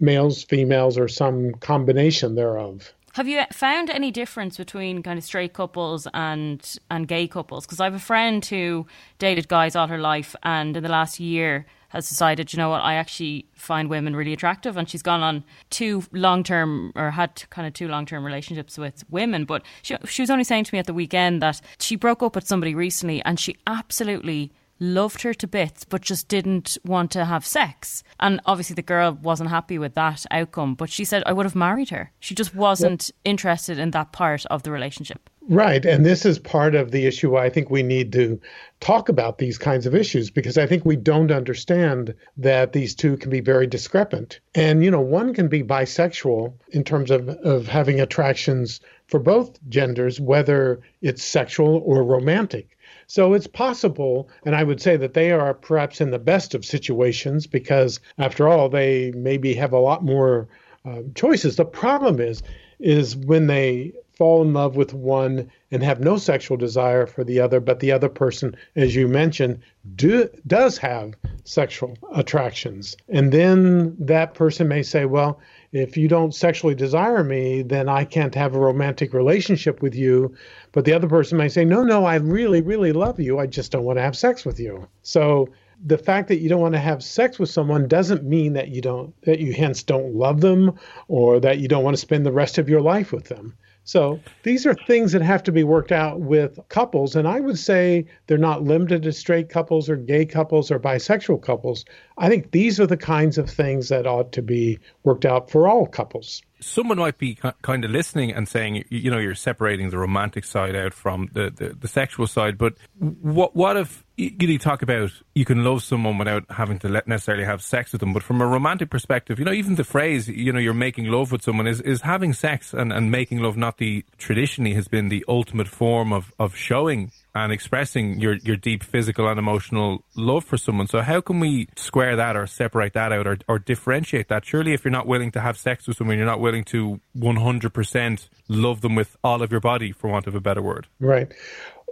Males, 0.00 0.42
females, 0.42 0.98
or 0.98 1.08
some 1.08 1.52
combination 1.54 2.34
thereof. 2.34 2.92
Have 3.14 3.28
you 3.28 3.42
found 3.52 3.90
any 3.90 4.10
difference 4.10 4.56
between 4.56 5.02
kind 5.02 5.18
of 5.18 5.24
straight 5.24 5.52
couples 5.52 6.08
and 6.12 6.78
and 6.90 7.06
gay 7.06 7.28
couples? 7.28 7.64
Because 7.64 7.78
I 7.78 7.84
have 7.84 7.94
a 7.94 8.00
friend 8.00 8.44
who 8.44 8.86
dated 9.20 9.46
guys 9.46 9.76
all 9.76 9.86
her 9.86 10.00
life, 10.00 10.34
and 10.42 10.76
in 10.76 10.82
the 10.82 10.88
last 10.88 11.20
year 11.20 11.64
has 11.94 12.08
decided, 12.08 12.52
you 12.52 12.56
know 12.56 12.68
what, 12.68 12.82
I 12.82 12.94
actually 12.94 13.46
find 13.54 13.88
women 13.88 14.14
really 14.16 14.32
attractive, 14.32 14.76
and 14.76 14.88
she's 14.88 15.02
gone 15.02 15.22
on 15.22 15.44
two 15.70 16.02
long 16.12 16.42
term 16.42 16.92
or 16.94 17.10
had 17.12 17.48
kind 17.50 17.66
of 17.66 17.72
two 17.72 17.88
long 17.88 18.04
term 18.06 18.24
relationships 18.24 18.76
with 18.76 19.04
women. 19.08 19.44
But 19.44 19.62
she, 19.82 19.96
she 20.06 20.22
was 20.22 20.30
only 20.30 20.44
saying 20.44 20.64
to 20.64 20.74
me 20.74 20.78
at 20.78 20.86
the 20.86 20.94
weekend 20.94 21.40
that 21.42 21.60
she 21.78 21.96
broke 21.96 22.22
up 22.22 22.34
with 22.34 22.46
somebody 22.46 22.74
recently, 22.74 23.22
and 23.24 23.38
she 23.38 23.56
absolutely 23.66 24.52
loved 24.80 25.22
her 25.22 25.32
to 25.32 25.46
bits, 25.46 25.84
but 25.84 26.02
just 26.02 26.28
didn't 26.28 26.76
want 26.84 27.10
to 27.12 27.24
have 27.24 27.46
sex. 27.46 28.02
And 28.18 28.40
obviously, 28.44 28.74
the 28.74 28.82
girl 28.82 29.12
wasn't 29.22 29.50
happy 29.50 29.78
with 29.78 29.94
that 29.94 30.26
outcome, 30.30 30.74
but 30.74 30.90
she 30.90 31.04
said, 31.04 31.22
I 31.26 31.32
would 31.32 31.46
have 31.46 31.54
married 31.54 31.90
her. 31.90 32.12
She 32.20 32.34
just 32.34 32.54
wasn't 32.54 33.10
interested 33.24 33.78
in 33.78 33.92
that 33.92 34.12
part 34.12 34.44
of 34.46 34.62
the 34.64 34.72
relationship. 34.72 35.30
Right. 35.46 35.84
And 35.84 36.06
this 36.06 36.24
is 36.24 36.38
part 36.38 36.74
of 36.74 36.90
the 36.90 37.04
issue 37.04 37.32
why 37.32 37.44
I 37.44 37.50
think 37.50 37.68
we 37.68 37.82
need 37.82 38.12
to 38.14 38.40
talk 38.80 39.10
about 39.10 39.36
these 39.36 39.58
kinds 39.58 39.84
of 39.84 39.94
issues 39.94 40.30
because 40.30 40.56
I 40.56 40.66
think 40.66 40.86
we 40.86 40.96
don't 40.96 41.30
understand 41.30 42.14
that 42.38 42.72
these 42.72 42.94
two 42.94 43.18
can 43.18 43.30
be 43.30 43.40
very 43.40 43.66
discrepant. 43.66 44.40
And, 44.54 44.82
you 44.82 44.90
know, 44.90 45.02
one 45.02 45.34
can 45.34 45.48
be 45.48 45.62
bisexual 45.62 46.54
in 46.70 46.82
terms 46.82 47.10
of, 47.10 47.28
of 47.28 47.68
having 47.68 48.00
attractions 48.00 48.80
for 49.08 49.20
both 49.20 49.58
genders, 49.68 50.18
whether 50.18 50.80
it's 51.02 51.22
sexual 51.22 51.82
or 51.84 52.02
romantic. 52.02 52.78
So 53.06 53.34
it's 53.34 53.46
possible, 53.46 54.30
and 54.46 54.54
I 54.54 54.64
would 54.64 54.80
say 54.80 54.96
that 54.96 55.12
they 55.12 55.30
are 55.30 55.52
perhaps 55.52 56.00
in 56.00 56.10
the 56.10 56.18
best 56.18 56.54
of 56.54 56.64
situations 56.64 57.46
because, 57.46 58.00
after 58.16 58.48
all, 58.48 58.70
they 58.70 59.12
maybe 59.14 59.52
have 59.54 59.74
a 59.74 59.78
lot 59.78 60.02
more 60.02 60.48
uh, 60.86 61.02
choices. 61.14 61.56
The 61.56 61.66
problem 61.66 62.18
is, 62.18 62.42
is 62.80 63.14
when 63.14 63.46
they 63.46 63.92
fall 64.16 64.42
in 64.42 64.52
love 64.52 64.76
with 64.76 64.94
one 64.94 65.50
and 65.70 65.82
have 65.82 66.00
no 66.00 66.16
sexual 66.16 66.56
desire 66.56 67.06
for 67.06 67.24
the 67.24 67.40
other, 67.40 67.60
but 67.60 67.80
the 67.80 67.90
other 67.90 68.08
person, 68.08 68.56
as 68.76 68.94
you 68.94 69.08
mentioned, 69.08 69.60
do, 69.96 70.28
does 70.46 70.78
have 70.78 71.14
sexual 71.44 71.96
attractions. 72.14 72.96
And 73.08 73.32
then 73.32 73.96
that 73.98 74.34
person 74.34 74.68
may 74.68 74.82
say, 74.82 75.04
well, 75.04 75.40
if 75.72 75.96
you 75.96 76.06
don't 76.06 76.34
sexually 76.34 76.74
desire 76.74 77.24
me, 77.24 77.62
then 77.62 77.88
I 77.88 78.04
can't 78.04 78.34
have 78.34 78.54
a 78.54 78.60
romantic 78.60 79.12
relationship 79.12 79.82
with 79.82 79.94
you. 79.94 80.34
But 80.72 80.84
the 80.84 80.92
other 80.92 81.08
person 81.08 81.36
may 81.36 81.48
say, 81.48 81.64
no, 81.64 81.82
no, 81.82 82.04
I 82.04 82.16
really, 82.16 82.60
really 82.60 82.92
love 82.92 83.18
you. 83.18 83.38
I 83.40 83.46
just 83.46 83.72
don't 83.72 83.84
want 83.84 83.98
to 83.98 84.02
have 84.02 84.16
sex 84.16 84.44
with 84.44 84.60
you. 84.60 84.86
So 85.02 85.48
the 85.84 85.98
fact 85.98 86.28
that 86.28 86.38
you 86.38 86.48
don't 86.48 86.60
want 86.60 86.74
to 86.74 86.80
have 86.80 87.02
sex 87.02 87.38
with 87.38 87.50
someone 87.50 87.88
doesn't 87.88 88.22
mean 88.22 88.52
that 88.52 88.68
you 88.68 88.80
don't, 88.80 89.20
that 89.22 89.40
you 89.40 89.52
hence 89.52 89.82
don't 89.82 90.14
love 90.14 90.40
them 90.40 90.78
or 91.08 91.40
that 91.40 91.58
you 91.58 91.66
don't 91.66 91.84
want 91.84 91.96
to 91.96 92.00
spend 92.00 92.24
the 92.24 92.32
rest 92.32 92.58
of 92.58 92.68
your 92.68 92.80
life 92.80 93.12
with 93.12 93.24
them. 93.24 93.54
So 93.84 94.18
these 94.42 94.66
are 94.66 94.74
things 94.74 95.12
that 95.12 95.22
have 95.22 95.42
to 95.44 95.52
be 95.52 95.62
worked 95.62 95.92
out 95.92 96.20
with 96.20 96.58
couples. 96.70 97.14
And 97.14 97.28
I 97.28 97.40
would 97.40 97.58
say 97.58 98.06
they're 98.26 98.38
not 98.38 98.62
limited 98.62 99.02
to 99.02 99.12
straight 99.12 99.50
couples 99.50 99.90
or 99.90 99.96
gay 99.96 100.24
couples 100.24 100.70
or 100.70 100.80
bisexual 100.80 101.42
couples. 101.42 101.84
I 102.16 102.28
think 102.28 102.50
these 102.50 102.80
are 102.80 102.86
the 102.86 102.96
kinds 102.96 103.36
of 103.36 103.48
things 103.48 103.90
that 103.90 104.06
ought 104.06 104.32
to 104.32 104.42
be 104.42 104.78
worked 105.02 105.26
out 105.26 105.50
for 105.50 105.68
all 105.68 105.86
couples 105.86 106.42
someone 106.60 106.98
might 106.98 107.18
be 107.18 107.38
kind 107.62 107.84
of 107.84 107.90
listening 107.90 108.32
and 108.32 108.48
saying, 108.48 108.84
you 108.88 109.10
know, 109.10 109.18
you're 109.18 109.34
separating 109.34 109.90
the 109.90 109.98
romantic 109.98 110.44
side 110.44 110.74
out 110.74 110.94
from 110.94 111.28
the, 111.32 111.50
the, 111.50 111.74
the 111.78 111.88
sexual 111.88 112.26
side. 112.26 112.56
But 112.56 112.74
what 112.98 113.54
what 113.54 113.76
if 113.76 114.03
you 114.16 114.58
talk 114.58 114.82
about 114.82 115.10
you 115.34 115.44
can 115.44 115.64
love 115.64 115.82
someone 115.82 116.18
without 116.18 116.44
having 116.50 116.78
to 116.80 117.02
necessarily 117.06 117.44
have 117.44 117.62
sex 117.62 117.92
with 117.92 118.00
them? 118.00 118.12
But 118.12 118.22
from 118.22 118.40
a 118.40 118.46
romantic 118.46 118.90
perspective, 118.90 119.38
you 119.38 119.44
know, 119.44 119.52
even 119.52 119.74
the 119.74 119.84
phrase, 119.84 120.28
you 120.28 120.52
know, 120.52 120.60
you're 120.60 120.74
making 120.74 121.06
love 121.06 121.32
with 121.32 121.42
someone 121.42 121.66
is, 121.66 121.80
is 121.80 122.02
having 122.02 122.32
sex 122.32 122.72
and, 122.72 122.92
and 122.92 123.10
making 123.10 123.40
love 123.40 123.56
not 123.56 123.78
the 123.78 124.04
traditionally 124.18 124.74
has 124.74 124.88
been 124.88 125.08
the 125.08 125.24
ultimate 125.28 125.68
form 125.68 126.12
of, 126.12 126.32
of 126.38 126.54
showing 126.54 127.10
and 127.34 127.52
expressing 127.52 128.20
your, 128.20 128.34
your 128.34 128.56
deep 128.56 128.84
physical 128.84 129.28
and 129.28 129.38
emotional 129.38 130.04
love 130.14 130.44
for 130.44 130.56
someone. 130.56 130.86
So 130.86 131.00
how 131.00 131.20
can 131.20 131.40
we 131.40 131.68
square 131.74 132.14
that 132.14 132.36
or 132.36 132.46
separate 132.46 132.92
that 132.92 133.12
out 133.12 133.26
or, 133.26 133.38
or 133.48 133.58
differentiate 133.58 134.28
that? 134.28 134.44
Surely 134.44 134.72
if 134.72 134.84
you're 134.84 134.92
not 134.92 135.08
willing 135.08 135.32
to 135.32 135.40
have 135.40 135.58
sex 135.58 135.88
with 135.88 135.96
someone, 135.96 136.16
you're 136.16 136.26
not 136.26 136.38
willing 136.38 136.64
to 136.64 137.00
100% 137.16 138.28
love 138.48 138.80
them 138.82 138.94
with 138.94 139.16
all 139.24 139.42
of 139.42 139.50
your 139.50 139.60
body, 139.60 139.90
for 139.90 140.08
want 140.08 140.28
of 140.28 140.34
a 140.36 140.40
better 140.40 140.62
word. 140.62 140.86
Right. 141.00 141.32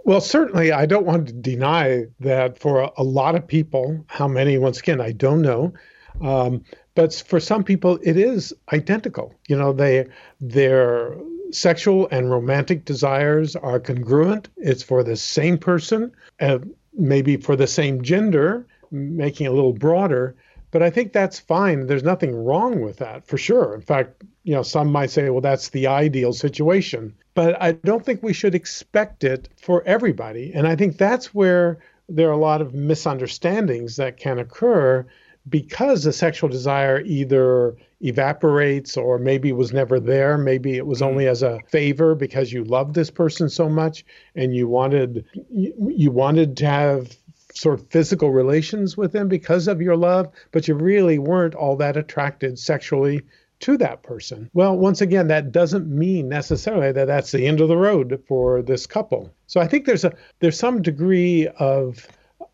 Well, 0.05 0.21
certainly, 0.21 0.71
I 0.71 0.85
don't 0.85 1.05
want 1.05 1.27
to 1.27 1.33
deny 1.33 2.05
that 2.19 2.59
for 2.59 2.91
a, 2.97 3.03
lot 3.03 3.35
of 3.35 3.47
people, 3.47 4.03
how 4.07 4.27
many, 4.27 4.57
once 4.57 4.79
again, 4.79 4.99
I 4.99 5.13
don't 5.13 5.41
know. 5.41 5.73
Um, 6.21 6.63
but 6.95 7.13
for 7.25 7.39
some 7.39 7.63
people, 7.63 7.99
it 8.03 8.17
is 8.17 8.53
identical. 8.73 9.33
You 9.47 9.57
know, 9.57 9.71
they 9.73 10.07
they're 10.41 11.15
sexual 11.51 12.07
and 12.11 12.29
romantic 12.29 12.85
desires 12.85 13.55
are 13.55 13.79
congruent. 13.79 14.49
It's 14.57 14.83
for 14.83 15.03
the 15.03 15.15
same 15.15 15.57
person, 15.57 16.11
uh, 16.39 16.59
maybe 16.93 17.37
for 17.37 17.55
the 17.55 17.67
same 17.67 18.01
gender, 18.01 18.67
making 18.91 19.45
it 19.45 19.51
a 19.51 19.55
little 19.55 19.73
broader. 19.73 20.35
But 20.73 20.81
I 20.81 20.89
think 20.89 21.13
that's 21.13 21.37
fine. 21.37 21.85
There's 21.85 22.03
nothing 22.03 22.35
wrong 22.35 22.81
with 22.81 22.97
that 22.97 23.27
for 23.27 23.37
sure. 23.37 23.75
In 23.75 23.81
fact, 23.81 24.23
you 24.43 24.55
know, 24.55 24.63
some 24.63 24.91
might 24.91 25.11
say, 25.11 25.29
well, 25.29 25.39
that's 25.39 25.69
the 25.69 25.85
ideal 25.85 26.33
situation. 26.33 27.13
But 27.35 27.61
I 27.61 27.73
don't 27.73 28.03
think 28.03 28.23
we 28.23 28.33
should 28.33 28.55
expect 28.55 29.23
it 29.23 29.49
for 29.61 29.83
everybody. 29.85 30.51
And 30.51 30.67
I 30.67 30.75
think 30.75 30.97
that's 30.97 31.31
where 31.31 31.77
there 32.09 32.27
are 32.27 32.33
a 32.33 32.37
lot 32.37 32.59
of 32.59 32.73
misunderstandings 32.73 33.97
that 33.97 34.17
can 34.17 34.39
occur 34.39 35.05
because 35.47 36.05
the 36.05 36.13
sexual 36.13 36.49
desire 36.49 37.01
either 37.01 37.75
evaporates 38.01 38.97
or 38.97 39.19
maybe 39.19 39.51
was 39.51 39.73
never 39.73 39.99
there, 39.99 40.39
maybe 40.39 40.75
it 40.75 40.87
was 40.87 41.01
mm. 41.01 41.05
only 41.05 41.27
as 41.27 41.43
a 41.43 41.59
favor 41.67 42.15
because 42.15 42.51
you 42.51 42.63
loved 42.63 42.95
this 42.95 43.11
person 43.11 43.47
so 43.47 43.69
much 43.69 44.05
and 44.35 44.55
you 44.55 44.67
wanted 44.67 45.23
you 45.51 46.09
wanted 46.09 46.57
to 46.57 46.65
have 46.65 47.15
sort 47.53 47.79
of 47.79 47.87
physical 47.89 48.31
relations 48.31 48.97
with 48.97 49.11
them 49.11 49.27
because 49.27 49.67
of 49.67 49.81
your 49.81 49.95
love, 49.95 50.29
but 50.51 50.67
you 50.67 50.75
really 50.75 51.19
weren't 51.19 51.55
all 51.55 51.75
that 51.77 51.97
attracted 51.97 52.57
sexually 52.59 53.21
to 53.59 53.77
that 53.77 54.03
person. 54.03 54.49
Well, 54.53 54.77
once 54.77 54.99
again, 54.99 55.27
that 55.27 55.51
doesn't 55.51 55.87
mean 55.87 56.27
necessarily 56.27 56.91
that 56.91 57.07
that's 57.07 57.31
the 57.31 57.47
end 57.47 57.61
of 57.61 57.69
the 57.69 57.77
road 57.77 58.21
for 58.27 58.61
this 58.61 58.85
couple. 58.85 59.33
So 59.47 59.61
I 59.61 59.67
think 59.67 59.85
there's 59.85 60.03
a 60.03 60.13
there's 60.39 60.59
some 60.59 60.81
degree 60.81 61.47
of 61.59 62.07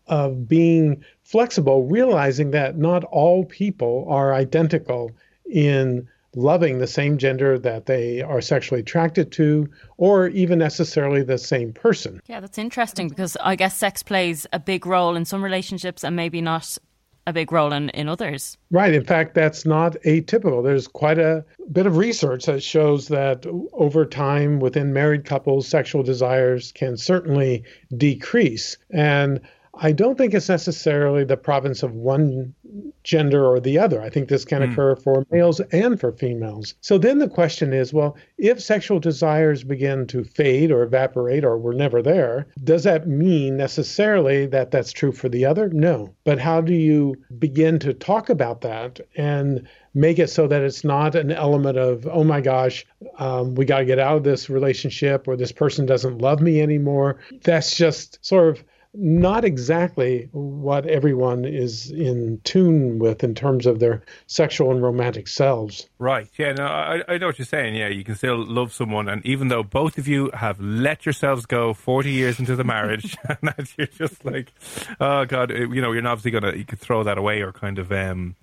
of 0.06 0.48
being 0.48 1.04
flexible, 1.22 1.84
realizing 1.84 2.50
that 2.52 2.76
not 2.76 3.04
all 3.04 3.44
people 3.44 4.06
are 4.08 4.34
identical 4.34 5.12
in 5.50 6.08
loving 6.34 6.78
the 6.78 6.86
same 6.86 7.18
gender 7.18 7.58
that 7.58 7.86
they 7.86 8.22
are 8.22 8.40
sexually 8.40 8.80
attracted 8.80 9.32
to, 9.32 9.68
or 9.96 10.28
even 10.28 10.58
necessarily 10.58 11.22
the 11.22 11.38
same 11.38 11.72
person. 11.72 12.20
Yeah, 12.26 12.40
that's 12.40 12.58
interesting 12.58 13.08
because 13.08 13.36
I 13.40 13.56
guess 13.56 13.76
sex 13.76 14.02
plays 14.02 14.46
a 14.52 14.58
big 14.58 14.86
role 14.86 15.16
in 15.16 15.24
some 15.24 15.42
relationships 15.42 16.04
and 16.04 16.14
maybe 16.14 16.40
not 16.40 16.78
a 17.26 17.32
big 17.32 17.52
role 17.52 17.72
in, 17.72 17.90
in 17.90 18.08
others. 18.08 18.56
Right. 18.70 18.94
In 18.94 19.04
fact, 19.04 19.34
that's 19.34 19.66
not 19.66 19.94
atypical. 20.06 20.62
There's 20.62 20.88
quite 20.88 21.18
a 21.18 21.44
bit 21.70 21.86
of 21.86 21.96
research 21.96 22.46
that 22.46 22.62
shows 22.62 23.08
that 23.08 23.46
over 23.72 24.06
time 24.06 24.58
within 24.58 24.92
married 24.92 25.24
couples, 25.24 25.68
sexual 25.68 26.02
desires 26.02 26.72
can 26.72 26.96
certainly 26.96 27.64
decrease. 27.96 28.78
And 28.90 29.40
I 29.82 29.92
don't 29.92 30.18
think 30.18 30.34
it's 30.34 30.50
necessarily 30.50 31.24
the 31.24 31.38
province 31.38 31.82
of 31.82 31.94
one 31.94 32.54
gender 33.02 33.46
or 33.46 33.60
the 33.60 33.78
other. 33.78 34.02
I 34.02 34.10
think 34.10 34.28
this 34.28 34.44
can 34.44 34.60
mm. 34.60 34.70
occur 34.70 34.94
for 34.94 35.24
males 35.30 35.58
and 35.72 35.98
for 35.98 36.12
females. 36.12 36.74
So 36.82 36.98
then 36.98 37.18
the 37.18 37.28
question 37.28 37.72
is 37.72 37.92
well, 37.92 38.16
if 38.36 38.60
sexual 38.60 39.00
desires 39.00 39.64
begin 39.64 40.06
to 40.08 40.22
fade 40.22 40.70
or 40.70 40.82
evaporate 40.82 41.44
or 41.44 41.58
were 41.58 41.72
never 41.72 42.02
there, 42.02 42.46
does 42.62 42.84
that 42.84 43.08
mean 43.08 43.56
necessarily 43.56 44.46
that 44.46 44.70
that's 44.70 44.92
true 44.92 45.12
for 45.12 45.30
the 45.30 45.46
other? 45.46 45.70
No. 45.70 46.14
But 46.24 46.38
how 46.38 46.60
do 46.60 46.74
you 46.74 47.16
begin 47.38 47.78
to 47.78 47.94
talk 47.94 48.28
about 48.28 48.60
that 48.60 49.00
and 49.16 49.66
make 49.94 50.18
it 50.18 50.28
so 50.28 50.46
that 50.46 50.62
it's 50.62 50.84
not 50.84 51.14
an 51.14 51.32
element 51.32 51.78
of, 51.78 52.06
oh 52.06 52.22
my 52.22 52.42
gosh, 52.42 52.86
um, 53.18 53.54
we 53.54 53.64
got 53.64 53.78
to 53.78 53.84
get 53.86 53.98
out 53.98 54.18
of 54.18 54.24
this 54.24 54.50
relationship 54.50 55.26
or 55.26 55.36
this 55.36 55.52
person 55.52 55.86
doesn't 55.86 56.18
love 56.18 56.40
me 56.40 56.60
anymore? 56.60 57.18
That's 57.42 57.74
just 57.74 58.24
sort 58.24 58.48
of 58.50 58.64
not 58.92 59.44
exactly 59.44 60.28
what 60.32 60.86
everyone 60.86 61.44
is 61.44 61.90
in 61.90 62.40
tune 62.44 62.98
with 62.98 63.22
in 63.22 63.34
terms 63.34 63.66
of 63.66 63.78
their 63.78 64.02
sexual 64.26 64.70
and 64.70 64.82
romantic 64.82 65.28
selves. 65.28 65.88
Right. 65.98 66.28
Yeah. 66.36 66.52
No, 66.52 66.64
I, 66.64 67.02
I 67.06 67.18
know 67.18 67.26
what 67.26 67.38
you're 67.38 67.46
saying. 67.46 67.76
Yeah, 67.76 67.88
you 67.88 68.04
can 68.04 68.16
still 68.16 68.44
love 68.44 68.72
someone, 68.72 69.08
and 69.08 69.24
even 69.24 69.48
though 69.48 69.62
both 69.62 69.98
of 69.98 70.08
you 70.08 70.30
have 70.34 70.60
let 70.60 71.06
yourselves 71.06 71.46
go 71.46 71.72
40 71.72 72.10
years 72.10 72.38
into 72.38 72.56
the 72.56 72.64
marriage, 72.64 73.16
and 73.28 73.72
you're 73.76 73.86
just 73.86 74.24
like, 74.24 74.52
oh 75.00 75.24
god, 75.24 75.50
you 75.50 75.80
know, 75.80 75.92
you're 75.92 76.02
not 76.02 76.12
obviously 76.12 76.32
gonna 76.32 76.56
you 76.56 76.64
could 76.64 76.80
throw 76.80 77.04
that 77.04 77.18
away 77.18 77.40
or 77.40 77.52
kind 77.52 77.78
of 77.78 77.92
um, 77.92 78.34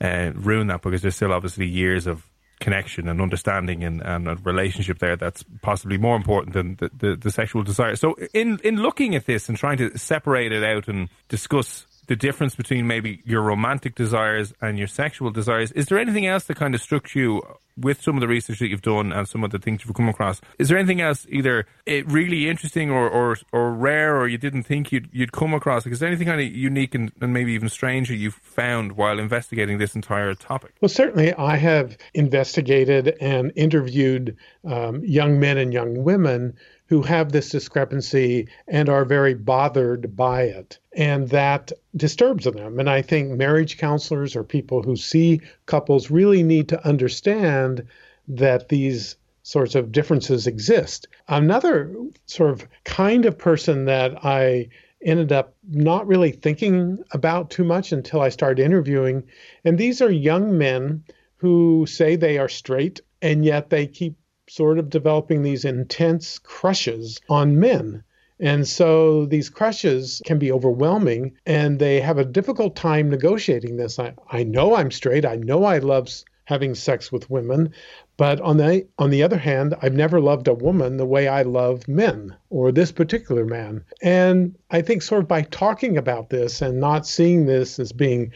uh, 0.00 0.32
ruin 0.34 0.68
that 0.68 0.82
because 0.82 1.02
there's 1.02 1.16
still 1.16 1.32
obviously 1.32 1.66
years 1.66 2.06
of 2.06 2.24
connection 2.62 3.08
and 3.08 3.20
understanding 3.20 3.84
and, 3.84 4.00
and 4.02 4.28
a 4.28 4.36
relationship 4.36 4.98
there 4.98 5.16
that's 5.16 5.44
possibly 5.60 5.98
more 5.98 6.16
important 6.16 6.54
than 6.54 6.76
the, 6.76 6.90
the, 6.96 7.16
the 7.16 7.30
sexual 7.30 7.62
desire. 7.62 7.96
So, 7.96 8.14
in, 8.32 8.58
in 8.64 8.76
looking 8.76 9.14
at 9.14 9.26
this 9.26 9.48
and 9.48 9.58
trying 9.58 9.76
to 9.78 9.96
separate 9.98 10.52
it 10.52 10.64
out 10.64 10.88
and 10.88 11.08
discuss 11.28 11.86
the 12.06 12.16
difference 12.16 12.54
between 12.54 12.86
maybe 12.86 13.20
your 13.24 13.42
romantic 13.42 13.94
desires 13.94 14.52
and 14.60 14.78
your 14.78 14.88
sexual 14.88 15.30
desires. 15.30 15.70
Is 15.72 15.86
there 15.86 15.98
anything 15.98 16.26
else 16.26 16.44
that 16.44 16.56
kind 16.56 16.74
of 16.74 16.80
struck 16.80 17.14
you 17.14 17.42
with 17.76 18.02
some 18.02 18.16
of 18.16 18.20
the 18.20 18.28
research 18.28 18.58
that 18.58 18.68
you've 18.68 18.82
done 18.82 19.12
and 19.12 19.26
some 19.28 19.44
of 19.44 19.50
the 19.50 19.58
things 19.58 19.84
you've 19.84 19.94
come 19.94 20.08
across? 20.08 20.40
Is 20.58 20.68
there 20.68 20.76
anything 20.76 21.00
else 21.00 21.26
either 21.30 21.66
eh, 21.86 22.02
really 22.06 22.48
interesting 22.48 22.90
or, 22.90 23.08
or, 23.08 23.36
or 23.52 23.72
rare 23.72 24.16
or 24.16 24.28
you 24.28 24.36
didn't 24.36 24.64
think 24.64 24.92
you'd, 24.92 25.08
you'd 25.12 25.32
come 25.32 25.54
across? 25.54 25.86
Is 25.86 26.00
there 26.00 26.08
anything 26.08 26.26
kind 26.26 26.40
of 26.40 26.46
unique 26.54 26.94
and, 26.94 27.12
and 27.20 27.32
maybe 27.32 27.52
even 27.52 27.68
strange 27.68 28.08
that 28.08 28.16
you've 28.16 28.34
found 28.34 28.92
while 28.92 29.18
investigating 29.18 29.78
this 29.78 29.94
entire 29.94 30.34
topic? 30.34 30.74
Well, 30.80 30.88
certainly 30.88 31.32
I 31.34 31.56
have 31.56 31.96
investigated 32.14 33.16
and 33.20 33.52
interviewed 33.56 34.36
um, 34.64 35.04
young 35.04 35.38
men 35.38 35.56
and 35.56 35.72
young 35.72 36.02
women 36.02 36.56
who 36.92 37.00
have 37.00 37.32
this 37.32 37.48
discrepancy 37.48 38.46
and 38.68 38.90
are 38.90 39.06
very 39.06 39.32
bothered 39.32 40.14
by 40.14 40.42
it. 40.42 40.78
And 40.92 41.26
that 41.30 41.72
disturbs 41.96 42.44
them. 42.44 42.78
And 42.78 42.90
I 42.90 43.00
think 43.00 43.30
marriage 43.30 43.78
counselors 43.78 44.36
or 44.36 44.44
people 44.44 44.82
who 44.82 44.94
see 44.94 45.40
couples 45.64 46.10
really 46.10 46.42
need 46.42 46.68
to 46.68 46.86
understand 46.86 47.86
that 48.28 48.68
these 48.68 49.16
sorts 49.42 49.74
of 49.74 49.90
differences 49.90 50.46
exist. 50.46 51.08
Another 51.28 51.96
sort 52.26 52.50
of 52.50 52.68
kind 52.84 53.24
of 53.24 53.38
person 53.38 53.86
that 53.86 54.22
I 54.22 54.68
ended 55.02 55.32
up 55.32 55.54
not 55.70 56.06
really 56.06 56.32
thinking 56.32 57.02
about 57.12 57.48
too 57.48 57.64
much 57.64 57.92
until 57.92 58.20
I 58.20 58.28
started 58.28 58.62
interviewing. 58.62 59.22
And 59.64 59.78
these 59.78 60.02
are 60.02 60.10
young 60.10 60.58
men 60.58 61.04
who 61.36 61.86
say 61.88 62.16
they 62.16 62.36
are 62.36 62.50
straight, 62.50 63.00
and 63.22 63.46
yet 63.46 63.70
they 63.70 63.86
keep 63.86 64.14
sort 64.54 64.78
of 64.78 64.90
developing 64.90 65.42
these 65.42 65.64
intense 65.64 66.38
crushes 66.38 67.18
on 67.30 67.58
men. 67.58 68.02
And 68.38 68.68
so 68.68 69.24
these 69.24 69.48
crushes 69.48 70.20
can 70.26 70.38
be 70.38 70.52
overwhelming 70.52 71.32
and 71.46 71.78
they 71.78 72.00
have 72.00 72.18
a 72.18 72.24
difficult 72.24 72.76
time 72.76 73.08
negotiating 73.08 73.76
this. 73.76 73.98
I, 73.98 74.12
I 74.30 74.42
know 74.42 74.74
I'm 74.74 74.90
straight. 74.90 75.24
I 75.24 75.36
know 75.36 75.64
I 75.64 75.78
love 75.78 76.10
having 76.44 76.74
sex 76.74 77.10
with 77.10 77.30
women. 77.30 77.72
But 78.18 78.42
on 78.42 78.58
the, 78.58 78.86
on 78.98 79.08
the 79.08 79.22
other 79.22 79.38
hand, 79.38 79.74
I've 79.80 79.94
never 79.94 80.20
loved 80.20 80.48
a 80.48 80.54
woman 80.54 80.98
the 80.98 81.06
way 81.06 81.28
I 81.28 81.42
love 81.42 81.88
men 81.88 82.36
or 82.50 82.72
this 82.72 82.92
particular 82.92 83.46
man. 83.46 83.82
And 84.02 84.54
I 84.70 84.82
think 84.82 85.00
sort 85.00 85.22
of 85.22 85.28
by 85.28 85.42
talking 85.42 85.96
about 85.96 86.28
this 86.28 86.60
and 86.60 86.78
not 86.78 87.06
seeing 87.06 87.46
this 87.46 87.78
as 87.78 87.92
being 87.92 88.32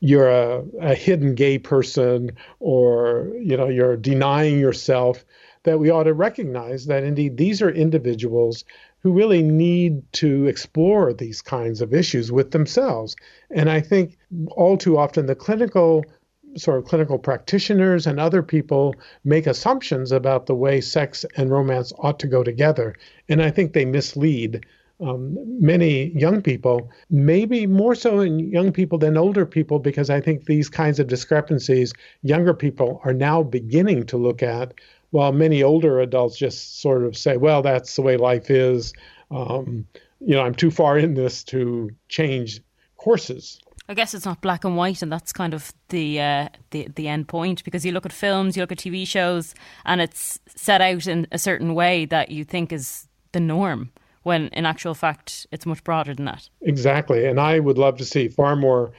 you're 0.00 0.28
a, 0.28 0.62
a 0.80 0.94
hidden 0.94 1.34
gay 1.34 1.58
person 1.58 2.30
or 2.60 3.32
you 3.40 3.56
know 3.56 3.66
you're 3.66 3.96
denying 3.96 4.58
yourself 4.58 5.24
that 5.66 5.78
we 5.78 5.90
ought 5.90 6.04
to 6.04 6.14
recognize 6.14 6.86
that 6.86 7.04
indeed 7.04 7.36
these 7.36 7.60
are 7.60 7.70
individuals 7.70 8.64
who 9.00 9.12
really 9.12 9.42
need 9.42 10.02
to 10.14 10.46
explore 10.46 11.12
these 11.12 11.42
kinds 11.42 11.80
of 11.80 11.92
issues 11.92 12.32
with 12.32 12.50
themselves. 12.52 13.14
And 13.50 13.70
I 13.70 13.80
think 13.80 14.16
all 14.50 14.76
too 14.78 14.96
often 14.96 15.26
the 15.26 15.34
clinical 15.34 16.04
sort 16.56 16.78
of 16.78 16.86
clinical 16.86 17.18
practitioners 17.18 18.06
and 18.06 18.18
other 18.18 18.42
people 18.42 18.94
make 19.24 19.46
assumptions 19.46 20.10
about 20.10 20.46
the 20.46 20.54
way 20.54 20.80
sex 20.80 21.24
and 21.36 21.50
romance 21.50 21.92
ought 21.98 22.18
to 22.20 22.26
go 22.26 22.42
together. 22.42 22.94
And 23.28 23.42
I 23.42 23.50
think 23.50 23.72
they 23.72 23.84
mislead 23.84 24.64
um, 25.00 25.36
many 25.60 26.18
young 26.18 26.40
people, 26.40 26.90
maybe 27.10 27.66
more 27.66 27.94
so 27.94 28.20
in 28.20 28.38
young 28.38 28.72
people 28.72 28.98
than 28.98 29.18
older 29.18 29.44
people, 29.44 29.78
because 29.78 30.08
I 30.08 30.20
think 30.22 30.46
these 30.46 30.70
kinds 30.70 30.98
of 30.98 31.06
discrepancies 31.06 31.92
younger 32.22 32.54
people 32.54 33.00
are 33.04 33.12
now 33.12 33.42
beginning 33.42 34.06
to 34.06 34.16
look 34.16 34.42
at 34.42 34.72
while 35.10 35.32
many 35.32 35.62
older 35.62 36.00
adults 36.00 36.36
just 36.36 36.80
sort 36.80 37.04
of 37.04 37.16
say, 37.16 37.36
well, 37.36 37.62
that's 37.62 37.96
the 37.96 38.02
way 38.02 38.16
life 38.16 38.50
is. 38.50 38.92
Um, 39.30 39.86
you 40.20 40.34
know, 40.34 40.42
I'm 40.42 40.54
too 40.54 40.70
far 40.70 40.98
in 40.98 41.14
this 41.14 41.44
to 41.44 41.90
change 42.08 42.60
courses. 42.96 43.60
I 43.88 43.94
guess 43.94 44.14
it's 44.14 44.24
not 44.24 44.40
black 44.40 44.64
and 44.64 44.76
white, 44.76 45.02
and 45.02 45.12
that's 45.12 45.32
kind 45.32 45.54
of 45.54 45.72
the 45.90 46.20
uh, 46.20 46.48
the 46.70 46.88
the 46.96 47.06
end 47.06 47.28
point. 47.28 47.62
Because 47.62 47.86
you 47.86 47.92
look 47.92 48.06
at 48.06 48.12
films, 48.12 48.56
you 48.56 48.62
look 48.62 48.72
at 48.72 48.78
TV 48.78 49.06
shows, 49.06 49.54
and 49.84 50.00
it's 50.00 50.40
set 50.48 50.80
out 50.80 51.06
in 51.06 51.26
a 51.30 51.38
certain 51.38 51.74
way 51.74 52.04
that 52.06 52.30
you 52.30 52.44
think 52.44 52.72
is 52.72 53.06
the 53.32 53.40
norm. 53.40 53.92
When 54.24 54.48
in 54.48 54.66
actual 54.66 54.94
fact, 54.94 55.46
it's 55.52 55.66
much 55.66 55.84
broader 55.84 56.14
than 56.14 56.24
that. 56.24 56.48
Exactly, 56.62 57.26
and 57.26 57.38
I 57.38 57.60
would 57.60 57.78
love 57.78 57.96
to 57.98 58.04
see 58.04 58.26
far 58.26 58.56
more 58.56 58.90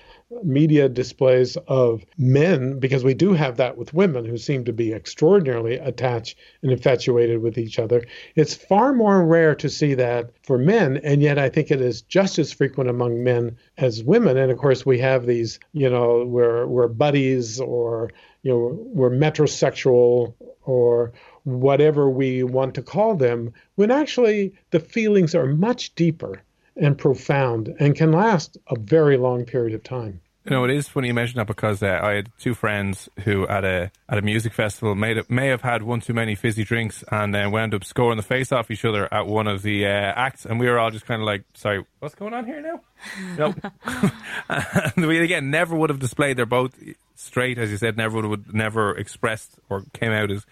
media 0.44 0.90
displays 0.90 1.56
of 1.68 2.06
men, 2.18 2.80
because 2.80 3.04
we 3.04 3.14
do 3.14 3.34
have 3.34 3.58
that 3.58 3.78
with 3.78 3.94
women 3.94 4.26
who 4.26 4.38
seem 4.38 4.66
to 4.66 4.74
be 4.74 4.94
extraordinarily 4.94 5.76
attached 5.76 6.38
and 6.62 6.72
infatuated 6.72 7.42
with 7.42 7.58
each 7.58 7.80
other. 7.80 8.06
It's 8.36 8.54
far 8.54 8.94
more 8.94 9.26
rare 9.26 9.56
to 9.56 9.70
see 9.70 9.94
that 9.94 10.32
for 10.44 10.58
men, 10.58 10.98
and 10.98 11.22
yet 11.22 11.40
I 11.40 11.50
think 11.50 11.72
it 11.72 11.82
is 11.82 12.02
just 12.02 12.40
as 12.40 12.52
frequent 12.52 12.90
among 12.90 13.24
men 13.24 13.58
as 13.78 14.04
women. 14.04 14.38
And 14.38 14.52
of 14.52 14.58
course, 14.58 14.86
we 14.86 15.00
have 15.00 15.26
these, 15.26 15.60
you 15.74 15.90
know, 15.90 16.26
we're, 16.26 16.68
we're 16.68 16.90
buddies 16.90 17.62
or, 17.62 18.12
you 18.44 18.52
know, 18.52 18.78
we're 18.94 19.10
metrosexual 19.10 20.34
or 20.64 21.14
whatever 21.44 22.10
we 22.10 22.44
want 22.44 22.76
to 22.76 22.82
call 22.82 23.16
them, 23.16 23.54
when 23.76 23.90
actually 23.90 24.54
the 24.72 24.82
feelings 24.82 25.34
are 25.34 25.46
much 25.46 25.96
deeper 25.96 26.42
and 26.80 26.98
profound 26.98 27.74
and 27.80 27.96
can 27.96 28.12
last 28.12 28.58
a 28.68 28.78
very 28.78 29.18
long 29.18 29.46
period 29.46 29.74
of 29.74 29.84
time. 29.84 30.22
You 30.48 30.52
know, 30.52 30.64
it 30.64 30.72
is 30.72 30.88
funny 30.88 31.10
you 31.10 31.14
mention 31.14 31.40
that 31.40 31.48
because 31.48 31.84
uh, 31.84 32.00
I 32.02 32.14
had 32.14 32.32
two 32.40 32.54
friends 32.54 33.10
who 33.26 33.46
at 33.50 33.66
a 33.66 33.92
at 34.08 34.18
a 34.18 34.22
music 34.22 34.54
festival 34.54 34.96
may 34.96 35.22
may 35.28 35.48
have 35.48 35.60
had 35.60 35.84
one 35.84 36.00
too 36.00 36.14
many 36.14 36.36
fizzy 36.36 36.64
drinks 36.64 37.04
and 37.12 37.36
then 37.36 37.52
wound 37.52 37.74
up 37.74 37.84
scoring 37.84 38.16
the 38.16 38.24
face 38.24 38.54
off 38.54 38.72
each 38.72 38.86
other 38.86 39.14
at 39.14 39.28
one 39.28 39.48
of 39.48 39.62
the 39.62 39.86
uh, 39.86 39.90
acts, 39.90 40.46
and 40.46 40.58
we 40.58 40.68
were 40.68 40.80
all 40.80 40.90
just 40.90 41.06
kind 41.06 41.22
of 41.22 41.26
like, 41.26 41.44
"Sorry, 41.54 41.84
what's 42.00 42.16
going 42.16 42.34
on 42.34 42.46
here 42.46 42.62
now?" 42.62 42.80
nope. 43.38 43.56
and 44.96 44.96
we 45.08 45.20
again 45.20 45.52
never 45.52 45.76
would 45.76 45.90
have 45.90 46.00
displayed. 46.00 46.38
They're 46.38 46.46
both 46.46 46.80
straight, 47.16 47.58
as 47.58 47.70
you 47.70 47.76
said. 47.76 47.98
Never 47.98 48.22
would 48.26 48.46
have 48.46 48.54
never 48.54 48.98
expressed 48.98 49.60
or 49.70 49.84
came 49.92 50.14
out 50.14 50.32
as 50.32 50.46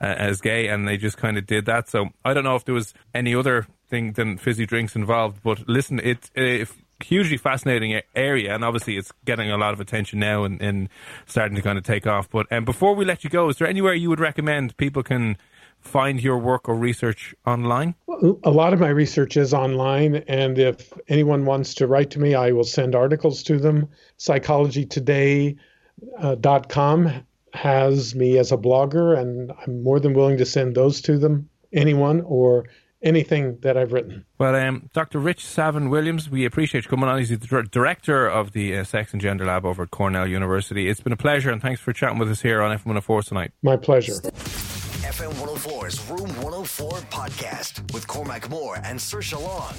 uh, 0.00 0.04
as 0.04 0.40
gay, 0.40 0.68
and 0.68 0.86
they 0.86 0.96
just 0.96 1.16
kind 1.16 1.36
of 1.36 1.44
did 1.44 1.66
that. 1.66 1.88
So 1.88 2.10
I 2.24 2.34
don't 2.34 2.44
know 2.44 2.54
if 2.54 2.64
there 2.64 2.74
was 2.74 2.94
any 3.12 3.34
other 3.34 3.66
thing 3.90 4.12
than 4.12 4.38
fizzy 4.38 4.64
drinks 4.64 4.96
involved. 4.96 5.42
But 5.42 5.68
listen, 5.68 6.00
it's 6.02 6.30
a 6.36 6.64
hugely 7.02 7.36
fascinating 7.36 8.00
area, 8.14 8.54
and 8.54 8.64
obviously 8.64 8.96
it's 8.96 9.12
getting 9.24 9.50
a 9.50 9.56
lot 9.56 9.72
of 9.72 9.80
attention 9.80 10.20
now 10.20 10.44
and, 10.44 10.62
and 10.62 10.88
starting 11.26 11.56
to 11.56 11.62
kind 11.62 11.78
of 11.78 11.84
take 11.84 12.06
off. 12.06 12.30
But 12.30 12.46
um, 12.52 12.64
before 12.64 12.94
we 12.94 13.04
let 13.04 13.24
you 13.24 13.30
go, 13.30 13.48
is 13.48 13.56
there 13.56 13.68
anywhere 13.68 13.94
you 13.94 14.10
would 14.10 14.20
recommend 14.20 14.76
people 14.76 15.02
can 15.02 15.36
find 15.80 16.22
your 16.22 16.38
work 16.38 16.68
or 16.68 16.74
research 16.74 17.34
online? 17.46 17.94
A 18.44 18.50
lot 18.50 18.74
of 18.74 18.80
my 18.80 18.90
research 18.90 19.36
is 19.36 19.54
online, 19.54 20.16
and 20.28 20.58
if 20.58 20.92
anyone 21.08 21.46
wants 21.46 21.74
to 21.74 21.86
write 21.86 22.10
to 22.10 22.20
me, 22.20 22.34
I 22.34 22.52
will 22.52 22.64
send 22.64 22.94
articles 22.94 23.42
to 23.44 23.58
them. 23.58 23.88
PsychologyToday.com 24.18 27.06
uh, 27.06 27.12
has 27.52 28.14
me 28.14 28.38
as 28.38 28.52
a 28.52 28.56
blogger, 28.56 29.18
and 29.18 29.52
I'm 29.66 29.82
more 29.82 29.98
than 30.00 30.14
willing 30.14 30.38
to 30.38 30.46
send 30.46 30.74
those 30.74 31.02
to 31.02 31.18
them, 31.18 31.50
anyone, 31.72 32.22
or 32.22 32.64
anything 33.02 33.58
that 33.60 33.76
I've 33.76 33.92
written. 33.92 34.24
Well, 34.38 34.54
um, 34.54 34.90
Dr. 34.92 35.18
Ritch 35.18 35.44
Savin 35.44 35.90
Williams, 35.90 36.28
we 36.28 36.44
appreciate 36.44 36.84
you 36.84 36.90
coming 36.90 37.08
on. 37.08 37.18
He's 37.18 37.30
the 37.30 37.68
director 37.70 38.28
of 38.28 38.52
the 38.52 38.78
uh, 38.78 38.84
Sex 38.84 39.12
and 39.12 39.20
Gender 39.20 39.46
Lab 39.46 39.64
over 39.64 39.84
at 39.84 39.90
Cornell 39.90 40.26
University. 40.26 40.88
It's 40.88 41.00
been 41.00 41.12
a 41.12 41.16
pleasure, 41.16 41.50
and 41.50 41.62
thanks 41.62 41.80
for 41.80 41.92
chatting 41.92 42.18
with 42.18 42.30
us 42.30 42.42
here 42.42 42.62
on 42.62 42.76
FM 42.76 42.86
104 42.86 43.22
tonight. 43.22 43.52
My 43.62 43.76
pleasure. 43.76 44.14
FM 45.10 45.32
104's 45.34 46.08
Room 46.10 46.28
104 46.42 46.90
podcast 47.10 47.92
with 47.92 48.06
Cormac 48.06 48.48
Moore 48.48 48.76
and 48.84 48.98
Saoirse 48.98 49.40
Long. 49.40 49.74